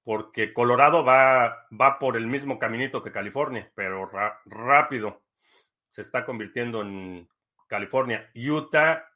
porque 0.04 0.54
Colorado 0.54 1.04
va, 1.04 1.68
va 1.80 2.00
por 2.00 2.18
el 2.18 2.28
mismo 2.28 2.58
caminito 2.60 3.04
que 3.04 3.12
California, 3.12 3.72
pero 3.76 4.10
rápido 4.46 5.24
se 5.90 6.02
está 6.02 6.26
convirtiendo 6.26 6.82
en 6.82 7.30
California. 7.68 8.32
Utah, 8.36 9.08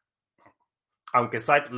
aunque 1.17 1.39
Salt, 1.39 1.71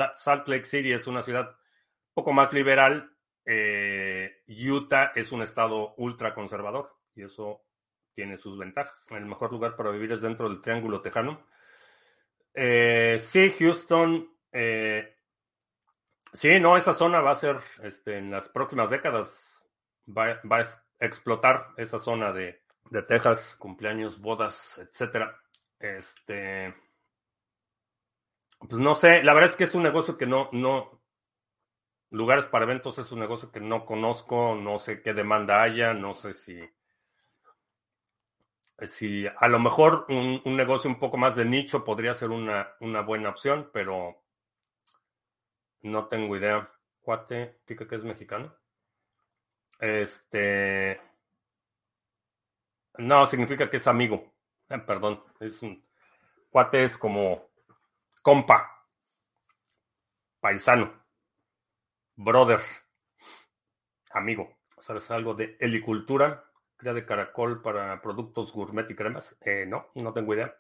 Lake 0.48 0.66
City 0.66 0.92
es 0.92 1.08
una 1.08 1.22
ciudad 1.22 1.48
un 1.50 2.14
poco 2.14 2.34
más 2.34 2.52
liberal, 2.52 3.16
eh, 3.46 4.44
Utah 4.48 5.14
es 5.16 5.32
un 5.32 5.42
estado 5.42 5.94
ultra 5.96 6.34
conservador 6.34 6.94
y 7.16 7.24
eso 7.24 7.62
tiene 8.14 8.36
sus 8.36 8.58
ventajas. 8.58 9.08
El 9.12 9.26
mejor 9.26 9.54
lugar 9.54 9.78
para 9.78 9.92
vivir 9.92 10.12
es 10.12 10.20
dentro 10.20 10.50
del 10.50 10.62
Triángulo 10.62 11.00
Tejano. 11.00 11.48
Eh, 12.54 13.18
sí, 13.20 13.56
Houston. 13.58 14.30
Eh, 14.52 15.16
sí, 16.34 16.60
no, 16.60 16.76
esa 16.76 16.94
zona 16.94 17.22
va 17.22 17.32
a 17.32 17.36
ser 17.36 17.58
este, 17.84 18.18
en 18.18 18.32
las 18.32 18.50
próximas 18.50 18.90
décadas. 18.90 19.66
Va, 20.06 20.42
a 20.58 20.66
explotar 21.00 21.68
esa 21.78 21.98
zona 21.98 22.34
de, 22.34 22.62
de 22.90 23.04
Texas, 23.04 23.56
cumpleaños, 23.58 24.20
bodas, 24.20 24.80
etcétera. 24.80 25.40
Este. 25.80 26.74
Pues 28.60 28.74
no 28.74 28.94
sé, 28.96 29.24
la 29.24 29.34
verdad 29.34 29.50
es 29.50 29.56
que 29.56 29.64
es 29.64 29.76
un 29.76 29.84
negocio 29.84 30.18
que 30.18 30.26
no, 30.26 30.50
no, 30.52 31.02
lugares 32.12 32.46
para 32.46 32.66
eventos 32.66 33.00
es 33.00 33.12
un 33.12 33.20
negocio 33.20 33.52
que 33.52 33.62
no 33.62 33.86
conozco, 33.86 34.56
no 34.56 34.80
sé 34.80 35.02
qué 35.02 35.14
demanda 35.14 35.62
haya, 35.62 35.94
no 35.94 36.14
sé 36.14 36.34
si 36.34 36.60
si 38.88 39.26
a 39.28 39.48
lo 39.48 39.60
mejor 39.60 40.06
un, 40.10 40.42
negocio 40.56 40.90
un 40.90 41.00
poco 41.00 41.18
más 41.18 41.36
de 41.36 41.46
nicho 41.46 41.84
podría 41.84 42.14
ser 42.14 42.30
una, 42.30 42.76
buena 43.06 43.30
opción, 43.30 43.70
pero 43.74 44.24
no 45.82 46.08
tengo 46.08 46.36
idea. 46.38 46.72
Cuate, 47.02 47.60
pica 47.66 47.88
que 47.88 47.96
es 47.96 48.04
mexicano. 48.04 48.54
Este. 49.80 51.02
No, 52.98 53.26
significa 53.28 53.70
que 53.70 53.78
es 53.78 53.88
amigo. 53.88 54.34
Eh, 54.70 54.78
perdón, 54.80 55.24
es 55.40 55.62
un 55.62 55.84
cuate, 56.50 56.84
es 56.84 56.98
como 56.98 57.49
compa, 58.22 58.86
paisano, 60.40 61.06
brother, 62.16 62.60
amigo. 64.12 64.58
¿Sabes 64.80 65.10
algo 65.12 65.34
de 65.34 65.58
helicultura? 65.60 66.46
Cría 66.78 66.94
de 66.94 67.06
caracol 67.06 67.62
para 67.62 68.02
productos 68.02 68.54
gourmet 68.54 68.90
y 68.90 68.96
cremas. 68.96 69.38
Eh, 69.42 69.66
no, 69.68 69.90
no 69.96 70.14
tengo 70.14 70.34
idea. 70.34 70.56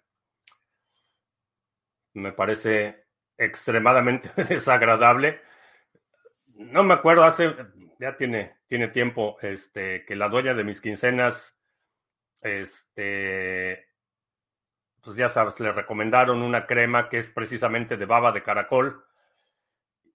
Me 2.13 2.33
parece 2.33 3.05
extremadamente 3.37 4.29
desagradable. 4.43 5.41
No 6.47 6.83
me 6.83 6.95
acuerdo, 6.95 7.23
hace, 7.23 7.55
ya 7.99 8.15
tiene, 8.17 8.57
tiene 8.67 8.89
tiempo, 8.89 9.37
este, 9.41 10.05
que 10.05 10.15
la 10.15 10.27
dueña 10.27 10.53
de 10.53 10.65
mis 10.65 10.81
quincenas, 10.81 11.57
este, 12.41 13.88
pues 15.03 15.15
ya 15.15 15.29
sabes, 15.29 15.59
le 15.59 15.71
recomendaron 15.71 16.41
una 16.41 16.65
crema 16.65 17.09
que 17.09 17.19
es 17.19 17.29
precisamente 17.29 17.97
de 17.97 18.05
baba 18.05 18.31
de 18.31 18.43
caracol 18.43 19.05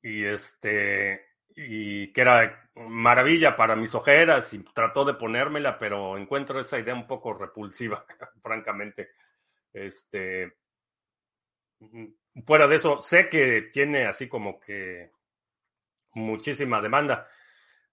y 0.02 0.24
este, 0.24 1.26
y 1.56 2.12
que 2.12 2.20
era 2.20 2.70
maravilla 2.74 3.56
para 3.56 3.76
mis 3.76 3.94
ojeras 3.94 4.52
y 4.52 4.58
trató 4.74 5.04
de 5.04 5.14
ponérmela, 5.14 5.78
pero 5.78 6.18
encuentro 6.18 6.58
esa 6.60 6.78
idea 6.78 6.94
un 6.94 7.06
poco 7.06 7.32
repulsiva, 7.32 8.04
francamente. 8.42 9.10
Este, 9.72 10.56
fuera 12.44 12.66
de 12.66 12.76
eso, 12.76 13.00
sé 13.02 13.28
que 13.28 13.70
tiene 13.72 14.06
así 14.06 14.28
como 14.28 14.58
que 14.58 15.12
muchísima 16.14 16.80
demanda. 16.80 17.28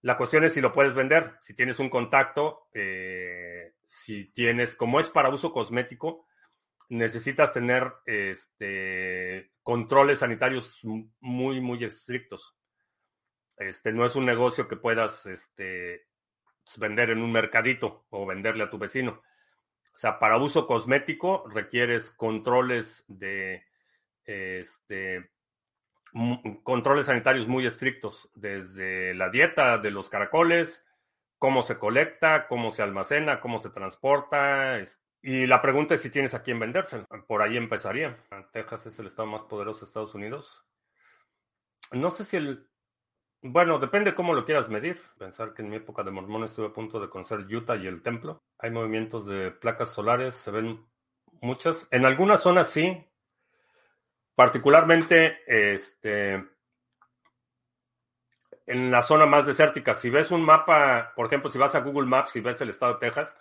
La 0.02 0.16
cuestión 0.16 0.44
es 0.44 0.54
si 0.54 0.60
lo 0.60 0.72
puedes 0.72 0.94
vender, 0.94 1.36
si 1.40 1.54
tienes 1.54 1.78
un 1.78 1.88
contacto, 1.88 2.68
eh, 2.74 3.74
si 3.88 4.26
tienes, 4.32 4.74
como 4.74 4.98
es 4.98 5.08
para 5.08 5.28
uso 5.28 5.52
cosmético, 5.52 6.26
necesitas 6.88 7.52
tener 7.52 7.92
este, 8.06 9.52
controles 9.62 10.20
sanitarios 10.20 10.80
muy, 10.82 11.60
muy 11.60 11.84
estrictos. 11.84 12.54
Este, 13.56 13.92
no 13.92 14.04
es 14.04 14.16
un 14.16 14.26
negocio 14.26 14.68
que 14.68 14.76
puedas 14.76 15.26
este, 15.26 16.06
vender 16.76 17.10
en 17.10 17.22
un 17.22 17.32
mercadito 17.32 18.06
o 18.10 18.26
venderle 18.26 18.64
a 18.64 18.70
tu 18.70 18.78
vecino. 18.78 19.22
O 19.94 19.96
sea, 19.96 20.18
para 20.18 20.38
uso 20.38 20.66
cosmético 20.66 21.44
requieres 21.48 22.10
controles 22.10 23.04
de 23.08 23.64
este, 24.24 25.30
controles 26.62 27.06
sanitarios 27.06 27.48
muy 27.48 27.66
estrictos, 27.66 28.30
desde 28.34 29.14
la 29.14 29.30
dieta 29.30 29.78
de 29.78 29.90
los 29.90 30.08
caracoles, 30.10 30.84
cómo 31.38 31.62
se 31.62 31.78
colecta, 31.78 32.46
cómo 32.46 32.70
se 32.70 32.82
almacena, 32.82 33.40
cómo 33.40 33.58
se 33.58 33.70
transporta. 33.70 34.78
Y 35.22 35.46
la 35.46 35.62
pregunta 35.62 35.94
es 35.94 36.02
si 36.02 36.10
tienes 36.10 36.34
a 36.34 36.42
quién 36.42 36.58
vendérselo. 36.58 37.06
Por 37.28 37.42
ahí 37.42 37.56
empezaría. 37.56 38.18
Texas 38.52 38.86
es 38.86 38.98
el 38.98 39.06
estado 39.06 39.28
más 39.28 39.44
poderoso 39.44 39.80
de 39.80 39.86
Estados 39.86 40.14
Unidos. 40.14 40.64
No 41.92 42.10
sé 42.10 42.24
si 42.24 42.36
el... 42.36 42.68
Bueno, 43.40 43.78
depende 43.78 44.14
cómo 44.14 44.34
lo 44.34 44.44
quieras 44.44 44.68
medir. 44.68 45.00
Pensar 45.18 45.54
que 45.54 45.62
en 45.62 45.70
mi 45.70 45.76
época 45.76 46.02
de 46.02 46.10
mormón 46.10 46.44
estuve 46.44 46.66
a 46.66 46.72
punto 46.72 47.00
de 47.00 47.08
conocer 47.08 47.40
Utah 47.40 47.76
y 47.76 47.86
el 47.86 48.02
templo. 48.02 48.42
Hay 48.58 48.70
movimientos 48.70 49.26
de 49.26 49.52
placas 49.52 49.90
solares, 49.90 50.34
se 50.34 50.50
ven 50.50 50.84
muchas. 51.40 51.86
En 51.90 52.04
algunas 52.04 52.42
zonas 52.42 52.68
sí, 52.68 53.04
particularmente 54.34 55.40
este, 55.46 56.34
en 58.66 58.90
la 58.90 59.02
zona 59.02 59.26
más 59.26 59.46
desértica. 59.46 59.94
Si 59.94 60.10
ves 60.10 60.30
un 60.30 60.44
mapa, 60.44 61.12
por 61.14 61.26
ejemplo, 61.26 61.50
si 61.50 61.58
vas 61.58 61.74
a 61.74 61.80
Google 61.80 62.08
Maps 62.08 62.34
y 62.36 62.40
ves 62.40 62.60
el 62.60 62.70
estado 62.70 62.94
de 62.94 63.00
Texas, 63.00 63.36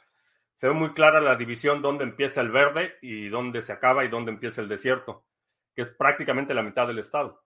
se 0.62 0.68
ve 0.68 0.76
muy 0.76 0.94
clara 0.94 1.20
la 1.22 1.36
división 1.38 1.82
donde 1.82 2.04
empieza 2.04 2.40
el 2.40 2.52
verde 2.52 2.96
y 3.02 3.30
dónde 3.30 3.64
se 3.64 3.74
acaba 3.74 4.06
y 4.06 4.10
dónde 4.10 4.32
empieza 4.32 4.62
el 4.62 4.70
desierto, 4.70 5.26
que 5.74 5.82
es 5.82 5.90
prácticamente 5.90 6.54
la 6.54 6.62
mitad 6.62 6.86
del 6.86 7.00
estado. 7.00 7.44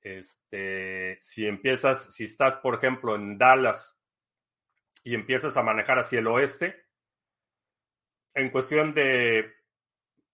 Este, 0.00 1.18
si 1.20 1.46
empiezas, 1.46 2.14
si 2.14 2.24
estás, 2.24 2.56
por 2.56 2.74
ejemplo, 2.74 3.16
en 3.16 3.36
Dallas 3.36 4.00
y 5.04 5.14
empiezas 5.14 5.58
a 5.58 5.62
manejar 5.62 5.98
hacia 5.98 6.20
el 6.20 6.26
oeste, 6.28 6.86
en 8.32 8.48
cuestión 8.48 8.94
de, 8.94 9.52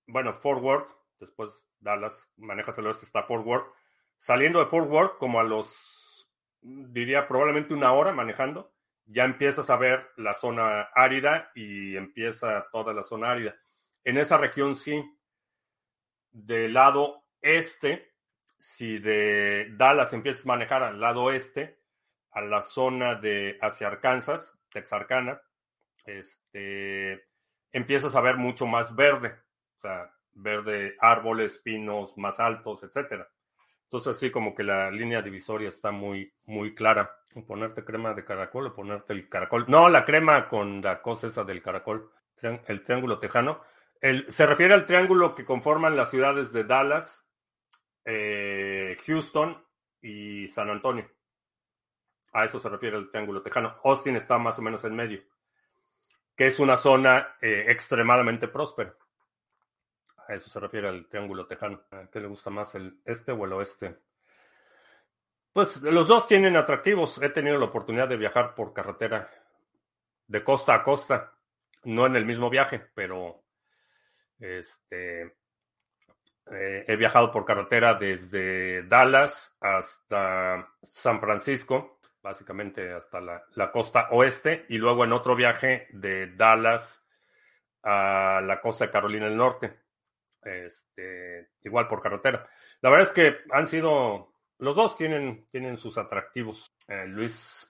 bueno, 0.06 0.34
forward, 0.34 0.86
después 1.18 1.64
Dallas, 1.80 2.30
manejas 2.36 2.78
el 2.78 2.86
oeste, 2.86 3.06
está 3.06 3.24
Fort 3.24 3.44
Worth. 3.44 3.66
Saliendo 4.14 4.60
de 4.60 4.66
Fort 4.66 4.88
Worth, 4.88 5.18
como 5.18 5.40
a 5.40 5.42
los, 5.42 6.28
diría 6.60 7.26
probablemente 7.26 7.74
una 7.74 7.92
hora 7.92 8.12
manejando, 8.12 8.71
ya 9.06 9.24
empiezas 9.24 9.70
a 9.70 9.76
ver 9.76 10.10
la 10.16 10.34
zona 10.34 10.82
árida 10.94 11.50
y 11.54 11.96
empieza 11.96 12.66
toda 12.70 12.92
la 12.92 13.02
zona 13.02 13.30
árida. 13.30 13.54
En 14.04 14.18
esa 14.18 14.36
región 14.38 14.76
sí, 14.76 15.02
del 16.30 16.72
lado 16.72 17.24
este, 17.40 18.14
si 18.58 18.98
de 18.98 19.68
Dallas 19.76 20.12
empiezas 20.12 20.44
a 20.44 20.48
manejar 20.48 20.82
al 20.82 21.00
lado 21.00 21.24
oeste, 21.24 21.80
a 22.30 22.40
la 22.40 22.62
zona 22.62 23.16
de 23.16 23.58
hacia 23.60 23.88
Arkansas, 23.88 24.58
Texarkana, 24.70 25.40
este, 26.06 27.28
empiezas 27.72 28.14
a 28.14 28.20
ver 28.20 28.36
mucho 28.36 28.66
más 28.66 28.94
verde. 28.94 29.36
O 29.76 29.80
sea, 29.80 30.14
verde 30.32 30.96
árboles, 31.00 31.58
pinos 31.58 32.16
más 32.16 32.40
altos, 32.40 32.82
etcétera. 32.82 33.28
Entonces, 33.92 34.16
así 34.16 34.30
como 34.30 34.54
que 34.54 34.62
la 34.62 34.90
línea 34.90 35.20
divisoria 35.20 35.68
está 35.68 35.90
muy, 35.90 36.32
muy 36.46 36.74
clara. 36.74 37.14
Ponerte 37.46 37.84
crema 37.84 38.14
de 38.14 38.24
caracol 38.24 38.68
o 38.68 38.74
ponerte 38.74 39.12
el 39.12 39.28
caracol. 39.28 39.66
No, 39.68 39.90
la 39.90 40.06
crema 40.06 40.48
con 40.48 40.80
la 40.80 41.02
cosa 41.02 41.26
esa 41.26 41.44
del 41.44 41.60
caracol, 41.60 42.10
el 42.40 42.84
triángulo 42.84 43.18
tejano. 43.18 43.60
Se 44.28 44.46
refiere 44.46 44.72
al 44.72 44.86
triángulo 44.86 45.34
que 45.34 45.44
conforman 45.44 45.94
las 45.94 46.08
ciudades 46.08 46.54
de 46.54 46.64
Dallas, 46.64 47.28
eh, 48.06 48.96
Houston 49.06 49.62
y 50.00 50.48
San 50.48 50.70
Antonio. 50.70 51.06
A 52.32 52.46
eso 52.46 52.60
se 52.60 52.70
refiere 52.70 52.96
el 52.96 53.10
triángulo 53.10 53.42
tejano. 53.42 53.76
Austin 53.84 54.16
está 54.16 54.38
más 54.38 54.58
o 54.58 54.62
menos 54.62 54.82
en 54.84 54.96
medio, 54.96 55.22
que 56.34 56.46
es 56.46 56.58
una 56.58 56.78
zona 56.78 57.36
eh, 57.42 57.66
extremadamente 57.68 58.48
próspera. 58.48 58.94
A 60.28 60.34
eso 60.34 60.48
se 60.48 60.60
refiere 60.60 60.88
al 60.88 61.06
triángulo 61.06 61.46
tejano. 61.46 61.82
¿A 61.90 62.06
qué 62.10 62.20
le 62.20 62.28
gusta 62.28 62.50
más, 62.50 62.74
el 62.74 63.00
este 63.04 63.32
o 63.32 63.44
el 63.44 63.52
oeste? 63.52 63.98
Pues 65.52 65.82
los 65.82 66.08
dos 66.08 66.26
tienen 66.26 66.56
atractivos. 66.56 67.20
He 67.22 67.28
tenido 67.28 67.58
la 67.58 67.66
oportunidad 67.66 68.08
de 68.08 68.16
viajar 68.16 68.54
por 68.54 68.72
carretera 68.72 69.28
de 70.26 70.44
costa 70.44 70.74
a 70.74 70.82
costa. 70.82 71.32
No 71.84 72.06
en 72.06 72.16
el 72.16 72.24
mismo 72.24 72.48
viaje, 72.48 72.80
pero 72.94 73.42
este 74.38 75.36
eh, 76.50 76.84
he 76.86 76.96
viajado 76.96 77.30
por 77.30 77.44
carretera 77.44 77.94
desde 77.94 78.82
Dallas 78.84 79.56
hasta 79.60 80.72
San 80.82 81.20
Francisco, 81.20 82.00
básicamente 82.22 82.92
hasta 82.92 83.20
la, 83.20 83.44
la, 83.54 83.70
costa 83.72 84.08
oeste, 84.10 84.66
y 84.68 84.78
luego 84.78 85.04
en 85.04 85.12
otro 85.12 85.34
viaje 85.34 85.88
de 85.92 86.34
Dallas 86.34 87.04
a 87.82 88.40
la 88.44 88.60
costa 88.60 88.86
de 88.86 88.90
Carolina 88.92 89.26
del 89.26 89.36
Norte 89.36 89.81
este, 90.42 91.50
igual 91.62 91.88
por 91.88 92.02
carretera. 92.02 92.48
La 92.80 92.90
verdad 92.90 93.08
es 93.08 93.12
que 93.12 93.36
han 93.52 93.66
sido, 93.66 94.34
los 94.58 94.76
dos 94.76 94.96
tienen, 94.96 95.46
tienen 95.50 95.78
sus 95.78 95.98
atractivos. 95.98 96.74
Eh, 96.88 97.06
Luis 97.06 97.68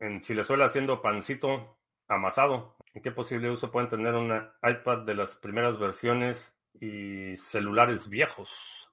en 0.00 0.20
Chilezuela 0.20 0.66
haciendo 0.66 1.02
pancito 1.02 1.78
amasado. 2.08 2.76
¿En 2.92 3.02
qué 3.02 3.10
posible 3.10 3.50
uso 3.50 3.70
pueden 3.70 3.88
tener 3.88 4.14
una 4.14 4.54
iPad 4.62 4.98
de 4.98 5.14
las 5.14 5.34
primeras 5.34 5.78
versiones 5.78 6.56
y 6.74 7.36
celulares 7.36 8.08
viejos? 8.08 8.90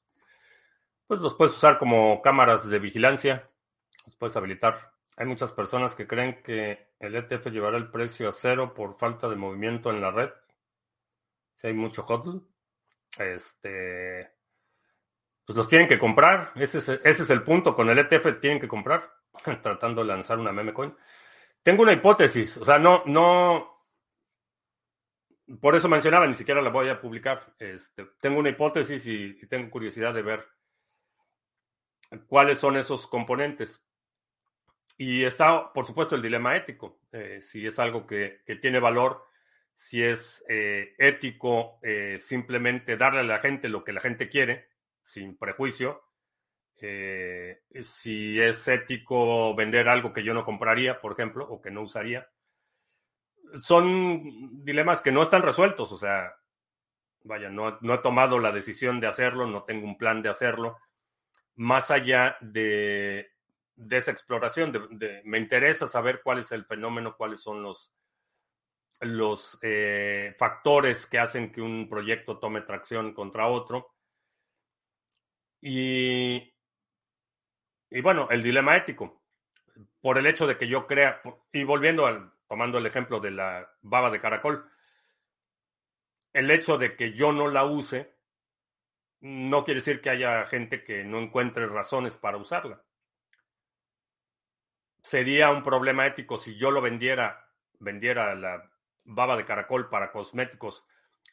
Pues 1.08 1.20
los 1.20 1.36
puedes 1.36 1.56
usar 1.56 1.78
como 1.78 2.22
cámaras 2.22 2.68
de 2.68 2.80
vigilancia, 2.80 3.50
los 4.06 4.16
puedes 4.16 4.36
habilitar. 4.38 4.94
Hay 5.18 5.26
muchas 5.26 5.52
personas 5.52 5.94
que 5.94 6.08
creen 6.08 6.42
que 6.42 6.88
el 7.00 7.16
ETF 7.16 7.48
llevará 7.48 7.78
el 7.78 7.92
precio 7.92 8.30
a 8.30 8.32
cero 8.32 8.74
por 8.74 8.98
falta 8.98 9.28
de 9.28 9.36
movimiento 9.36 9.90
en 9.92 10.02
la 10.02 10.12
red 10.12 10.30
si 11.62 11.68
hay 11.68 11.74
mucho 11.74 12.04
hodl, 12.04 12.42
este, 13.20 14.32
pues 15.46 15.56
los 15.56 15.68
tienen 15.68 15.88
que 15.88 16.00
comprar. 16.00 16.52
Ese 16.56 16.80
es, 17.04 17.30
el 17.30 17.44
punto. 17.44 17.76
Con 17.76 17.90
el 17.90 18.00
ETF 18.00 18.40
tienen 18.40 18.60
que 18.60 18.68
comprar, 18.68 19.12
tratando 19.62 20.02
de 20.02 20.08
lanzar 20.08 20.40
una 20.40 20.52
meme 20.52 20.74
coin. 20.74 20.96
Tengo 21.62 21.84
una 21.84 21.94
hipótesis, 21.94 22.58
o 22.58 22.66
sea, 22.66 22.80
no, 22.80 23.04
no, 23.06 23.86
por 25.60 25.76
eso 25.76 25.88
mencionaba, 25.88 26.26
ni 26.26 26.34
siquiera 26.34 26.62
la 26.62 26.72
voy 26.72 26.90
a 26.90 27.00
publicar. 27.00 27.54
Este, 27.60 28.06
tengo 28.20 28.40
una 28.40 28.50
hipótesis 28.50 29.06
y, 29.06 29.46
tengo 29.48 29.70
curiosidad 29.70 30.16
de 30.16 30.24
ver 30.24 30.48
cuáles 32.26 32.58
son 32.58 32.78
esos 32.78 33.06
componentes. 33.06 33.84
Y 34.98 35.24
está, 35.24 35.72
por 35.72 35.86
supuesto, 35.86 36.16
el 36.16 36.24
dilema 36.24 36.56
ético. 36.56 37.02
Eh, 37.12 37.40
si 37.42 37.66
es 37.66 37.78
algo 37.78 38.08
que, 38.08 38.42
tiene 38.60 38.80
valor, 38.80 39.28
si 39.82 40.04
es 40.04 40.46
eh, 40.48 40.94
ético 41.00 41.80
eh, 41.82 42.20
simplemente 42.20 42.98
darle 42.98 43.22
a 43.22 43.24
la 43.24 43.40
gente 43.40 43.68
lo 43.68 43.84
que 43.84 43.92
la 43.92 44.00
gente 44.00 44.30
quiere, 44.30 44.70
sin 45.02 45.40
prejuicio, 45.40 46.04
eh, 46.80 47.64
si 47.82 48.40
es 48.40 48.68
ético 48.68 49.56
vender 49.56 49.90
algo 49.90 50.14
que 50.14 50.24
yo 50.24 50.36
no 50.36 50.46
compraría, 50.46 51.02
por 51.02 51.14
ejemplo, 51.14 51.48
o 51.50 51.60
que 51.60 51.72
no 51.72 51.82
usaría. 51.82 52.30
son 53.60 54.64
dilemas 54.64 55.02
que 55.02 55.12
no 55.12 55.24
están 55.24 55.42
resueltos, 55.42 55.92
o 55.92 55.98
sea, 55.98 56.32
vaya, 57.24 57.50
no, 57.50 57.80
no 57.82 57.96
he 57.96 58.00
tomado 58.04 58.38
la 58.38 58.52
decisión 58.52 59.00
de 59.00 59.08
hacerlo, 59.08 59.48
no 59.48 59.64
tengo 59.64 59.88
un 59.88 59.98
plan 59.98 60.22
de 60.22 60.30
hacerlo, 60.30 60.78
más 61.56 61.90
allá 61.90 62.38
de, 62.40 63.32
de 63.76 63.98
esa 63.98 64.12
exploración, 64.12 64.72
me 65.24 65.40
interesa 65.40 65.88
saber 65.88 66.22
cuál 66.24 66.38
es 66.38 66.52
el 66.52 66.66
fenómeno, 66.66 67.16
cuáles 67.18 67.42
son 67.42 67.64
los, 67.64 67.92
los 69.02 69.58
eh, 69.62 70.34
factores 70.38 71.06
que 71.08 71.20
hacen 71.20 71.52
que 71.52 71.62
un 71.62 71.90
proyecto 71.90 72.38
tome 72.38 72.62
tracción 72.62 73.14
contra 73.14 73.48
otro. 73.48 73.96
Y, 75.60 76.54
y 77.90 78.02
bueno, 78.02 78.28
el 78.30 78.44
dilema 78.44 78.78
ético, 78.78 79.24
por 80.00 80.18
el 80.18 80.28
hecho 80.28 80.48
de 80.48 80.58
que 80.58 80.68
yo 80.68 80.88
crea, 80.88 81.22
y 81.52 81.64
volviendo 81.64 82.06
al, 82.06 82.32
tomando 82.48 82.78
el 82.78 82.86
ejemplo 82.86 83.20
de 83.20 83.32
la 83.32 83.70
baba 83.82 84.10
de 84.10 84.20
caracol, 84.20 84.70
el 86.34 86.50
hecho 86.52 86.78
de 86.78 86.96
que 86.96 87.14
yo 87.14 87.32
no 87.32 87.48
la 87.48 87.66
use 87.66 88.16
no 89.22 89.64
quiere 89.64 89.80
decir 89.80 90.02
que 90.02 90.10
haya 90.10 90.46
gente 90.46 90.84
que 90.84 91.04
no 91.04 91.20
encuentre 91.20 91.68
razones 91.68 92.18
para 92.18 92.38
usarla. 92.38 92.84
Sería 95.04 95.52
un 95.52 95.64
problema 95.64 96.08
ético 96.08 96.38
si 96.38 96.58
yo 96.58 96.72
lo 96.72 96.82
vendiera, 96.82 97.48
vendiera 97.80 98.34
la 98.36 98.71
baba 99.04 99.38
de 99.38 99.46
caracol 99.46 99.90
para 99.90 100.12
cosméticos, 100.12 100.86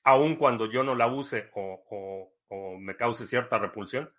aun 0.04 0.36
cuando 0.36 0.66
yo 0.66 0.82
no 0.82 0.94
la 0.94 1.06
use 1.06 1.50
o, 1.54 2.32
me 2.78 2.96
cause 2.96 3.26
cierta 3.26 3.58
repulsión. 3.58 4.12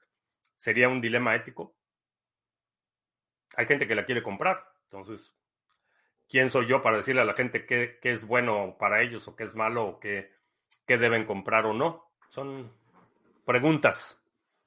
Sería 0.57 0.89
un 0.89 1.01
dilema 1.01 1.35
ético. 1.35 1.75
Hay 3.55 3.65
gente 3.65 3.87
que 3.87 3.95
la 3.95 4.05
quiere 4.05 4.21
comprar, 4.21 4.63
entonces, 4.83 5.33
¿quién 6.27 6.49
soy 6.49 6.67
yo 6.67 6.83
para 6.83 6.97
decirle 6.97 7.21
a 7.21 7.25
la 7.25 7.33
gente 7.33 7.65
qué, 7.65 7.99
es 8.03 8.25
bueno 8.25 8.77
para 8.77 9.01
ellos 9.01 9.27
o 9.27 9.35
qué 9.35 9.45
es 9.45 9.55
malo 9.55 9.85
o 9.85 9.99
qué 9.99 10.31
deben 10.87 11.25
comprar 11.25 11.65
o 11.65 11.73
no? 11.73 12.11
Son 12.29 12.71
preguntas. 13.45 14.18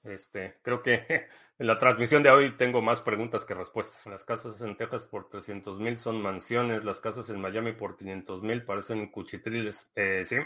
Este, 0.05 0.59
creo 0.63 0.83
que 0.83 1.05
en 1.59 1.67
la 1.67 1.79
transmisión 1.79 2.23
de 2.23 2.31
hoy 2.31 2.51
tengo 2.57 2.83
más 2.83 3.01
preguntas 3.01 3.45
que 3.45 3.55
respuestas. 3.55 4.07
Las 4.07 4.25
casas 4.25 4.61
en 4.61 4.77
Texas 4.77 5.07
por 5.07 5.29
300 5.29 5.79
mil 5.79 5.97
son 5.97 6.21
mansiones, 6.21 6.85
las 6.85 7.01
casas 7.01 7.29
en 7.29 7.41
Miami 7.41 7.73
por 7.73 7.97
500 7.97 8.43
mil 8.43 8.65
parecen 8.65 9.11
cuchitriles. 9.11 9.89
Eh, 9.95 10.25
sí. 10.25 10.37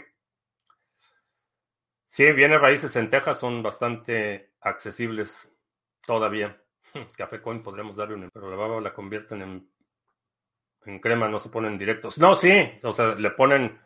Sí, 2.07 2.31
bienes 2.31 2.61
raíces 2.61 2.95
en 2.95 3.09
Texas 3.09 3.39
son 3.39 3.61
bastante 3.61 4.51
accesibles 4.61 5.51
todavía. 6.05 6.61
Café 7.17 7.41
Coin 7.41 7.61
podríamos 7.61 7.95
darle 7.95 8.15
un... 8.15 8.29
Pero 8.31 8.49
la 8.49 8.55
baba 8.55 8.79
la 8.79 8.93
convierten 8.93 9.41
en, 9.41 9.69
en 10.85 10.99
crema, 10.99 11.27
no 11.27 11.39
se 11.39 11.49
ponen 11.49 11.77
directos. 11.77 12.17
No, 12.17 12.35
sí, 12.35 12.79
o 12.83 12.93
sea, 12.93 13.15
le 13.15 13.31
ponen... 13.31 13.79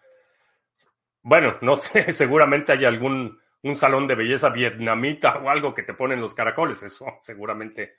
Bueno, 1.23 1.57
no 1.61 1.75
sé, 1.81 2.11
seguramente 2.11 2.73
hay 2.73 2.85
algún 2.85 3.40
un 3.63 3.75
salón 3.75 4.07
de 4.07 4.15
belleza 4.15 4.49
vietnamita 4.49 5.37
o 5.37 5.49
algo 5.49 5.73
que 5.73 5.83
te 5.83 5.93
ponen 5.93 6.21
los 6.21 6.33
caracoles. 6.33 6.81
Eso 6.83 7.05
seguramente 7.21 7.97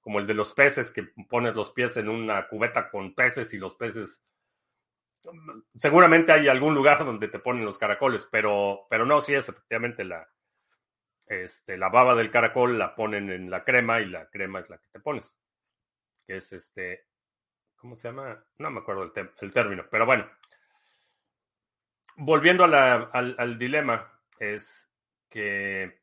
como 0.00 0.18
el 0.18 0.26
de 0.26 0.34
los 0.34 0.52
peces, 0.52 0.90
que 0.90 1.04
pones 1.28 1.54
los 1.54 1.70
pies 1.70 1.96
en 1.96 2.08
una 2.08 2.48
cubeta 2.48 2.90
con 2.90 3.14
peces 3.14 3.54
y 3.54 3.58
los 3.58 3.76
peces. 3.76 4.20
Seguramente 5.76 6.32
hay 6.32 6.48
algún 6.48 6.74
lugar 6.74 6.98
donde 7.04 7.28
te 7.28 7.38
ponen 7.38 7.64
los 7.64 7.78
caracoles, 7.78 8.28
pero, 8.30 8.86
pero 8.90 9.06
no, 9.06 9.20
sí 9.20 9.32
es 9.34 9.48
efectivamente 9.48 10.02
la, 10.02 10.28
este, 11.26 11.78
la 11.78 11.88
baba 11.88 12.16
del 12.16 12.32
caracol 12.32 12.78
la 12.78 12.96
ponen 12.96 13.30
en 13.30 13.48
la 13.48 13.62
crema 13.62 14.00
y 14.00 14.06
la 14.06 14.28
crema 14.28 14.58
es 14.58 14.68
la 14.68 14.78
que 14.78 14.88
te 14.88 14.98
pones. 14.98 15.32
Que 16.26 16.36
es 16.36 16.52
este, 16.52 17.06
¿cómo 17.76 17.96
se 17.96 18.08
llama? 18.08 18.44
No 18.58 18.72
me 18.72 18.80
acuerdo 18.80 19.04
el, 19.04 19.52
término, 19.52 19.84
pero 19.88 20.04
bueno. 20.04 20.28
Volviendo 22.16 22.64
al, 22.64 23.36
al 23.38 23.58
dilema, 23.58 24.20
es 24.38 24.91
que 25.32 26.02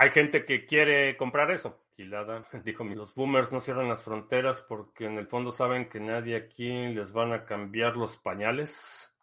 hay 0.00 0.10
gente 0.12 0.46
que 0.46 0.64
quiere 0.64 1.14
comprar 1.18 1.50
eso. 1.50 1.84
Gilada 1.92 2.46
dijo, 2.64 2.84
los 2.84 3.14
boomers 3.14 3.52
no 3.52 3.60
cierran 3.60 3.90
las 3.90 4.02
fronteras 4.02 4.62
porque 4.62 5.04
en 5.04 5.18
el 5.18 5.26
fondo 5.26 5.52
saben 5.52 5.90
que 5.90 6.00
nadie 6.00 6.36
aquí 6.36 6.70
les 6.88 7.12
van 7.12 7.34
a 7.34 7.44
cambiar 7.44 7.98
los 7.98 8.16
pañales. 8.16 9.14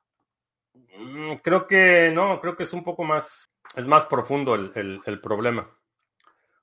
Mm, 0.75 1.37
creo 1.37 1.65
que 1.65 2.11
no, 2.13 2.39
creo 2.39 2.55
que 2.55 2.63
es 2.63 2.73
un 2.73 2.83
poco 2.83 3.03
más, 3.03 3.49
es 3.75 3.87
más 3.87 4.05
profundo 4.05 4.53
el, 4.53 5.19
problema. 5.19 5.67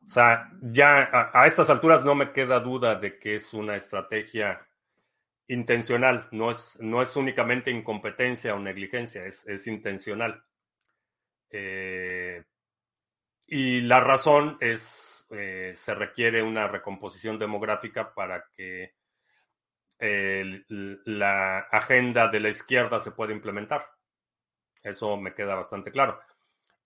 O 0.06 0.08
sea, 0.08 0.48
ya 0.62 1.30
a, 1.32 1.46
estas 1.46 1.68
alturas 1.68 2.04
no 2.04 2.14
me 2.14 2.30
queda 2.30 2.60
duda 2.60 2.94
de 2.94 3.18
que 3.18 3.34
es 3.34 3.52
una 3.52 3.74
estrategia 3.74 4.64
intencional, 5.48 6.28
no 6.30 6.52
es, 6.52 6.78
no 6.78 7.02
es 7.02 7.16
únicamente 7.16 7.72
incompetencia 7.72 8.54
o 8.54 8.60
negligencia, 8.60 9.24
es, 9.26 9.44
es 9.48 9.66
intencional. 9.66 10.44
Eh, 11.56 12.42
y 13.46 13.82
la 13.82 14.00
razón 14.00 14.58
es, 14.60 15.24
eh, 15.30 15.70
se 15.76 15.94
requiere 15.94 16.42
una 16.42 16.66
recomposición 16.66 17.38
demográfica 17.38 18.12
para 18.12 18.46
que 18.52 18.94
la 20.00 21.60
agenda 21.70 22.28
de 22.28 22.40
la 22.40 22.48
izquierda 22.50 22.98
se 22.98 23.12
pueda 23.12 23.32
implementar. 23.32 23.88
Eso 24.82 25.16
me 25.16 25.32
queda 25.32 25.54
bastante 25.54 25.92
claro. 25.92 26.20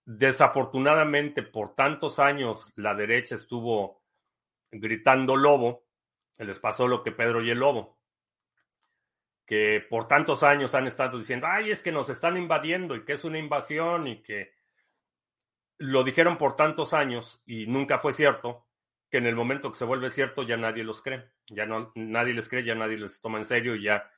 Desafortunadamente, 0.05 1.41
por 1.41 1.73
tantos 1.75 2.19
años 2.19 2.71
la 2.75 2.93
derecha 2.93 3.35
estuvo 3.35 4.03
gritando 4.71 5.35
lobo, 5.35 5.83
les 6.37 6.59
pasó 6.59 6.87
lo 6.87 7.03
que 7.03 7.11
Pedro 7.11 7.43
y 7.43 7.49
el 7.49 7.57
lobo, 7.57 7.99
que 9.45 9.83
por 9.89 10.07
tantos 10.07 10.43
años 10.43 10.75
han 10.75 10.85
estado 10.85 11.17
diciendo, 11.17 11.47
ay, 11.49 11.71
es 11.71 11.81
que 11.81 11.91
nos 11.91 12.07
están 12.09 12.37
invadiendo 12.37 12.95
y 12.95 13.03
que 13.03 13.13
es 13.13 13.23
una 13.23 13.39
invasión 13.39 14.07
y 14.07 14.21
que 14.21 14.58
lo 15.79 16.03
dijeron 16.03 16.37
por 16.37 16.55
tantos 16.55 16.93
años 16.93 17.41
y 17.45 17.65
nunca 17.65 17.99
fue 17.99 18.13
cierto, 18.13 18.67
que 19.09 19.17
en 19.17 19.25
el 19.25 19.35
momento 19.35 19.71
que 19.71 19.77
se 19.77 19.85
vuelve 19.85 20.11
cierto 20.11 20.43
ya 20.43 20.57
nadie 20.57 20.83
los 20.83 21.01
cree, 21.01 21.31
ya 21.49 21.65
no, 21.65 21.91
nadie 21.95 22.33
les 22.33 22.47
cree, 22.47 22.63
ya 22.63 22.75
nadie 22.75 22.97
les 22.97 23.19
toma 23.21 23.39
en 23.39 23.45
serio 23.45 23.75
y 23.75 23.83
ya, 23.83 24.11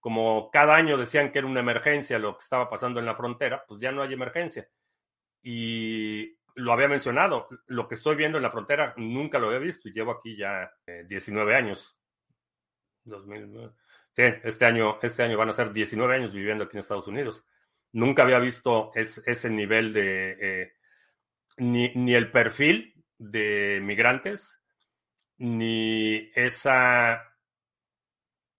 como 0.00 0.50
cada 0.50 0.74
año 0.74 0.96
decían 0.96 1.30
que 1.30 1.38
era 1.38 1.46
una 1.46 1.60
emergencia 1.60 2.18
lo 2.18 2.36
que 2.36 2.42
estaba 2.42 2.68
pasando 2.68 2.98
en 2.98 3.06
la 3.06 3.14
frontera, 3.14 3.64
pues 3.68 3.80
ya 3.80 3.92
no 3.92 4.02
hay 4.02 4.12
emergencia. 4.12 4.68
Y 5.42 6.36
lo 6.54 6.72
había 6.72 6.88
mencionado, 6.88 7.48
lo 7.66 7.86
que 7.86 7.94
estoy 7.94 8.16
viendo 8.16 8.38
en 8.38 8.42
la 8.42 8.50
frontera 8.50 8.94
nunca 8.96 9.38
lo 9.38 9.48
había 9.48 9.58
visto 9.58 9.88
y 9.88 9.92
llevo 9.92 10.12
aquí 10.12 10.36
ya 10.36 10.72
19 11.06 11.52
eh, 11.52 11.56
años. 11.56 11.96
2009. 13.04 13.72
Sí, 14.12 14.22
este 14.42 14.64
año, 14.64 14.98
este 15.02 15.22
año 15.22 15.36
van 15.36 15.50
a 15.50 15.52
ser 15.52 15.72
19 15.72 16.14
años 16.14 16.32
viviendo 16.32 16.64
aquí 16.64 16.76
en 16.76 16.80
Estados 16.80 17.06
Unidos. 17.06 17.44
Nunca 17.92 18.22
había 18.22 18.38
visto 18.38 18.90
ese 18.94 19.50
nivel 19.50 19.92
de 19.92 20.36
eh, 20.40 20.75
ni, 21.56 22.14
el 22.14 22.30
perfil 22.30 22.94
de 23.18 23.80
migrantes, 23.82 24.60
ni 25.38 26.30
esa 26.34 27.22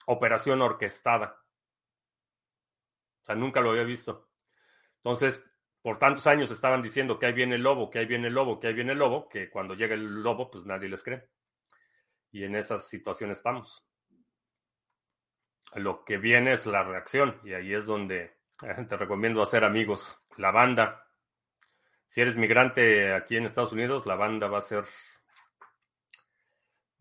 operación 0.06 0.62
orquestada. 0.62 1.43
O 3.22 3.26
sea, 3.26 3.36
nunca 3.36 3.62
lo 3.62 3.72
había 3.72 3.84
visto. 3.84 4.30
Entonces, 4.98 5.43
por 5.82 6.00
tantos 6.00 6.28
años 6.28 6.52
estaban 6.52 6.82
diciendo 6.82 7.20
que 7.20 7.28
ahí 7.28 7.34
viene 7.34 7.56
el 7.56 7.64
lobo, 7.64 7.89
que 7.89 8.00
ahí 8.00 8.06
viene 8.06 8.28
el 8.28 8.34
lobo, 8.34 8.60
que 8.60 8.68
ahí 8.68 8.74
viene 8.74 8.93
el 8.93 9.00
lobo, 9.00 9.28
que 9.30 9.50
cuando 9.50 9.74
llega 9.74 9.95
el 9.95 10.22
lobo, 10.22 10.50
pues 10.50 10.66
nadie 10.66 10.89
les 10.89 11.04
cree. 11.04 11.30
Y 12.32 12.43
en 12.43 12.56
esa 12.56 12.78
situación 12.80 13.32
estamos. 13.32 13.84
Lo 15.76 16.04
que 16.04 16.18
viene 16.18 16.54
es 16.54 16.66
la 16.66 16.84
reacción 16.84 17.39
y 17.43 17.54
ahí 17.54 17.74
es 17.74 17.86
donde 17.86 18.38
te 18.89 18.98
recomiendo 18.98 19.41
hacer 19.41 19.64
amigos. 19.64 20.26
La 20.38 20.52
banda, 20.52 21.07
si 22.08 22.22
eres 22.22 22.36
migrante 22.38 23.14
aquí 23.14 23.38
en 23.38 23.45
Estados 23.45 23.74
Unidos, 23.74 24.05
la 24.05 24.16
banda 24.16 24.47
va 24.47 24.60
a 24.60 24.62
ser 24.62 24.86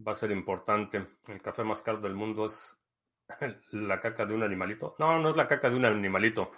va 0.06 0.12
a 0.12 0.16
ser 0.16 0.30
importante. 0.30 1.06
El 1.26 1.40
café 1.40 1.64
más 1.64 1.80
caro 1.80 2.00
del 2.00 2.14
mundo 2.14 2.46
es 2.46 2.76
la 3.70 4.00
caca 4.00 4.26
de 4.26 4.34
un 4.34 4.42
animalito. 4.42 4.94
No, 4.98 5.18
no 5.18 5.30
es 5.30 5.36
la 5.36 5.48
caca 5.48 5.70
de 5.70 5.76
un 5.76 5.84
animalito. 5.84 6.52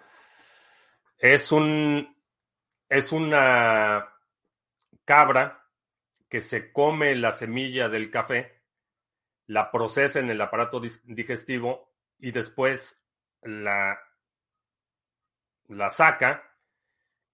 Es 1.19 1.53
un 1.53 2.17
es 2.89 3.13
una 3.13 4.09
cabra 5.05 5.67
que 6.29 6.41
se 6.41 6.73
come 6.73 7.15
la 7.15 7.33
semilla 7.33 7.89
del 7.89 8.11
café, 8.11 8.63
la 9.47 9.71
procesa 9.71 10.21
en 10.21 10.31
el 10.31 10.41
aparato 10.41 10.81
digestivo 11.05 11.95
y 12.19 12.33
después 12.33 13.03
la, 13.43 13.99
la 15.69 15.91
saca 15.91 16.49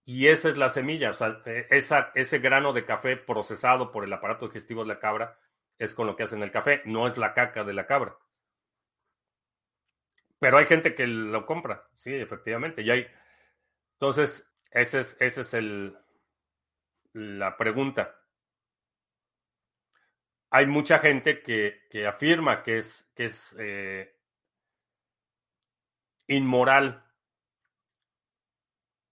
y 0.04 0.28
esa 0.28 0.48
es 0.50 0.56
la 0.56 0.70
semilla, 0.70 1.10
o 1.10 1.14
sea, 1.14 1.42
e, 1.46 1.66
esa, 1.70 2.12
ese 2.14 2.38
grano 2.38 2.72
de 2.72 2.84
café 2.84 3.16
procesado 3.16 3.90
por 3.90 4.04
el 4.04 4.12
aparato 4.12 4.46
digestivo 4.46 4.82
de 4.82 4.88
la 4.88 4.98
cabra 4.98 5.38
es 5.78 5.94
con 5.94 6.06
lo 6.06 6.16
que 6.16 6.24
hacen 6.24 6.42
el 6.42 6.50
café, 6.50 6.82
no 6.84 7.06
es 7.06 7.16
la 7.16 7.34
caca 7.34 7.64
de 7.64 7.72
la 7.72 7.86
cabra. 7.86 8.16
Pero 10.38 10.58
hay 10.58 10.66
gente 10.66 10.94
que 10.94 11.06
lo 11.06 11.46
compra, 11.46 11.88
sí, 11.96 12.14
efectivamente. 12.14 12.82
Y 12.82 12.90
hay. 12.90 13.06
Entonces, 13.94 14.46
ese 14.70 15.00
es, 15.00 15.16
ese 15.20 15.40
es 15.40 15.54
el, 15.54 15.96
la 17.14 17.56
pregunta. 17.56 18.14
Hay 20.50 20.66
mucha 20.66 20.98
gente 20.98 21.42
que, 21.42 21.86
que 21.90 22.06
afirma 22.06 22.62
que 22.62 22.78
es, 22.78 23.10
que 23.14 23.24
es 23.24 23.56
eh, 23.58 24.14
inmoral 26.26 27.04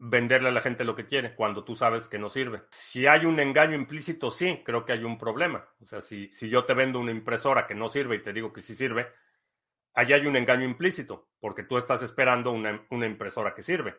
venderle 0.05 0.48
a 0.48 0.53
la 0.53 0.61
gente 0.61 0.82
lo 0.82 0.96
que 0.96 1.07
quiere 1.07 1.36
cuando 1.36 1.62
tú 1.62 1.76
sabes 1.76 2.09
que 2.09 2.18
no 2.18 2.28
sirve. 2.28 2.64
Si 2.70 3.07
hay 3.07 3.24
un 3.24 3.38
engaño 3.38 3.76
implícito, 3.76 4.32
sí, 4.32 4.61
creo 4.64 4.84
que 4.84 4.92
hay 4.92 5.05
un 5.05 5.16
problema. 5.16 5.64
O 5.80 5.86
sea, 5.86 6.00
si, 6.00 6.32
si 6.32 6.48
yo 6.48 6.64
te 6.64 6.74
vendo 6.74 6.98
una 6.98 7.12
impresora 7.12 7.68
que 7.68 7.76
no 7.76 7.88
sirve 7.88 8.16
y 8.16 8.22
te 8.22 8.32
digo 8.32 8.53
que 8.53 8.62
sí 8.62 8.74
sirve, 8.74 9.07
allá 9.94 10.16
hay 10.16 10.26
un 10.26 10.34
engaño 10.34 10.64
implícito, 10.64 11.28
porque 11.38 11.62
tú 11.62 11.78
estás 11.78 12.03
esperando 12.03 12.50
una, 12.50 12.84
una 12.90 13.07
impresora 13.07 13.55
que 13.55 13.62
sirve. 13.62 13.94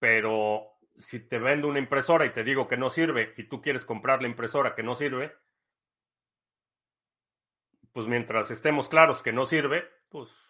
Pero 0.00 0.80
si 0.96 1.20
te 1.20 1.38
vendo 1.38 1.68
una 1.68 1.78
impresora 1.78 2.26
y 2.26 2.30
te 2.30 2.42
digo 2.42 2.66
que 2.66 2.76
no 2.76 2.90
sirve 2.90 3.32
y 3.36 3.44
tú 3.44 3.62
quieres 3.62 3.84
comprar 3.84 4.22
la 4.22 4.28
impresora 4.28 4.74
que 4.74 4.82
no 4.82 4.96
sirve, 4.96 5.36
pues 7.92 8.08
mientras 8.08 8.50
estemos 8.50 8.88
claros 8.88 9.22
que 9.22 9.32
no 9.32 9.44
sirve, 9.44 9.88
pues 10.08 10.49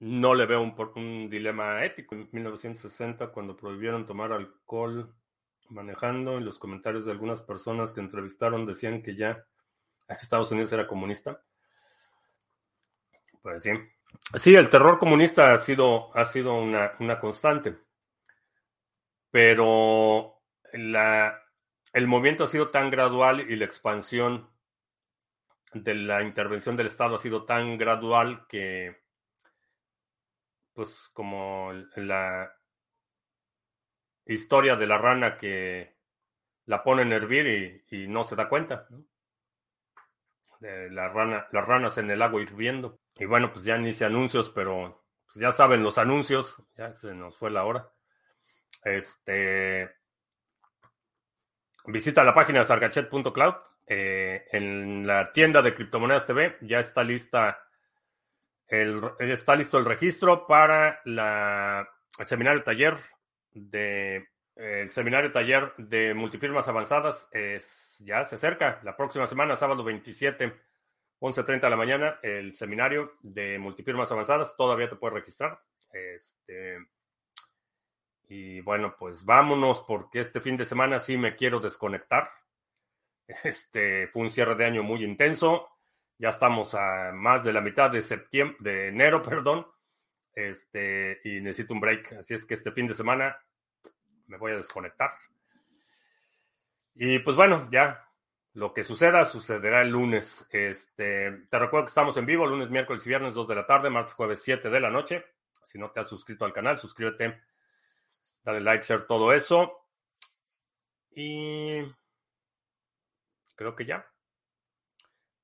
no 0.00 0.34
le 0.34 0.46
veo 0.46 0.62
un, 0.62 0.74
un 0.96 1.30
dilema 1.30 1.84
ético. 1.84 2.14
En 2.14 2.28
1960, 2.32 3.28
cuando 3.28 3.56
prohibieron 3.56 4.06
tomar 4.06 4.32
alcohol 4.32 5.14
manejando, 5.68 6.38
y 6.38 6.42
los 6.42 6.58
comentarios 6.58 7.04
de 7.04 7.12
algunas 7.12 7.42
personas 7.42 7.92
que 7.92 8.00
entrevistaron 8.00 8.66
decían 8.66 9.02
que 9.02 9.14
ya 9.14 9.44
Estados 10.08 10.50
Unidos 10.50 10.72
era 10.72 10.86
comunista. 10.86 11.42
Pues 13.42 13.62
sí. 13.62 13.70
Sí, 14.36 14.54
el 14.54 14.68
terror 14.68 14.98
comunista 14.98 15.52
ha 15.52 15.58
sido, 15.58 16.16
ha 16.16 16.24
sido 16.24 16.54
una, 16.54 16.92
una 16.98 17.20
constante. 17.20 17.76
Pero 19.30 20.40
la, 20.72 21.40
el 21.92 22.06
movimiento 22.06 22.44
ha 22.44 22.48
sido 22.48 22.70
tan 22.70 22.90
gradual 22.90 23.40
y 23.40 23.54
la 23.56 23.64
expansión 23.64 24.48
de 25.72 25.94
la 25.94 26.22
intervención 26.22 26.76
del 26.76 26.86
Estado 26.86 27.14
ha 27.14 27.18
sido 27.18 27.44
tan 27.44 27.78
gradual 27.78 28.46
que 28.48 28.99
pues 30.74 31.10
como 31.12 31.72
la 31.96 32.52
historia 34.26 34.76
de 34.76 34.86
la 34.86 34.98
rana 34.98 35.36
que 35.36 35.96
la 36.66 36.82
pone 36.82 37.02
a 37.02 37.16
hervir 37.16 37.84
y, 37.90 38.06
no 38.08 38.24
se 38.24 38.36
da 38.36 38.48
cuenta. 38.48 38.86
De 40.60 40.90
la 40.90 41.08
rana, 41.08 41.48
las 41.52 41.66
ranas 41.66 41.98
en 41.98 42.10
el 42.10 42.22
agua 42.22 42.42
hirviendo. 42.42 43.00
Y 43.16 43.24
bueno, 43.24 43.52
pues 43.52 43.64
ya 43.64 43.76
ni 43.78 43.90
hice 43.90 44.04
anuncios, 44.04 44.50
pero 44.50 45.02
pues 45.26 45.36
ya 45.36 45.52
saben 45.52 45.82
los 45.82 45.98
anuncios, 45.98 46.62
ya 46.76 46.94
se 46.94 47.14
nos 47.14 47.36
fue 47.36 47.50
la 47.50 47.64
hora. 47.64 47.90
Este 48.84 49.90
visita 51.86 52.24
la 52.24 52.34
página 52.34 52.64
sargachet.cloud. 52.64 53.54
Eh, 53.86 54.46
en 54.52 55.06
la 55.06 55.32
tienda 55.32 55.62
de 55.62 55.74
criptomonedas 55.74 56.26
TV 56.26 56.56
ya 56.60 56.78
está 56.78 57.02
lista 57.02 57.60
está 58.70 59.56
listo 59.56 59.78
el 59.78 59.84
registro 59.84 60.46
para 60.46 61.00
el 61.04 62.26
seminario 62.26 62.62
taller 62.62 62.96
de 63.52 64.28
el 64.60 64.90
seminario 64.90 65.32
taller 65.32 65.72
de 65.78 66.12
multifirmas 66.12 66.68
avanzadas 66.68 67.28
es, 67.32 67.96
ya 68.00 68.24
se 68.26 68.34
acerca. 68.34 68.78
La 68.82 68.94
próxima 68.94 69.26
semana, 69.26 69.56
sábado 69.56 69.82
27, 69.82 70.52
11.30 71.18 71.60
de 71.60 71.70
la 71.70 71.76
mañana, 71.76 72.18
el 72.22 72.54
seminario 72.54 73.14
de 73.22 73.58
multifirmas 73.58 74.12
avanzadas. 74.12 74.54
Todavía 74.56 74.90
te 74.90 74.96
puedes 74.96 75.14
registrar. 75.14 75.62
Este, 75.92 76.76
y 78.28 78.60
bueno, 78.60 78.96
pues 78.98 79.24
vámonos 79.24 79.82
porque 79.88 80.20
este 80.20 80.40
fin 80.40 80.58
de 80.58 80.66
semana 80.66 81.00
sí 81.00 81.16
me 81.16 81.36
quiero 81.36 81.60
desconectar. 81.60 82.30
Este 83.44 84.08
fue 84.08 84.22
un 84.22 84.30
cierre 84.30 84.56
de 84.56 84.64
año 84.66 84.82
muy 84.82 85.04
intenso. 85.04 85.68
Ya 86.20 86.28
estamos 86.28 86.74
a 86.74 87.12
más 87.14 87.44
de 87.44 87.52
la 87.54 87.62
mitad 87.62 87.90
de 87.90 88.02
septiembre, 88.02 88.58
de 88.60 88.88
enero, 88.88 89.22
perdón. 89.22 89.66
Este, 90.34 91.18
y 91.24 91.40
necesito 91.40 91.72
un 91.72 91.80
break. 91.80 92.12
Así 92.12 92.34
es 92.34 92.44
que 92.44 92.52
este 92.52 92.72
fin 92.72 92.86
de 92.86 92.92
semana 92.92 93.42
me 94.26 94.36
voy 94.36 94.52
a 94.52 94.56
desconectar. 94.56 95.12
Y 96.94 97.20
pues 97.20 97.36
bueno, 97.36 97.66
ya 97.70 98.06
lo 98.52 98.74
que 98.74 98.84
suceda, 98.84 99.24
sucederá 99.24 99.80
el 99.80 99.88
lunes. 99.88 100.46
Este, 100.50 101.46
te 101.48 101.58
recuerdo 101.58 101.86
que 101.86 101.90
estamos 101.90 102.14
en 102.18 102.26
vivo 102.26 102.46
lunes, 102.46 102.68
miércoles 102.68 103.06
y 103.06 103.08
viernes, 103.08 103.32
2 103.32 103.48
de 103.48 103.54
la 103.54 103.66
tarde, 103.66 103.88
martes, 103.88 104.12
jueves, 104.12 104.42
7 104.42 104.68
de 104.68 104.80
la 104.80 104.90
noche. 104.90 105.24
Si 105.64 105.78
no 105.78 105.90
te 105.90 106.00
has 106.00 106.08
suscrito 106.10 106.44
al 106.44 106.52
canal, 106.52 106.78
suscríbete, 106.78 107.40
dale 108.42 108.60
like, 108.60 108.84
share, 108.84 109.06
todo 109.06 109.32
eso. 109.32 109.86
Y 111.12 111.80
creo 113.56 113.74
que 113.74 113.86
ya. 113.86 114.06